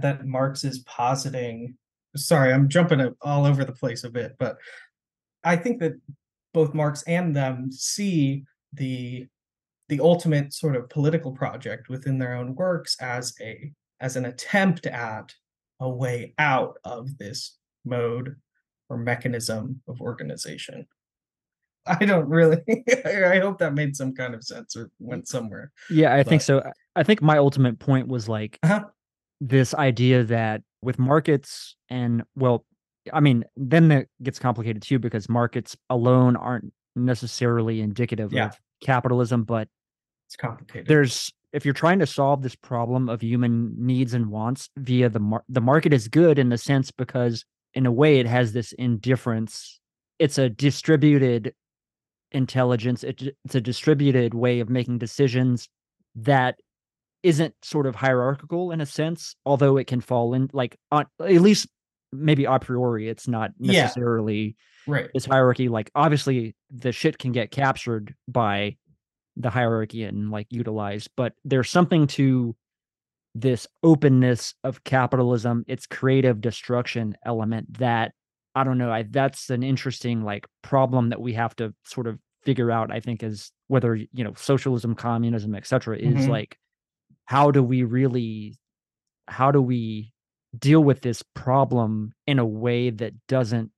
[0.00, 1.76] that Marx is positing.
[2.16, 4.56] Sorry, I'm jumping all over the place a bit, but
[5.44, 5.92] I think that
[6.54, 9.26] both Marx and them see the
[9.88, 14.86] the ultimate sort of political project within their own works as a as an attempt
[14.86, 15.34] at
[15.80, 18.36] a way out of this mode
[18.88, 20.86] or mechanism of organization.
[21.86, 22.58] I don't really.
[23.04, 25.72] I hope that made some kind of sense or went somewhere.
[25.90, 26.62] Yeah, I think so.
[26.94, 28.84] I think my ultimate point was like Uh-huh.
[29.48, 32.64] This idea that with markets and well,
[33.12, 38.46] I mean, then that gets complicated too because markets alone aren't necessarily indicative Yeah.
[38.46, 39.68] of capitalism, but
[40.28, 40.86] It's complicated.
[40.86, 45.18] there's if you're trying to solve this problem of human needs and wants via the
[45.20, 47.44] mar- the market is good in the sense because
[47.74, 49.80] in a way it has this indifference
[50.18, 51.52] it's a distributed
[52.30, 55.68] intelligence it, it's a distributed way of making decisions
[56.14, 56.58] that
[57.22, 61.40] isn't sort of hierarchical in a sense although it can fall in like on, at
[61.40, 61.66] least
[62.12, 63.82] maybe a priori it's not Yeah.
[63.82, 65.08] necessarily right.
[65.14, 68.76] this hierarchy like obviously the shit can get captured by
[69.36, 72.54] the hierarchy and like utilized but there's something to
[73.34, 78.12] this openness of capitalism its creative destruction element that
[78.54, 82.18] i don't know i that's an interesting like problem that we have to sort of
[82.44, 86.28] figure out i think is whether you know socialism communism etc is Mhm.
[86.28, 86.58] like
[87.26, 88.56] how do we really
[89.28, 90.12] how do we
[90.58, 93.70] deal with this problem in a way that doesn't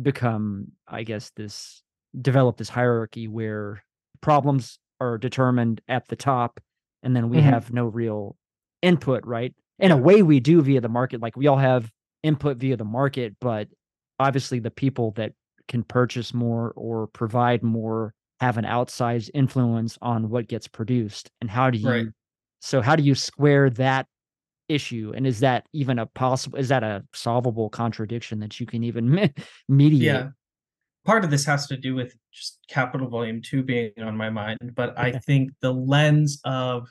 [0.00, 1.82] become i guess this
[2.20, 3.82] develop this hierarchy where
[4.20, 6.60] problems are determined at the top
[7.02, 7.42] and then we Mhm.
[7.42, 8.36] have no real
[8.82, 11.90] input right in a way we do via the market like we all have
[12.22, 13.68] input via the market but
[14.18, 15.32] obviously the people that
[15.68, 21.50] can purchase more or provide more have an outsized influence on what gets produced and
[21.50, 22.06] how do you Right.
[22.60, 24.06] So how do you square that
[24.68, 28.84] issue and is that even a possible is that a solvable contradiction that you can
[28.84, 29.34] even me-
[29.68, 30.28] mediate Yeah.
[31.06, 34.58] Part of this has to do with just Capital Volume 2 being on my mind,
[34.74, 36.88] but I think the lens of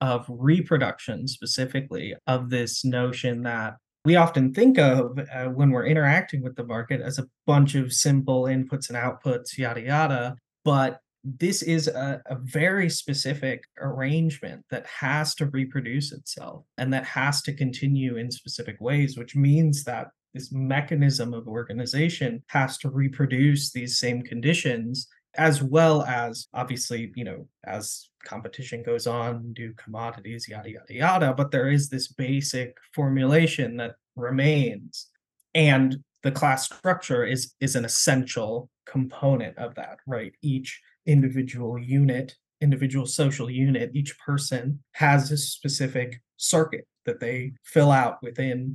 [0.00, 6.42] of reproduction specifically of this notion that we often think of uh, when we're interacting
[6.42, 11.00] with the market as a bunch of simple inputs and outputs yada yada but
[11.38, 17.42] this is a, a very specific arrangement that has to reproduce itself and that has
[17.42, 23.72] to continue in specific ways which means that this mechanism of organization has to reproduce
[23.72, 30.48] these same conditions as well as obviously you know as competition goes on new commodities
[30.48, 35.08] yada yada yada but there is this basic formulation that remains.
[35.54, 40.32] And the class structure is is an essential component of that right?
[40.42, 47.90] Each individual unit individual social unit each person has a specific circuit that they fill
[47.90, 48.74] out within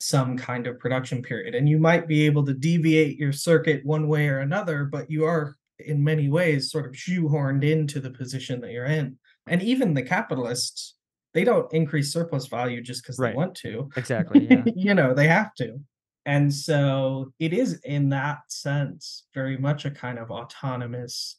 [0.00, 1.54] some kind of production period.
[1.54, 5.24] And you might be able to deviate your circuit one way or another but you
[5.24, 9.18] are in many ways sort of shoehorned into the position that you're in.
[9.48, 10.94] And even the capitalists
[11.32, 13.32] they don't increase surplus value just because Right.
[13.32, 13.88] they want to.
[13.96, 14.62] Exactly yeah.
[14.76, 15.78] You know they have to
[16.26, 21.38] and so it is in that sense very much a kind of autonomous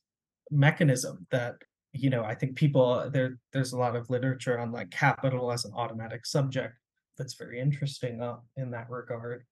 [0.52, 1.56] mechanism that
[1.94, 5.66] you know i think people there there's a lot of literature on like capital as
[5.66, 6.76] an automatic subject
[7.18, 9.46] that's very interesting uh, in that regard.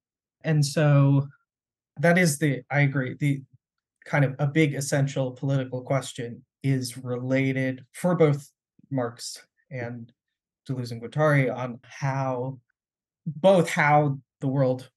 [0.44, 1.28] And so
[2.00, 3.40] that is the i agree the
[4.04, 8.50] kind of a big essential political question is related for both
[8.90, 10.12] marx and
[10.68, 12.58] deleuze and guattari on how
[13.28, 14.90] both how the world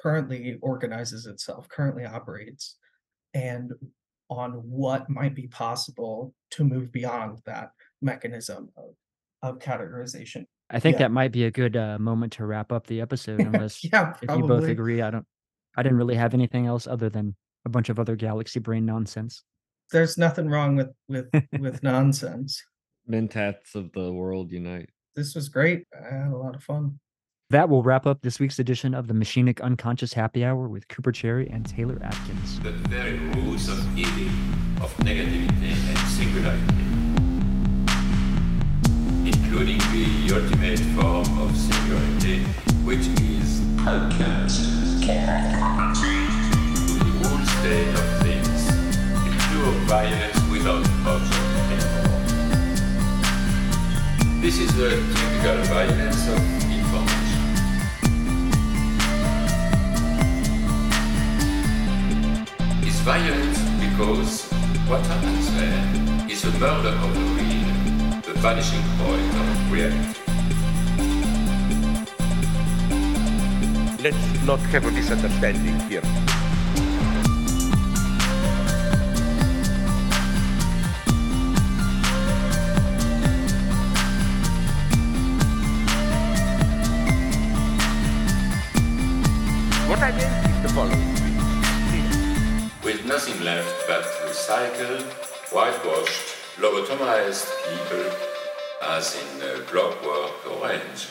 [0.00, 2.76] currently organizes itself currently operates
[3.34, 3.72] and
[4.28, 7.70] on what might be possible to move beyond that
[8.00, 8.94] mechanism of,
[9.42, 10.46] of categorization.
[10.70, 10.98] I think Yeah.
[11.00, 14.30] that might be a good uh, moment to wrap up the episode unless yeah if
[14.36, 15.26] you both agree i don't
[15.76, 17.34] i didn't really have anything else other than
[17.66, 19.42] a bunch of other galaxy brain nonsense.
[19.92, 21.28] There's nothing wrong with with
[21.60, 22.62] with nonsense.
[23.10, 24.88] Mentats of the world unite.
[25.16, 25.84] this was great.
[25.92, 27.00] I had a lot of fun
[27.50, 31.12] that will wrap up this week's edition of the machinic unconscious happy hour with cooper
[31.12, 34.28] cherry and taylor adkins The very roots of evil,
[34.82, 36.84] of negativity and singularity,
[39.28, 42.44] including the ultimate form of singularity,
[42.84, 45.00] which is podcasting.
[45.00, 45.16] To
[46.98, 48.60] the whole state of things,
[49.24, 52.20] the pure violence without object anymore.
[54.40, 56.59] This is the typical violence of
[63.00, 64.44] It's violent because
[64.86, 70.20] what happens there is a murder of the real, the vanishing point of reality.
[74.02, 76.02] Let's not have a misunderstanding here.
[89.88, 91.09] What I meant is the following.
[93.10, 95.02] Nothing left but recycled,
[95.50, 98.06] whitewashed, lobotomized people
[98.82, 101.08] as in uh, Clockwork Orange.